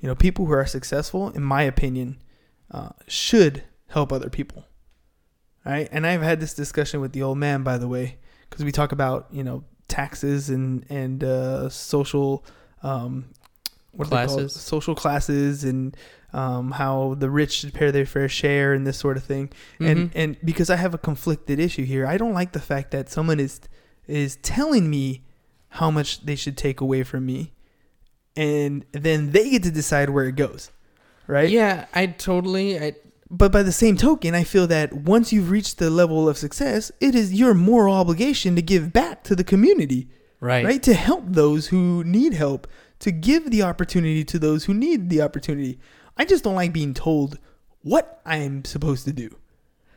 you 0.00 0.08
know, 0.08 0.14
people 0.14 0.46
who 0.46 0.52
are 0.52 0.66
successful, 0.66 1.30
in 1.30 1.42
my 1.42 1.62
opinion, 1.62 2.18
uh, 2.70 2.90
should 3.06 3.62
help 3.88 4.12
other 4.12 4.30
people. 4.30 4.64
Right? 5.64 5.88
And 5.92 6.06
I've 6.06 6.22
had 6.22 6.40
this 6.40 6.54
discussion 6.54 7.00
with 7.00 7.12
the 7.12 7.22
old 7.22 7.38
man, 7.38 7.62
by 7.62 7.76
the 7.78 7.86
way, 7.88 8.16
because 8.48 8.64
we 8.64 8.72
talk 8.72 8.92
about, 8.92 9.28
you 9.30 9.44
know, 9.44 9.64
taxes 9.88 10.48
and, 10.48 10.86
and 10.88 11.22
uh, 11.22 11.68
social, 11.68 12.44
um, 12.82 13.26
what 13.92 14.06
are 14.06 14.10
they 14.10 14.16
called? 14.26 14.38
Classes. 14.40 14.60
Social 14.62 14.94
classes 14.94 15.64
and 15.64 15.96
um, 16.32 16.70
how 16.70 17.14
the 17.18 17.28
rich 17.28 17.52
should 17.52 17.74
pay 17.74 17.90
their 17.90 18.06
fair 18.06 18.28
share 18.28 18.72
and 18.72 18.86
this 18.86 18.96
sort 18.96 19.16
of 19.16 19.24
thing 19.24 19.50
and 19.80 19.98
Mhm. 19.98 20.12
and 20.14 20.36
because 20.44 20.70
I 20.70 20.76
have 20.76 20.94
a 20.94 20.98
conflicted 20.98 21.58
issue 21.58 21.84
here, 21.84 22.06
I 22.06 22.16
don't 22.16 22.32
like 22.32 22.52
the 22.52 22.60
fact 22.60 22.92
that 22.92 23.08
someone 23.10 23.40
is 23.40 23.60
is 24.06 24.36
telling 24.42 24.88
me 24.88 25.24
how 25.70 25.90
much 25.90 26.24
they 26.24 26.36
should 26.36 26.56
take 26.56 26.80
away 26.80 27.02
from 27.02 27.26
me, 27.26 27.52
and 28.40 28.86
then 28.92 29.32
they 29.32 29.50
get 29.50 29.62
to 29.64 29.70
decide 29.70 30.08
where 30.08 30.24
it 30.24 30.34
goes, 30.34 30.70
right? 31.26 31.50
Yeah, 31.50 31.84
I 31.92 32.06
totally. 32.06 32.80
I, 32.80 32.94
But 33.30 33.52
by 33.52 33.62
the 33.62 33.70
same 33.70 33.98
token, 33.98 34.34
I 34.34 34.44
feel 34.44 34.66
that 34.68 34.94
once 34.94 35.30
you've 35.30 35.50
reached 35.50 35.76
the 35.76 35.90
level 35.90 36.26
of 36.26 36.38
success, 36.38 36.90
it 37.02 37.14
is 37.14 37.34
your 37.34 37.52
moral 37.52 37.94
obligation 37.94 38.56
to 38.56 38.62
give 38.62 38.94
back 38.94 39.24
to 39.24 39.36
the 39.36 39.44
community, 39.44 40.08
right. 40.40 40.64
right? 40.64 40.82
To 40.84 40.94
help 40.94 41.24
those 41.26 41.66
who 41.66 42.02
need 42.02 42.32
help, 42.32 42.66
to 43.00 43.12
give 43.12 43.50
the 43.50 43.62
opportunity 43.62 44.24
to 44.24 44.38
those 44.38 44.64
who 44.64 44.72
need 44.72 45.10
the 45.10 45.20
opportunity. 45.20 45.78
I 46.16 46.24
just 46.24 46.42
don't 46.42 46.54
like 46.54 46.72
being 46.72 46.94
told 46.94 47.38
what 47.82 48.22
I'm 48.24 48.64
supposed 48.64 49.04
to 49.04 49.12
do. 49.12 49.36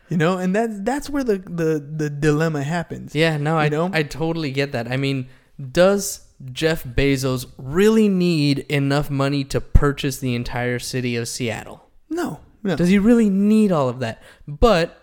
You 0.10 0.18
know, 0.18 0.38
and 0.38 0.54
that's 0.54 0.82
that's 0.82 1.10
where 1.10 1.24
the 1.24 1.38
the, 1.38 1.80
the 1.80 2.10
dilemma 2.10 2.64
happens. 2.64 3.16
Yeah, 3.16 3.38
no, 3.38 3.58
I 3.58 3.66
You 3.66 3.70
know? 3.70 3.90
I 3.94 4.04
totally 4.04 4.52
get 4.52 4.74
that. 4.74 4.92
I 4.92 4.98
mean, 4.98 5.30
does 5.72 6.28
Jeff 6.52 6.84
Bezos 6.84 7.46
really 7.58 8.10
need 8.10 8.60
enough 8.60 9.10
money 9.10 9.44
to 9.46 9.62
purchase 9.62 10.18
the 10.18 10.36
entire 10.36 10.80
city 10.80 11.16
of 11.16 11.28
Seattle? 11.28 11.88
No, 12.10 12.40
no. 12.62 12.76
Does 12.76 12.90
he 12.90 13.00
really 13.00 13.30
need 13.30 13.72
all 13.72 13.90
of 13.90 14.00
that? 14.00 14.22
But 14.48 15.02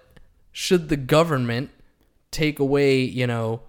should 0.52 0.88
the 0.88 0.96
government 0.96 1.70
take 2.30 2.58
away, 2.58 3.00
you 3.00 3.26
know, 3.26 3.62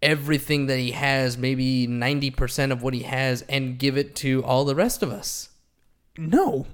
everything 0.00 0.66
that 0.66 0.78
he 0.78 0.92
has, 0.92 1.36
maybe 1.36 1.86
90% 1.86 2.70
of 2.70 2.82
what 2.82 2.94
he 2.94 3.02
has 3.02 3.42
and 3.48 3.78
give 3.78 3.96
it 3.96 4.14
to 4.16 4.44
all 4.44 4.64
the 4.64 4.74
rest 4.74 5.02
of 5.02 5.10
us? 5.10 5.48
no. 6.18 6.66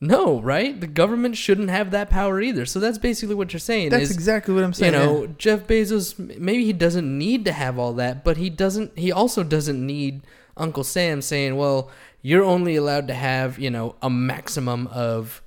No, 0.00 0.40
right? 0.40 0.80
The 0.80 0.86
government 0.86 1.36
shouldn't 1.36 1.70
have 1.70 1.90
that 1.90 2.08
power 2.08 2.40
either. 2.40 2.64
So 2.66 2.78
that's 2.78 2.98
basically 2.98 3.34
what 3.34 3.52
you're 3.52 3.58
saying. 3.60 3.88
That's 3.88 4.04
is, 4.04 4.10
exactly 4.12 4.54
what 4.54 4.62
I'm 4.62 4.72
saying. 4.72 4.92
you 4.92 4.98
know, 4.98 5.26
Jeff 5.38 5.66
Bezos. 5.66 6.16
Maybe 6.38 6.64
he 6.64 6.72
doesn't 6.72 7.18
need 7.18 7.44
to 7.46 7.52
have 7.52 7.78
all 7.78 7.94
that, 7.94 8.24
but 8.24 8.36
he 8.36 8.48
doesn't. 8.48 8.96
He 8.96 9.10
also 9.10 9.42
doesn't 9.42 9.84
need 9.84 10.22
Uncle 10.56 10.84
Sam 10.84 11.20
saying, 11.20 11.56
"Well, 11.56 11.90
you're 12.22 12.44
only 12.44 12.76
allowed 12.76 13.08
to 13.08 13.14
have 13.14 13.58
you 13.58 13.70
know 13.70 13.96
a 14.00 14.08
maximum 14.08 14.86
of 14.88 15.42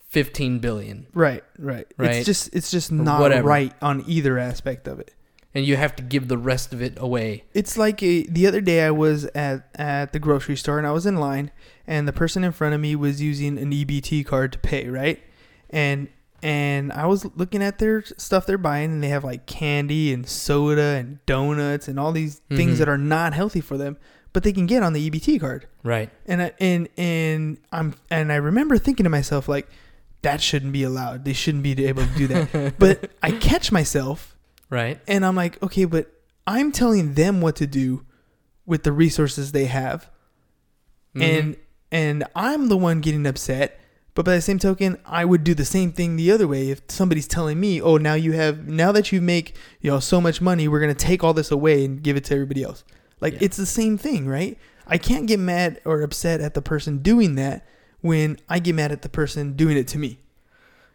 fifteen 0.00 0.58
billion, 0.58 1.06
right, 1.14 1.44
right, 1.58 1.86
Right. 1.96 2.16
It's 2.16 2.26
just 2.26 2.54
it's 2.54 2.70
just 2.72 2.90
not 2.90 3.20
whatever. 3.20 3.46
right 3.46 3.72
on 3.80 4.02
either 4.08 4.38
aspect 4.38 4.88
of 4.88 4.98
it. 4.98 5.12
And 5.54 5.64
you 5.64 5.76
have 5.76 5.94
to 5.96 6.02
give 6.02 6.28
the 6.28 6.38
rest 6.38 6.72
of 6.72 6.82
it 6.82 6.94
away." 6.98 7.44
It's 7.54 7.76
like 7.76 8.02
a, 8.02 8.22
the 8.26 8.46
other 8.46 8.60
day 8.60 8.84
I 8.84 8.90
was 8.90 9.24
at 9.34 9.68
at 9.74 10.12
the 10.12 10.18
grocery 10.18 10.56
store 10.56 10.78
and 10.78 10.86
I 10.86 10.90
was 10.92 11.06
in 11.06 11.16
line 11.16 11.50
and 11.86 12.08
the 12.08 12.12
person 12.12 12.44
in 12.44 12.52
front 12.52 12.74
of 12.74 12.80
me 12.80 12.96
was 12.96 13.20
using 13.22 13.58
an 13.58 13.70
EBT 13.72 14.24
card 14.26 14.52
to 14.52 14.58
pay, 14.58 14.88
right? 14.88 15.22
And 15.70 16.08
and 16.42 16.92
I 16.92 17.06
was 17.06 17.24
looking 17.36 17.62
at 17.62 17.78
their 17.78 18.02
stuff 18.18 18.44
they're 18.46 18.58
buying 18.58 18.92
and 18.92 19.02
they 19.02 19.08
have 19.08 19.24
like 19.24 19.46
candy 19.46 20.12
and 20.12 20.28
soda 20.28 20.96
and 20.98 21.24
donuts 21.24 21.88
and 21.88 21.98
all 21.98 22.12
these 22.12 22.42
things 22.50 22.74
Mhm. 22.74 22.78
that 22.78 22.88
are 22.88 22.98
not 22.98 23.32
healthy 23.32 23.62
for 23.62 23.78
them, 23.78 23.96
but 24.34 24.42
they 24.42 24.52
can 24.52 24.66
get 24.66 24.82
on 24.82 24.92
the 24.92 25.08
EBT 25.10 25.38
card. 25.40 25.66
Right. 25.82 26.10
And 26.26 26.42
I, 26.42 26.52
and 26.60 26.88
and 26.98 27.56
I'm 27.72 27.94
and 28.10 28.30
I 28.30 28.36
remember 28.36 28.76
thinking 28.76 29.04
to 29.04 29.10
myself 29.10 29.48
like 29.48 29.68
that 30.20 30.40
shouldn't 30.42 30.72
be 30.72 30.82
allowed. 30.82 31.24
They 31.24 31.32
shouldn't 31.32 31.62
be 31.62 31.86
able 31.86 32.04
to 32.06 32.14
do 32.14 32.26
that. 32.28 32.74
but 32.78 33.10
I 33.22 33.30
catch 33.32 33.72
myself 33.72 34.33
Right. 34.70 35.00
and 35.06 35.24
I'm 35.24 35.36
like, 35.36 35.62
okay, 35.62 35.84
but 35.84 36.10
I'm 36.46 36.72
telling 36.72 37.14
them 37.14 37.40
what 37.40 37.56
to 37.56 37.66
do 37.66 38.04
with 38.66 38.82
the 38.82 38.92
resources 38.92 39.52
they 39.52 39.66
have, 39.66 40.10
Mhm. 41.14 41.22
and 41.22 41.56
and 41.92 42.24
I'm 42.34 42.68
the 42.68 42.76
one 42.76 43.00
getting 43.00 43.24
upset. 43.26 43.78
But 44.14 44.24
by 44.24 44.34
the 44.36 44.40
same 44.42 44.58
token, 44.58 44.96
I 45.06 45.24
would 45.24 45.44
do 45.44 45.54
the 45.54 45.64
same 45.64 45.92
thing 45.92 46.16
the 46.16 46.30
other 46.32 46.46
way 46.48 46.70
if 46.70 46.82
somebody's 46.88 47.26
telling 47.28 47.58
me, 47.60 47.80
"Oh, 47.80 47.96
now 47.98 48.14
you 48.14 48.32
have 48.32 48.66
now 48.66 48.90
that 48.92 49.12
you 49.12 49.20
make 49.20 49.54
you 49.80 49.90
know 49.90 50.00
so 50.00 50.20
much 50.20 50.40
money, 50.40 50.66
we're 50.66 50.80
gonna 50.80 50.94
take 50.94 51.22
all 51.22 51.34
this 51.34 51.50
away 51.50 51.84
and 51.84 52.02
give 52.02 52.16
it 52.16 52.24
to 52.24 52.34
everybody 52.34 52.62
else." 52.62 52.84
Like 53.20 53.34
Yeah. 53.34 53.38
it's 53.42 53.56
the 53.56 53.66
same 53.66 53.96
thing, 53.98 54.26
right? 54.26 54.58
I 54.86 54.98
can't 54.98 55.26
get 55.26 55.38
mad 55.40 55.80
or 55.84 56.02
upset 56.02 56.40
at 56.40 56.54
the 56.54 56.62
person 56.62 56.98
doing 56.98 57.36
that 57.36 57.66
when 58.00 58.38
I 58.48 58.58
get 58.58 58.74
mad 58.74 58.92
at 58.92 59.02
the 59.02 59.08
person 59.08 59.54
doing 59.54 59.76
it 59.76 59.88
to 59.88 59.98
me. 59.98 60.18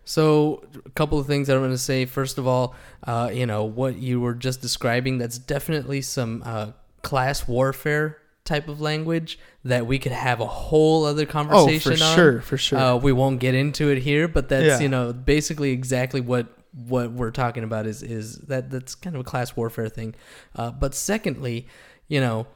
So, 0.09 0.63
a 0.87 0.89
couple 0.89 1.19
of 1.19 1.27
things 1.27 1.45
that 1.45 1.53
I'm 1.55 1.59
going 1.61 1.69
to 1.69 1.77
say. 1.77 2.05
First 2.05 2.39
of 2.39 2.47
all, 2.47 2.73
uh, 3.05 3.29
you 3.31 3.45
know, 3.45 3.65
what 3.65 3.97
you 3.97 4.19
were 4.19 4.33
just 4.33 4.59
describing, 4.59 5.19
that's 5.19 5.37
definitely 5.37 6.01
some 6.01 6.41
uh, 6.43 6.71
class 7.03 7.47
warfare 7.47 8.17
type 8.43 8.67
of 8.69 8.81
language 8.81 9.37
that 9.65 9.85
we 9.85 9.99
could 9.99 10.11
have 10.11 10.39
a 10.39 10.47
whole 10.47 11.05
other 11.05 11.27
conversation 11.27 11.91
Oh, 11.93 11.95
for 11.95 12.03
on. 12.03 12.15
sure, 12.15 12.41
for 12.41 12.57
sure. 12.57 12.79
Uh, 12.79 12.95
we 12.95 13.11
won't 13.11 13.39
get 13.39 13.53
into 13.53 13.91
it 13.91 13.99
here, 13.99 14.27
but 14.27 14.49
that's, 14.49 14.65
Yeah. 14.65 14.79
you 14.79 14.89
know, 14.89 15.13
basically 15.13 15.69
exactly 15.69 16.21
what 16.21 16.47
what 16.87 17.11
we're 17.11 17.29
talking 17.31 17.63
about 17.63 17.85
is 17.85 18.01
is 18.01 18.37
that 18.47 18.71
that's 18.71 18.95
kind 18.95 19.15
of 19.15 19.19
a 19.21 19.23
class 19.23 19.55
warfare 19.55 19.89
thing. 19.89 20.15
Uh, 20.55 20.71
but 20.71 20.95
secondly, 20.95 21.67
you 22.07 22.19
know, 22.19 22.47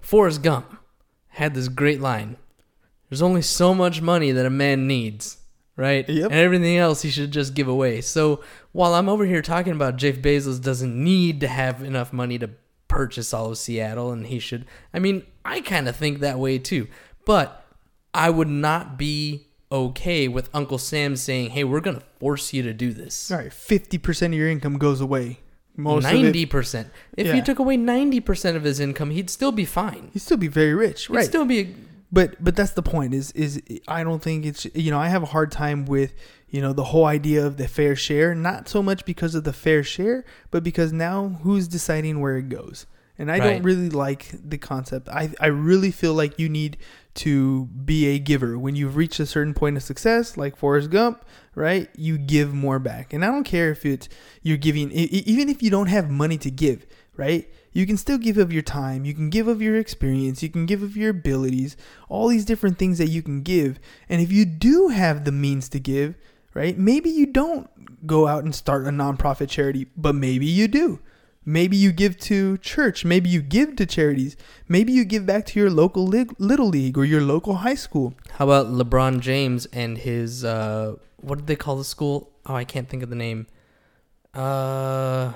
Forrest 0.00 0.42
Gump 0.42 0.76
had 1.28 1.54
this 1.54 1.68
great 1.68 2.00
line. 2.02 2.36
There's 3.08 3.22
only 3.22 3.40
so 3.42 3.72
much 3.74 4.02
money 4.02 4.30
that 4.30 4.44
a 4.44 4.50
man 4.50 4.86
needs, 4.86 5.38
right? 5.78 6.06
Yep. 6.06 6.30
And 6.30 6.40
everything 6.40 6.76
else 6.76 7.00
he 7.00 7.08
should 7.08 7.30
just 7.30 7.54
give 7.54 7.68
away. 7.68 8.02
So 8.02 8.42
while 8.72 8.94
I'm 8.94 9.08
over 9.08 9.24
here 9.24 9.40
talking 9.40 9.72
about 9.72 9.96
Jeff 9.96 10.16
Bezos 10.16 10.60
doesn't 10.62 10.94
need 11.02 11.40
to 11.40 11.48
have 11.48 11.82
enough 11.82 12.12
money 12.12 12.38
to 12.40 12.50
purchase 12.88 13.32
all 13.32 13.50
of 13.50 13.58
Seattle 13.58 14.10
and 14.12 14.26
he 14.26 14.38
should 14.38 14.66
I 14.92 14.98
mean, 14.98 15.22
I 15.44 15.60
kind 15.60 15.88
of 15.88 15.96
think 15.96 16.20
that 16.20 16.38
way 16.38 16.58
too. 16.58 16.88
But 17.24 17.64
I 18.12 18.28
would 18.30 18.48
not 18.48 18.98
be 18.98 19.46
okay 19.70 20.28
with 20.28 20.48
Uncle 20.54 20.78
Sam 20.78 21.14
saying, 21.14 21.50
"Hey, 21.50 21.62
we're 21.62 21.80
going 21.80 21.98
to 21.98 22.02
force 22.18 22.52
you 22.54 22.62
to 22.62 22.72
do 22.72 22.92
this." 22.92 23.30
all 23.30 23.38
right, 23.38 23.52
fifty 23.52 23.98
percent 23.98 24.34
of 24.34 24.38
your 24.38 24.48
income 24.48 24.78
goes 24.78 25.00
away. 25.00 25.38
Most 25.76 26.02
Ninety 26.04 26.44
percent. 26.46 26.88
If 27.16 27.26
Yeah. 27.28 27.34
you 27.34 27.42
took 27.42 27.58
away 27.60 27.76
ninety 27.76 28.18
percent 28.20 28.56
of 28.56 28.64
his 28.64 28.80
income, 28.80 29.10
he'd 29.10 29.30
still 29.30 29.52
be 29.52 29.64
fine. 29.64 30.08
He'd 30.12 30.22
still 30.22 30.36
be 30.38 30.48
very 30.48 30.74
rich, 30.74 31.08
right? 31.08 31.20
He'd 31.20 31.28
still 31.28 31.44
be. 31.44 31.76
But 32.10 32.42
but 32.42 32.56
that's 32.56 32.72
the 32.72 32.82
point. 32.82 33.14
Is 33.14 33.32
is 33.32 33.62
I 33.86 34.02
don't 34.04 34.22
think 34.22 34.46
it's 34.46 34.66
you 34.74 34.90
know 34.90 34.98
I 34.98 35.08
have 35.08 35.22
a 35.22 35.26
hard 35.26 35.50
time 35.52 35.84
with 35.86 36.14
you 36.48 36.60
know 36.60 36.72
the 36.72 36.84
whole 36.84 37.04
idea 37.06 37.44
of 37.46 37.56
the 37.56 37.68
fair 37.68 37.94
share. 37.96 38.34
Not 38.34 38.68
so 38.68 38.82
much 38.82 39.04
because 39.04 39.34
of 39.34 39.44
the 39.44 39.52
fair 39.52 39.82
share, 39.82 40.24
but 40.50 40.62
because 40.64 40.92
now 40.92 41.28
who's 41.42 41.68
deciding 41.68 42.20
where 42.20 42.36
it 42.36 42.48
goes. 42.48 42.86
And 43.20 43.32
I 43.32 43.38
Right. 43.40 43.54
don't 43.54 43.62
really 43.64 43.90
like 43.90 44.30
the 44.48 44.58
concept. 44.58 45.08
I 45.08 45.30
I 45.40 45.46
really 45.48 45.90
feel 45.90 46.14
like 46.14 46.38
you 46.38 46.48
need 46.48 46.76
to 47.14 47.64
be 47.66 48.06
a 48.06 48.18
giver 48.20 48.56
when 48.56 48.76
you've 48.76 48.94
reached 48.96 49.18
a 49.18 49.26
certain 49.26 49.52
point 49.52 49.76
of 49.76 49.82
success, 49.82 50.36
like 50.36 50.56
Forrest 50.56 50.90
Gump, 50.90 51.24
right? 51.56 51.88
You 51.96 52.16
give 52.16 52.54
more 52.54 52.78
back, 52.78 53.12
and 53.12 53.24
I 53.24 53.28
don't 53.28 53.42
care 53.42 53.72
if 53.72 53.84
it's 53.84 54.08
you're 54.42 54.56
giving, 54.56 54.92
even 54.92 55.48
if 55.48 55.60
you 55.64 55.68
don't 55.68 55.88
have 55.88 56.08
money 56.08 56.38
to 56.38 56.50
give, 56.50 56.86
right? 57.16 57.50
You 57.72 57.86
can 57.86 57.96
still 57.96 58.18
give 58.18 58.38
of 58.38 58.52
your 58.52 58.62
time, 58.62 59.04
you 59.04 59.14
can 59.14 59.30
give 59.30 59.48
of 59.48 59.62
your 59.62 59.76
experience, 59.76 60.42
you 60.42 60.48
can 60.48 60.66
give 60.66 60.82
of 60.82 60.96
your 60.96 61.10
abilities, 61.10 61.76
all 62.08 62.28
these 62.28 62.44
different 62.44 62.78
things 62.78 62.98
that 62.98 63.08
you 63.08 63.22
can 63.22 63.42
give. 63.42 63.78
And 64.08 64.20
if 64.20 64.32
you 64.32 64.44
do 64.44 64.88
have 64.88 65.24
the 65.24 65.32
means 65.32 65.68
to 65.70 65.80
give, 65.80 66.16
right? 66.54 66.76
Maybe 66.76 67.10
you 67.10 67.26
don't 67.26 68.06
go 68.06 68.26
out 68.26 68.44
and 68.44 68.54
start 68.54 68.86
a 68.86 68.90
nonprofit 68.90 69.48
charity, 69.48 69.86
but 69.96 70.14
maybe 70.14 70.46
you 70.46 70.68
do. 70.68 71.00
Maybe 71.44 71.78
you 71.78 71.92
give 71.92 72.18
to 72.18 72.58
church. 72.58 73.06
Maybe 73.06 73.30
you 73.30 73.40
give 73.40 73.76
to 73.76 73.86
charities. 73.86 74.36
Maybe 74.68 74.92
you 74.92 75.04
give 75.04 75.24
back 75.24 75.46
to 75.46 75.58
your 75.58 75.70
local 75.70 76.06
lig- 76.06 76.34
little 76.38 76.68
league 76.68 76.98
or 76.98 77.06
your 77.06 77.22
local 77.22 77.54
high 77.56 77.74
school. 77.74 78.12
How 78.32 78.44
about 78.44 78.66
LeBron 78.66 79.20
James 79.20 79.64
and 79.66 79.96
his 79.96 80.44
uh, 80.44 80.96
what 81.16 81.38
did 81.38 81.46
they 81.46 81.56
call 81.56 81.76
the 81.76 81.84
school? 81.84 82.30
Oh, 82.44 82.54
I 82.54 82.64
can't 82.64 82.88
think 82.88 83.02
of 83.02 83.08
the 83.08 83.16
name. 83.16 83.46
Uh, 84.34 85.32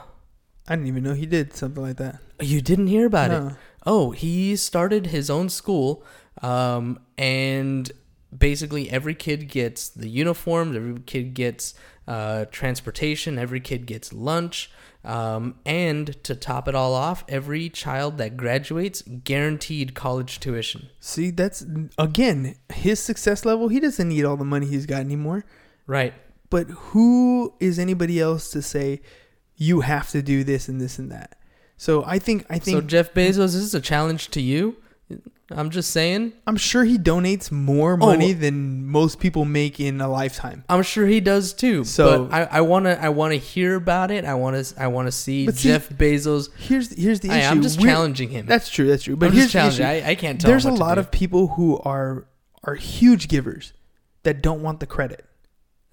I 0.68 0.76
didn't 0.76 0.88
even 0.88 1.02
know 1.02 1.14
he 1.14 1.26
did 1.26 1.54
something 1.54 1.82
like 1.82 1.96
that. 1.96 2.20
you 2.40 2.60
didn't 2.60 2.86
hear 2.86 3.06
about 3.06 3.30
it? 3.30 3.56
Oh, 3.84 4.12
he 4.12 4.54
started 4.56 5.06
his 5.06 5.28
own 5.28 5.48
school, 5.48 6.04
um, 6.40 7.00
and 7.18 7.90
basically 8.36 8.90
every 8.90 9.14
kid 9.14 9.48
gets 9.48 9.88
the 9.88 10.08
uniforms, 10.08 10.76
every 10.76 11.00
kid 11.00 11.34
gets 11.34 11.74
uh, 12.06 12.44
transportation, 12.50 13.38
every 13.38 13.60
kid 13.60 13.86
gets 13.86 14.12
lunch, 14.12 14.70
um, 15.04 15.56
and 15.66 16.22
to 16.24 16.34
top 16.36 16.68
it 16.68 16.74
all 16.74 16.94
off, 16.94 17.24
every 17.28 17.68
child 17.68 18.18
that 18.18 18.36
graduates 18.36 19.02
guaranteed 19.02 19.94
college 19.94 20.38
tuition. 20.38 20.88
See, 21.00 21.30
that's 21.30 21.64
again 21.98 22.54
his 22.72 23.00
success 23.00 23.44
level. 23.44 23.68
He 23.68 23.80
doesn't 23.80 24.08
need 24.08 24.24
all 24.24 24.36
the 24.36 24.44
money 24.44 24.66
he's 24.66 24.86
got 24.86 25.00
anymore. 25.00 25.44
Right. 25.86 26.14
But 26.50 26.68
who 26.68 27.54
is 27.60 27.78
anybody 27.78 28.20
else 28.20 28.50
to 28.50 28.62
say 28.62 29.00
you 29.62 29.80
have 29.80 30.10
to 30.10 30.22
do 30.22 30.44
this 30.44 30.68
and 30.68 30.80
this 30.80 30.98
and 30.98 31.10
that? 31.12 31.36
So 31.76 32.04
I 32.06 32.18
think 32.18 32.46
I 32.50 32.58
think 32.58 32.76
So 32.76 32.80
Jeff 32.80 33.12
Bezos, 33.14 33.36
this 33.36 33.54
is 33.56 33.74
a 33.74 33.80
challenge 33.80 34.28
to 34.30 34.40
you. 34.40 34.76
I'm 35.50 35.68
just 35.68 35.90
saying. 35.90 36.32
I'm 36.46 36.56
sure 36.56 36.84
he 36.84 36.96
donates 36.96 37.52
more 37.52 37.94
oh. 37.94 37.96
money 38.06 38.30
Oh. 38.30 38.34
than 38.34 38.86
most 38.86 39.20
people 39.20 39.44
make 39.44 39.78
in 39.80 40.00
a 40.00 40.08
lifetime. 40.08 40.64
I'm 40.68 40.82
sure 40.82 41.06
he 41.06 41.20
does 41.20 41.52
too. 41.52 41.84
So- 41.84 42.24
but 42.26 42.34
I, 42.34 42.58
I 42.58 42.60
wanna 42.62 42.98
I 43.00 43.10
wanna 43.10 43.34
hear 43.36 43.74
about 43.74 44.10
it. 44.10 44.24
I 44.24 44.34
wanna 44.34 44.64
I 44.78 44.86
wanna 44.86 45.12
see 45.12 45.44
But 45.46 45.56
see, 45.56 45.68
Jeff 45.68 45.88
Bezos. 45.90 46.48
Here's 46.56 46.96
here's 46.96 47.20
the 47.20 47.30
I, 47.30 47.38
issue. 47.38 47.46
I'm 47.48 47.62
just 47.62 47.78
We're- 47.80 47.90
challenging 47.92 48.30
him. 48.30 48.46
That's 48.46 48.70
true. 48.70 48.88
That's 48.88 49.02
true. 49.02 49.16
But 49.16 49.26
I'm 49.26 49.32
here's 49.32 49.52
just 49.52 49.76
the 49.76 49.82
challenging. 49.82 49.86
issue. 49.98 50.06
I, 50.06 50.10
I 50.10 50.14
can't 50.14 50.40
tell. 50.40 50.48
There's 50.50 50.64
a 50.64 50.68
him 50.68 50.74
what 50.74 50.78
to 50.78 50.84
lot 50.84 50.98
of 50.98 51.10
people 51.10 51.48
who 51.48 51.78
are 51.80 52.26
are 52.64 52.76
huge 52.76 53.28
givers 53.28 53.72
that 54.22 54.40
don't 54.40 54.62
want 54.62 54.80
the 54.80 54.86
credit. 54.86 55.26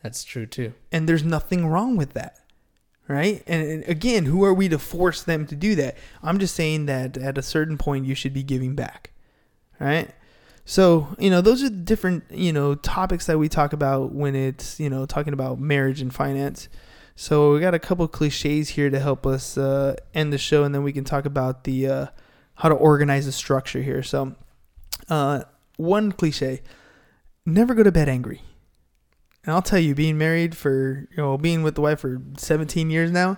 That's 0.04 0.24
true 0.24 0.46
too. 0.46 0.74
and 0.94 1.10
there's 1.10 1.24
nothing 1.26 1.68
wrong 1.68 1.98
with 1.98 2.14
that 2.14 2.38
right? 3.10 3.44
And, 3.46 3.84
again 3.84 4.26
who 4.26 4.46
are 4.46 4.54
we 4.54 4.70
to 4.70 4.80
force 4.80 5.22
them 5.22 5.46
to 5.48 5.56
do 5.56 5.76
that? 5.76 5.98
I'm 6.24 6.40
just 6.40 6.56
saying 6.56 6.86
that 6.86 7.18
at 7.18 7.38
a 7.38 7.42
certain 7.42 7.78
point 7.78 8.06
you 8.06 8.16
should 8.16 8.34
be 8.34 8.44
giving 8.44 8.76
back 8.76 9.12
right? 9.80 10.10
So 10.66 11.08
you 11.18 11.30
know 11.30 11.42
those 11.42 11.64
are 11.64 11.70
the 11.70 11.76
different 11.76 12.24
you 12.30 12.54
know 12.54 12.76
topics 12.76 13.26
that 13.26 13.40
we 13.40 13.50
talk 13.50 13.74
about 13.74 14.12
when 14.12 14.36
it's 14.36 14.80
you 14.80 14.90
know 14.90 15.06
talking 15.06 15.34
about 15.34 15.60
marriage 15.60 16.02
and 16.02 16.14
finance. 16.14 16.70
So 17.16 17.54
we 17.54 17.60
got 17.60 17.74
a 17.74 17.80
couple 17.80 18.08
cliches 18.08 18.70
here 18.70 18.90
to 18.90 19.00
help 19.00 19.26
us 19.26 19.58
uh, 19.58 19.96
end 20.14 20.32
the 20.32 20.38
show 20.38 20.64
and 20.64 20.74
then 20.74 20.84
we 20.84 20.94
can 20.94 21.04
talk 21.04 21.26
about 21.26 21.64
the 21.64 21.88
uh, 21.88 22.06
how 22.56 22.70
to 22.70 22.76
organize 22.76 23.26
the 23.26 23.32
structure 23.32 23.82
here. 23.82 24.04
So 24.04 24.36
uh, 25.10 25.44
one 25.78 26.12
cliche 26.12 26.62
never 27.46 27.74
go 27.74 27.84
to 27.84 27.92
bed 27.92 28.08
angry 28.08 28.42
and 29.46 29.54
I'll 29.54 29.62
tell 29.62 29.80
you, 29.80 29.96
being 29.96 30.18
married 30.18 30.56
for 30.56 31.08
you 31.12 31.18
know, 31.18 31.38
being 31.38 31.64
with 31.64 31.76
the 31.76 31.82
wife 31.82 32.00
for 32.02 32.22
17 32.38 32.90
years 32.90 33.12
now, 33.12 33.38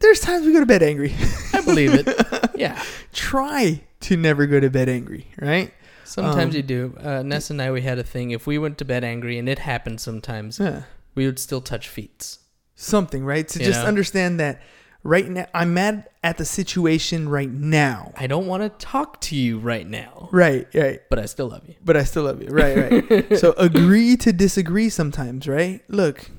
there's 0.00 0.20
times 0.20 0.46
we 0.46 0.52
go 0.52 0.60
to 0.60 0.66
bed 0.66 0.82
angry. 0.82 1.14
I 1.52 1.60
believe 1.62 1.94
it. 1.94 2.08
Yeah. 2.60 2.82
Try 3.14 3.84
to 4.00 4.16
never 4.18 4.46
go 4.46 4.60
to 4.60 4.68
bed 4.68 4.90
angry, 4.90 5.28
right? 5.40 5.72
Sometimes 6.04 6.52
Um, 6.54 6.56
you 6.56 6.62
do. 6.62 6.94
Uh, 7.00 7.22
Ness 7.22 7.48
and 7.48 7.62
I, 7.62 7.70
we 7.70 7.80
had 7.80 7.98
a 7.98 8.02
thing. 8.02 8.32
If 8.32 8.46
we 8.46 8.58
went 8.58 8.76
to 8.78 8.84
bed 8.84 9.02
angry, 9.02 9.38
and 9.38 9.48
it 9.48 9.60
happened 9.60 9.98
sometimes, 9.98 10.58
Yeah. 10.58 10.82
we 11.14 11.24
would 11.24 11.38
still 11.38 11.62
touch 11.62 11.88
feet. 11.88 12.36
Something, 12.74 13.24
right? 13.24 13.48
To 13.48 13.58
You 13.58 13.64
just 13.64 13.80
know? 13.80 13.86
understand 13.88 14.38
that 14.40 14.60
right 15.02 15.28
now. 15.28 15.46
I'm 15.54 15.74
mad 15.74 16.08
at 16.22 16.36
the 16.38 16.44
situation 16.44 17.28
right 17.28 17.50
now. 17.50 18.12
I 18.16 18.26
don't 18.26 18.46
want 18.46 18.62
to 18.62 18.68
talk 18.84 19.20
to 19.22 19.36
you 19.36 19.58
right 19.58 19.86
now, 19.86 20.28
Right, 20.32 20.66
right. 20.74 21.00
but 21.08 21.18
I 21.18 21.26
still 21.26 21.48
love 21.48 21.66
you. 21.68 21.74
But 21.84 21.96
I 21.96 22.04
still 22.04 22.24
love 22.24 22.42
you. 22.42 22.48
Right, 22.50 23.10
right. 23.10 23.38
so 23.38 23.52
agree 23.58 24.16
to 24.18 24.32
disagree 24.32 24.88
sometimes, 24.90 25.48
right? 25.48 25.82
Look, 25.88 26.30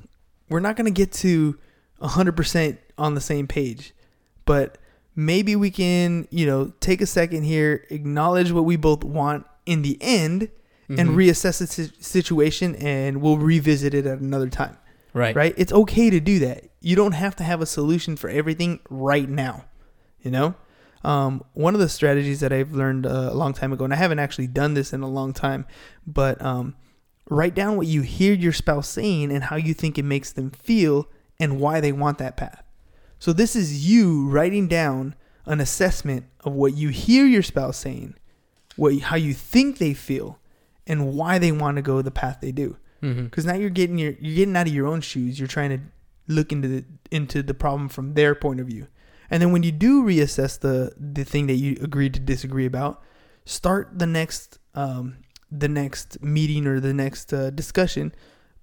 we're 0.48 0.60
not 0.60 0.76
going 0.76 0.86
to 0.86 0.90
get 0.96 1.12
to 1.14 1.58
100% 2.00 2.78
on 2.98 3.14
the 3.14 3.20
same 3.20 3.46
page, 3.46 3.92
but 4.44 4.78
maybe 5.16 5.56
we 5.56 5.70
can, 5.70 6.26
you 6.30 6.46
know, 6.46 6.72
take 6.80 7.00
a 7.00 7.06
second 7.06 7.42
here, 7.44 7.84
acknowledge 7.90 8.52
what 8.52 8.64
we 8.64 8.76
both 8.76 9.04
want 9.04 9.46
in 9.66 9.82
the 9.82 9.98
end, 10.00 10.50
and 10.88 11.10
Mhm. 11.10 11.14
reassess 11.14 11.58
the 11.58 11.90
situation, 12.02 12.74
and 12.76 13.22
we'll 13.22 13.38
revisit 13.38 13.94
it 13.94 14.04
at 14.04 14.18
another 14.18 14.48
time, 14.48 14.76
Right. 15.14 15.34
right? 15.34 15.54
It's 15.56 15.72
okay 15.72 16.10
to 16.10 16.20
do 16.20 16.38
that. 16.40 16.64
You 16.82 16.96
don't 16.96 17.12
have 17.12 17.36
to 17.36 17.44
have 17.44 17.60
a 17.60 17.66
solution 17.66 18.16
for 18.16 18.28
everything 18.28 18.80
right 18.90 19.28
now, 19.28 19.64
you 20.20 20.30
know? 20.30 20.54
Um, 21.04 21.42
one 21.54 21.74
of 21.74 21.80
the 21.80 21.88
strategies 21.88 22.40
that 22.40 22.52
I've 22.52 22.72
learned 22.72 23.06
uh, 23.06 23.30
a 23.30 23.34
long 23.34 23.54
time 23.54 23.72
ago, 23.72 23.84
and 23.84 23.92
I 23.92 23.96
haven't 23.96 24.20
actually 24.20 24.46
done 24.46 24.74
this 24.74 24.92
in 24.92 25.02
a 25.02 25.08
long 25.08 25.32
time, 25.32 25.66
but 26.06 26.40
um, 26.40 26.76
write 27.28 27.54
down 27.54 27.76
what 27.76 27.86
you 27.88 28.02
hear 28.02 28.32
your 28.32 28.52
spouse 28.52 28.88
saying 28.88 29.32
and 29.32 29.44
how 29.44 29.56
you 29.56 29.74
think 29.74 29.98
it 29.98 30.04
makes 30.04 30.32
them 30.32 30.50
feel 30.50 31.08
and 31.40 31.58
why 31.58 31.80
they 31.80 31.90
want 31.92 32.18
that 32.18 32.36
path. 32.36 32.62
So 33.18 33.32
this 33.32 33.56
is 33.56 33.88
you 33.88 34.28
writing 34.28 34.68
down 34.68 35.14
an 35.44 35.60
assessment 35.60 36.26
of 36.44 36.52
what 36.52 36.74
you 36.74 36.90
hear 36.90 37.26
your 37.26 37.42
spouse 37.42 37.78
saying, 37.78 38.14
what 38.76 38.96
how 39.00 39.16
you 39.16 39.34
think 39.34 39.78
they 39.78 39.94
feel, 39.94 40.38
and 40.86 41.14
why 41.14 41.38
they 41.38 41.52
want 41.52 41.76
to 41.76 41.82
go 41.82 42.00
the 42.02 42.10
path 42.10 42.38
they 42.40 42.52
do. 42.52 42.76
Because 43.00 43.44
now 43.44 43.54
you're 43.54 43.70
getting 43.70 43.98
your 43.98 44.12
you're 44.20 44.36
getting 44.36 44.56
out 44.56 44.68
of 44.68 44.74
your 44.74 44.86
own 44.86 45.00
shoes. 45.00 45.38
You're 45.38 45.48
trying 45.48 45.70
to 45.70 45.80
look 46.28 46.52
into 46.52 46.68
the 46.68 46.84
into 47.10 47.42
the 47.42 47.54
problem 47.54 47.88
from 47.88 48.14
their 48.14 48.34
point 48.34 48.60
of 48.60 48.66
view. 48.66 48.86
And 49.30 49.40
then 49.42 49.50
when 49.52 49.62
you 49.62 49.72
do 49.72 50.02
reassess 50.02 50.58
the 50.58 50.92
the 50.98 51.24
thing 51.24 51.46
that 51.46 51.54
you 51.54 51.76
agreed 51.80 52.14
to 52.14 52.20
disagree 52.20 52.66
about, 52.66 53.02
start 53.44 53.98
the 53.98 54.06
next 54.06 54.58
um, 54.74 55.16
the 55.50 55.68
next 55.68 56.22
meeting 56.22 56.66
or 56.66 56.80
the 56.80 56.94
next 56.94 57.32
uh, 57.32 57.50
discussion 57.50 58.14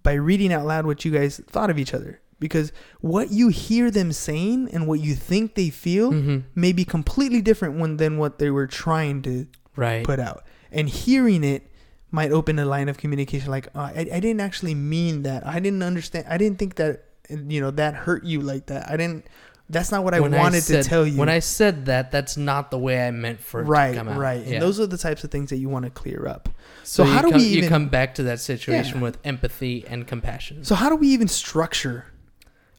by 0.04 0.14
reading 0.14 0.52
out 0.54 0.66
loud 0.66 0.86
what 0.86 1.04
you 1.06 1.12
guys 1.12 1.42
thought 1.48 1.70
of 1.70 1.78
each 1.78 1.94
other. 1.94 2.22
Because 2.40 2.72
what 3.02 3.32
you 3.32 3.50
hear 3.50 3.92
them 3.92 4.14
saying 4.14 4.70
and 4.72 4.88
what 4.88 5.02
you 5.02 5.14
think 5.14 5.56
they 5.56 5.70
feel 5.70 6.12
Mhm. 6.14 6.44
may 6.56 6.72
be 6.72 6.86
completely 6.86 7.42
different 7.42 7.78
when, 7.80 7.98
than 7.98 8.18
what 8.18 8.40
they 8.40 8.50
were 8.50 8.66
trying 8.66 9.22
to 9.24 9.48
Right. 9.76 10.06
put 10.06 10.20
out. 10.22 10.44
And 10.72 10.88
hearing 10.88 11.44
it 11.44 11.70
might 12.12 12.32
open 12.32 12.58
a 12.58 12.66
line 12.66 12.88
of 12.88 12.98
communication 12.98 13.52
like, 13.52 13.68
oh, 13.76 13.82
I, 13.82 14.08
I 14.14 14.20
didn't 14.22 14.40
actually 14.40 14.74
mean 14.74 15.24
that. 15.24 15.46
I 15.46 15.60
didn't 15.60 15.84
understand. 15.84 16.26
I 16.30 16.38
didn't 16.38 16.60
think 16.60 16.76
that, 16.76 17.04
you 17.30 17.62
know, 17.62 17.72
that 17.72 17.94
hurt 17.96 18.24
you 18.24 18.42
like 18.42 18.68
that. 18.68 18.90
I 18.90 18.98
didn't, 18.98 19.26
that's 19.70 19.92
not 19.92 20.04
what 20.04 20.14
I 20.14 20.20
When 20.20 20.32
wanted 20.32 20.64
said- 20.64 20.84
to 20.84 20.90
tell 20.90 21.06
you. 21.06 21.18
When 21.20 21.30
I 21.30 21.40
said 21.40 21.86
that, 21.86 22.12
that's 22.12 22.38
not 22.38 22.72
the 22.72 22.80
way 22.80 23.08
I 23.08 23.12
meant 23.12 23.40
for 23.40 23.62
it 23.62 23.66
right, 23.66 23.92
to 23.92 23.98
come 23.98 24.10
out. 24.10 24.18
right. 24.18 24.46
Yeah. 24.46 24.54
And 24.56 24.62
those 24.62 24.80
are 24.80 24.88
the 24.88 24.98
types 24.98 25.24
of 25.24 25.30
things 25.32 25.52
that 25.52 25.58
you 25.58 25.70
want 25.70 25.86
to 25.86 25.92
clear 25.92 26.28
up. 26.28 26.50
so, 26.84 27.04
so 27.04 27.10
how 27.12 27.22
do 27.22 27.30
come, 27.32 27.40
we 27.40 27.48
you 27.48 27.68
come 27.70 27.88
back 27.88 28.16
to 28.16 28.24
that 28.24 28.40
situation 28.40 28.96
Yeah. 28.98 29.04
with 29.04 29.18
empathy 29.24 29.86
and 29.88 30.08
compassion? 30.08 30.64
So 30.64 30.74
how 30.76 30.90
do 30.90 30.96
we 30.96 31.10
even 31.10 31.28
structure? 31.28 32.06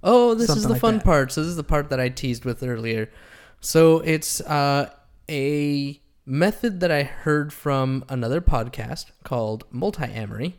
Oh, 0.02 0.34
this 0.34 0.50
is 0.50 0.62
the 0.64 0.70
like 0.70 0.80
fun 0.80 0.94
that. 0.96 1.04
part. 1.04 1.30
So 1.30 1.42
this 1.42 1.48
is 1.50 1.56
the 1.56 1.62
part 1.62 1.90
that 1.90 2.00
I 2.00 2.08
teased 2.08 2.44
with 2.44 2.62
earlier. 2.62 3.10
So 3.60 3.98
it's 4.00 4.40
uh, 4.40 4.90
a 5.28 6.00
method 6.26 6.80
that 6.80 6.90
I 6.90 7.02
heard 7.02 7.52
from 7.52 8.04
another 8.08 8.40
podcast 8.40 9.06
called 9.24 9.70
Multiamory. 9.72 10.54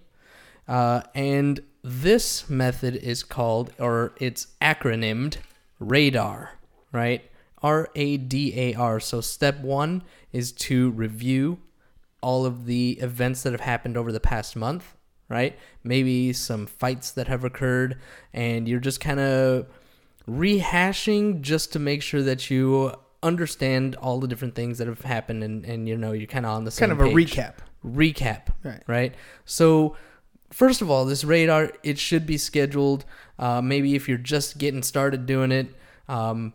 Uh, 0.67 1.01
and 1.15 1.59
this 1.83 2.49
method 2.49 2.95
is 2.95 3.23
called, 3.23 3.71
or 3.79 4.13
it's 4.17 4.47
acronymed, 4.61 5.37
RADAR, 5.79 6.59
right? 6.91 7.23
R 7.63 7.89
A 7.95 8.17
D 8.17 8.53
A 8.57 8.73
R. 8.75 8.99
So 8.99 9.21
step 9.21 9.59
one 9.61 10.03
is 10.31 10.51
to 10.53 10.91
review 10.91 11.59
all 12.21 12.45
of 12.45 12.65
the 12.65 12.91
events 13.01 13.43
that 13.43 13.51
have 13.51 13.61
happened 13.61 13.97
over 13.97 14.11
the 14.11 14.19
past 14.19 14.55
month, 14.55 14.95
right? 15.29 15.57
Maybe 15.83 16.33
some 16.33 16.67
fights 16.67 17.11
that 17.11 17.27
have 17.27 17.43
occurred, 17.43 17.97
and 18.33 18.67
you're 18.67 18.79
just 18.79 18.99
kind 18.99 19.19
of 19.19 19.65
rehashing 20.29 21.41
just 21.41 21.73
to 21.73 21.79
make 21.79 22.01
sure 22.01 22.21
that 22.21 22.49
you 22.49 22.93
understand 23.23 23.95
all 23.95 24.19
the 24.19 24.27
different 24.27 24.55
things 24.55 24.77
that 24.79 24.87
have 24.87 25.01
happened 25.01 25.43
and, 25.43 25.63
and 25.65 25.87
you 25.87 25.95
know 25.97 26.11
you're 26.11 26.25
kind 26.27 26.45
of 26.45 26.51
on 26.53 26.63
the 26.63 26.71
same 26.71 26.89
Kind 26.89 26.99
of 27.01 27.07
a 27.07 27.11
page. 27.13 27.33
recap. 27.35 27.53
recap 27.85 28.47
Right. 28.63 28.81
right 28.87 29.15
so 29.45 29.95
first 30.51 30.81
of 30.81 30.89
all 30.89 31.05
this 31.05 31.23
radar 31.23 31.71
it 31.83 31.97
should 31.97 32.25
be 32.25 32.37
scheduled 32.37 33.05
uh, 33.39 33.61
maybe 33.61 33.95
if 33.95 34.07
you're 34.07 34.17
just 34.17 34.57
getting 34.57 34.83
started 34.83 35.25
doing 35.25 35.51
it 35.51 35.67
um, 36.07 36.53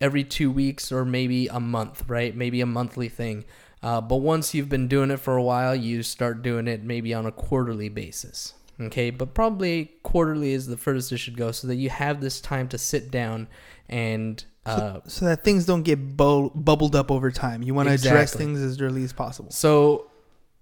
every 0.00 0.24
two 0.24 0.50
weeks 0.50 0.92
or 0.92 1.04
maybe 1.04 1.46
a 1.48 1.60
month 1.60 2.04
right 2.08 2.36
maybe 2.36 2.60
a 2.60 2.66
monthly 2.66 3.08
thing 3.08 3.44
uh, 3.82 4.00
but 4.00 4.16
once 4.16 4.54
you've 4.54 4.68
been 4.68 4.88
doing 4.88 5.10
it 5.10 5.18
for 5.18 5.36
a 5.36 5.42
while 5.42 5.74
you 5.74 6.02
start 6.02 6.42
doing 6.42 6.66
it 6.66 6.82
maybe 6.82 7.14
on 7.14 7.24
a 7.26 7.32
quarterly 7.32 7.88
basis 7.88 8.54
okay 8.80 9.10
but 9.10 9.32
probably 9.32 9.92
quarterly 10.02 10.52
is 10.52 10.66
the 10.66 10.76
furthest 10.76 11.12
it 11.12 11.18
should 11.18 11.36
go 11.36 11.50
so 11.52 11.66
that 11.66 11.76
you 11.76 11.88
have 11.88 12.20
this 12.20 12.40
time 12.40 12.68
to 12.68 12.76
sit 12.76 13.10
down 13.10 13.48
and 13.88 14.44
uh, 14.66 14.98
So 15.06 15.26
that 15.26 15.44
things 15.44 15.64
don't 15.64 15.84
get 15.84 16.16
bu- 16.16 16.50
bubbled 16.50 16.96
up 16.96 17.12
over 17.12 17.30
time. 17.30 17.62
You 17.62 17.72
want 17.72 17.88
to 17.88 17.94
address 17.94 18.34
things 18.34 18.60
as 18.60 18.80
early 18.80 19.04
as 19.04 19.12
possible. 19.12 19.52
So 19.52 20.10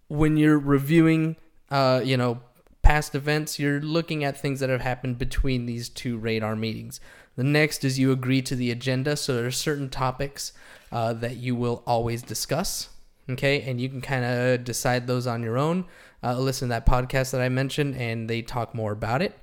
when 0.08 0.36
you're 0.36 0.58
reviewing, 0.58 1.36
uh, 1.70 2.02
you 2.04 2.18
know, 2.18 2.40
past 2.84 3.14
events, 3.14 3.58
you're 3.58 3.80
looking 3.80 4.22
at 4.22 4.38
things 4.38 4.60
that 4.60 4.70
have 4.70 4.82
happened 4.82 5.18
between 5.18 5.66
these 5.66 5.88
two 5.88 6.16
radar 6.16 6.54
meetings. 6.54 7.00
The 7.36 7.42
next 7.42 7.84
is 7.84 7.98
you 7.98 8.12
agree 8.12 8.42
to 8.42 8.54
the 8.54 8.70
agenda. 8.70 9.16
So 9.16 9.34
there 9.34 9.46
are 9.46 9.50
certain 9.50 9.88
topics 9.88 10.52
uh, 10.92 11.14
that 11.14 11.36
you 11.36 11.56
will 11.56 11.82
always 11.86 12.22
discuss. 12.22 12.90
Okay, 13.28 13.62
and 13.62 13.80
you 13.80 13.88
can 13.88 14.02
kind 14.02 14.24
of 14.24 14.64
decide 14.64 15.06
those 15.06 15.26
on 15.26 15.42
your 15.42 15.56
own. 15.56 15.86
Uh, 16.22 16.38
listen 16.38 16.68
to 16.68 16.74
that 16.74 16.86
podcast 16.86 17.32
that 17.32 17.40
I 17.40 17.48
mentioned, 17.48 17.96
and 17.96 18.28
they 18.28 18.42
talk 18.42 18.74
more 18.74 18.92
about 18.92 19.22
it. 19.22 19.38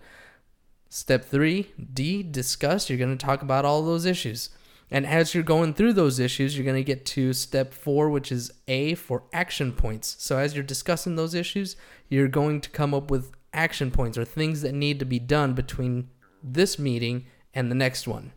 Step 0.90 1.26
three, 1.26 1.72
D, 1.94 2.22
discuss. 2.22 2.90
You're 2.90 3.00
going 3.00 3.18
to 3.18 3.26
talk 3.26 3.42
about 3.42 3.66
all 3.66 3.82
those 3.82 4.06
issues. 4.06 4.50
And 4.94 5.08
as 5.08 5.34
you're 5.34 5.44
going 5.44 5.74
through 5.74 5.94
those 5.94 6.20
issues, 6.20 6.58
you're 6.58 6.66
going 6.66 6.76
to 6.76 6.84
get 6.84 7.06
to 7.08 7.32
step 7.32 7.74
four, 7.74 8.10
which 8.10 8.30
is 8.30 8.52
A 8.68 8.96
for 8.96 9.24
action 9.32 9.72
points. 9.72 10.18
So 10.20 10.38
as 10.38 10.54
you're 10.54 10.66
discussing 10.66 11.16
those 11.16 11.34
issues, 11.34 11.78
you're 12.10 12.28
going 12.28 12.60
to 12.60 12.70
come 12.70 12.94
up 12.94 13.10
with 13.10 13.32
action 13.54 13.90
points 13.90 14.18
or 14.18 14.26
things 14.26 14.62
that 14.62 14.74
need 14.74 15.00
to 15.00 15.06
be 15.06 15.18
done 15.20 15.54
between 15.54 16.10
this 16.44 16.78
meeting 16.78 17.26
and 17.54 17.72
the 17.72 17.76
next 17.76 18.06
one. 18.06 18.34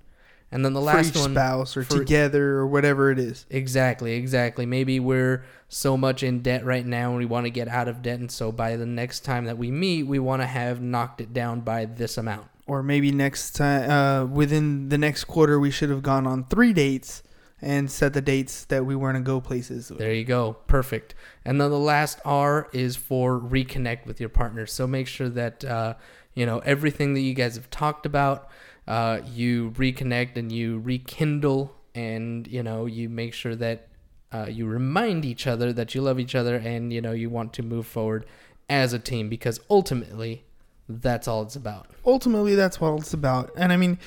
And 0.53 0.65
then 0.65 0.73
the 0.73 0.81
last 0.81 1.17
one. 1.17 1.33
spouse 1.33 1.77
or 1.77 1.83
for- 1.83 1.99
together 1.99 2.53
or 2.53 2.69
whatever 2.69 3.11
it 3.11 3.19
is. 3.19 3.45
Exactly, 3.51 4.13
exactly. 4.15 4.65
Maybe 4.65 5.01
we're 5.01 5.45
so 5.69 5.97
much 5.97 6.23
in 6.23 6.43
debt 6.43 6.65
right 6.65 6.87
now 6.87 7.11
and 7.11 7.19
we 7.19 7.27
want 7.27 7.47
to 7.47 7.51
get 7.51 7.67
out 7.67 7.89
of 7.89 8.03
debt. 8.03 8.21
And 8.21 8.31
so 8.31 8.53
by 8.53 8.77
the 8.77 8.87
next 8.87 9.21
time 9.21 9.47
that 9.47 9.59
we 9.59 9.73
meet, 9.73 10.05
we 10.05 10.21
want 10.21 10.43
to 10.43 10.47
have 10.47 10.81
knocked 10.81 11.21
it 11.21 11.33
down 11.33 11.63
by 11.63 11.87
this 11.87 12.17
amount. 12.17 12.47
Or 12.67 12.83
maybe 12.83 13.13
next 13.13 13.51
time, 13.53 13.91
uh, 13.91 14.25
within 14.27 14.89
the 14.89 14.97
next 14.97 15.25
quarter, 15.25 15.61
we 15.61 15.71
should 15.71 15.91
have 15.91 16.03
gone 16.03 16.27
on 16.27 16.45
three 16.45 16.73
dates 16.73 17.23
and 17.61 17.91
set 17.91 18.13
the 18.13 18.21
dates 18.21 18.65
that 18.67 18.85
we 18.85 18.95
were 18.95 19.11
going 19.11 19.23
to 19.23 19.27
go 19.27 19.41
places. 19.41 19.89
There 19.89 20.13
you 20.13 20.25
go. 20.25 20.55
Perfect. 20.67 21.15
And 21.45 21.61
then 21.61 21.71
the 21.71 21.79
last 21.79 22.21
R 22.25 22.69
is 22.73 22.97
for 22.97 23.39
reconnect 23.39 24.07
with 24.07 24.21
your 24.21 24.29
partner. 24.29 24.67
So 24.67 24.87
make 24.87 25.07
sure 25.07 25.29
that, 25.31 25.65
uh, 25.65 25.95
you 26.35 26.47
know, 26.47 26.59
everything 26.61 27.15
that 27.15 27.21
you 27.21 27.35
guys 27.35 27.57
have 27.57 27.71
talked 27.71 28.07
about, 28.07 28.49
uh, 28.87 29.21
you 29.33 29.71
reconnect 29.73 30.37
and 30.37 30.53
you 30.53 30.79
rekindle 30.81 31.75
and, 31.95 32.47
you 32.47 32.63
know, 32.63 32.87
you 32.87 33.09
make 33.09 33.33
sure 33.33 33.55
that 33.57 33.89
uh, 34.33 34.47
you 34.51 34.67
remind 34.67 35.25
each 35.25 35.47
other 35.47 35.73
that 35.73 35.95
you 35.95 36.03
love 36.03 36.19
each 36.19 36.35
other 36.35 36.57
and, 36.57 36.93
you 36.93 37.01
know, 37.01 37.13
you 37.13 37.31
want 37.31 37.53
to 37.55 37.63
move 37.63 37.87
forward 37.87 38.27
as 38.69 38.93
a 38.93 38.99
team 38.99 39.29
because 39.29 39.61
ultimately 39.71 40.45
that's 40.89 41.27
all 41.29 41.43
it's 41.43 41.57
about. 41.57 41.87
ultimately 42.05 42.55
that's 42.55 42.81
what 42.81 42.99
it's 43.01 43.15
about. 43.15 43.51
And 43.57 43.73
i 43.73 43.77
mean 43.77 43.99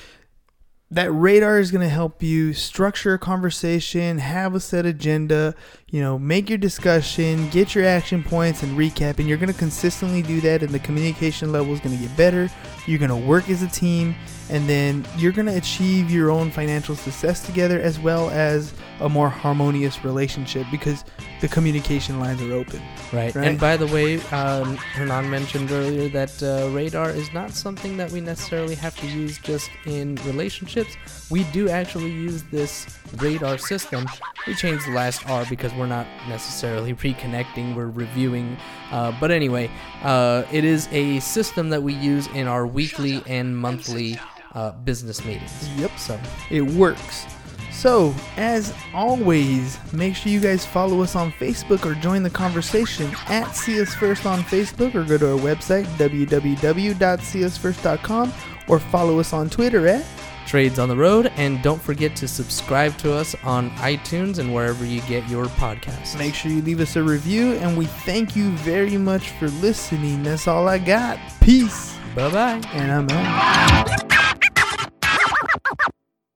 that 0.90 1.10
radar 1.12 1.58
is 1.58 1.70
going 1.70 1.82
to 1.82 1.88
help 1.88 2.22
you 2.22 2.54
structure 2.54 3.12
a 3.12 3.18
conversation 3.18 4.16
have 4.18 4.54
a 4.54 4.60
set 4.60 4.86
agenda 4.86 5.54
you 5.90 6.00
know 6.00 6.18
make 6.18 6.48
your 6.48 6.56
discussion 6.56 7.46
get 7.50 7.74
your 7.74 7.84
action 7.84 8.24
points 8.24 8.62
and 8.62 8.78
recap 8.78 9.18
and 9.18 9.28
you're 9.28 9.36
going 9.36 9.52
to 9.52 9.58
consistently 9.58 10.22
do 10.22 10.40
that 10.40 10.62
and 10.62 10.70
the 10.72 10.78
communication 10.78 11.52
level 11.52 11.74
is 11.74 11.80
going 11.80 11.94
to 11.96 12.02
get 12.02 12.16
better. 12.16 12.48
You're 12.86 12.98
going 12.98 13.10
to 13.10 13.16
work 13.16 13.50
as 13.50 13.62
a 13.62 13.68
team 13.68 14.14
and 14.50 14.68
then 14.68 15.06
you're 15.16 15.32
going 15.32 15.46
to 15.46 15.56
achieve 15.56 16.10
your 16.10 16.30
own 16.30 16.50
financial 16.50 16.96
success 16.96 17.44
together 17.44 17.80
as 17.80 17.98
well 17.98 18.30
as 18.30 18.72
a 19.00 19.08
more 19.08 19.28
harmonious 19.28 20.04
relationship 20.04 20.66
because 20.70 21.04
the 21.40 21.48
communication 21.48 22.18
lines 22.18 22.42
are 22.42 22.52
open 22.52 22.82
Right. 23.12 23.34
Right. 23.34 23.48
And 23.48 23.58
by 23.60 23.76
the 23.76 23.86
way, 23.86 24.20
um, 24.32 24.76
Hernan 24.76 25.30
mentioned 25.30 25.70
earlier 25.70 26.08
that 26.10 26.42
uh, 26.42 26.68
radar 26.70 27.10
is 27.10 27.32
not 27.32 27.52
something 27.52 27.96
that 27.96 28.10
we 28.10 28.20
necessarily 28.20 28.74
have 28.74 28.98
to 29.00 29.06
use 29.06 29.38
just 29.38 29.70
in 29.86 30.16
relationships. 30.26 30.96
We 31.30 31.44
do 31.44 31.70
actually 31.70 32.10
use 32.10 32.42
this 32.44 32.98
radar 33.16 33.56
system. 33.56 34.06
We 34.46 34.54
changed 34.54 34.86
the 34.86 34.92
last 34.92 35.28
R 35.28 35.46
because 35.48 35.72
we're 35.74 35.86
not 35.86 36.06
necessarily 36.28 36.92
reconnecting, 37.06 37.74
we're 37.74 37.86
reviewing. 37.86 38.58
Uh, 38.90 39.12
but 39.18 39.30
anyway, 39.30 39.70
uh, 40.02 40.44
it 40.52 40.64
is 40.64 40.88
a 40.92 41.20
system 41.20 41.70
that 41.70 41.82
we 41.82 41.94
use 41.94 42.26
in 42.28 42.46
our 42.46 42.66
weekly 42.66 43.22
and 43.26 43.56
monthly 43.56 44.18
uh, 44.54 44.72
business 44.72 45.24
meetings. 45.24 45.68
Yep. 45.78 45.98
So 45.98 46.20
It 46.50 46.62
works. 46.62 47.24
So, 47.72 48.14
as 48.36 48.74
always, 48.92 49.78
make 49.92 50.16
sure 50.16 50.32
you 50.32 50.40
guys 50.40 50.66
follow 50.66 51.00
us 51.00 51.14
on 51.14 51.30
Facebook 51.32 51.86
or 51.86 51.94
join 51.94 52.24
the 52.24 52.30
conversation 52.30 53.08
at 53.28 53.54
See 53.54 53.80
Us 53.80 53.94
First 53.94 54.26
on 54.26 54.40
Facebook 54.40 54.96
or 54.96 55.04
go 55.04 55.16
to 55.16 55.34
our 55.34 55.38
website, 55.38 55.84
www.seeusfirst.com, 55.96 58.32
or 58.66 58.80
follow 58.80 59.20
us 59.20 59.32
on 59.32 59.48
Twitter 59.48 59.86
at 59.86 60.04
trades 60.48 60.78
on 60.78 60.88
the 60.88 60.96
road, 60.96 61.30
and 61.36 61.62
don't 61.62 61.80
forget 61.80 62.16
to 62.16 62.26
subscribe 62.26 62.96
to 62.96 63.12
us 63.12 63.36
on 63.44 63.70
iTunes 63.72 64.38
and 64.38 64.52
wherever 64.52 64.84
you 64.84 65.02
get 65.02 65.28
your 65.28 65.44
podcasts. 65.44 66.18
Make 66.18 66.34
sure 66.34 66.50
you 66.50 66.62
leave 66.62 66.80
us 66.80 66.96
a 66.96 67.02
review, 67.02 67.52
and 67.56 67.76
we 67.76 67.84
thank 67.84 68.34
you 68.34 68.50
very 68.52 68.96
much 68.96 69.30
for 69.32 69.48
listening. 69.48 70.22
That's 70.22 70.48
all 70.48 70.66
I 70.66 70.78
got. 70.78 71.18
Peace. 71.40 71.94
Bye 72.16 72.30
bye. 72.30 72.68
And 72.72 72.90
I'm 72.90 73.08
out. 73.10 74.24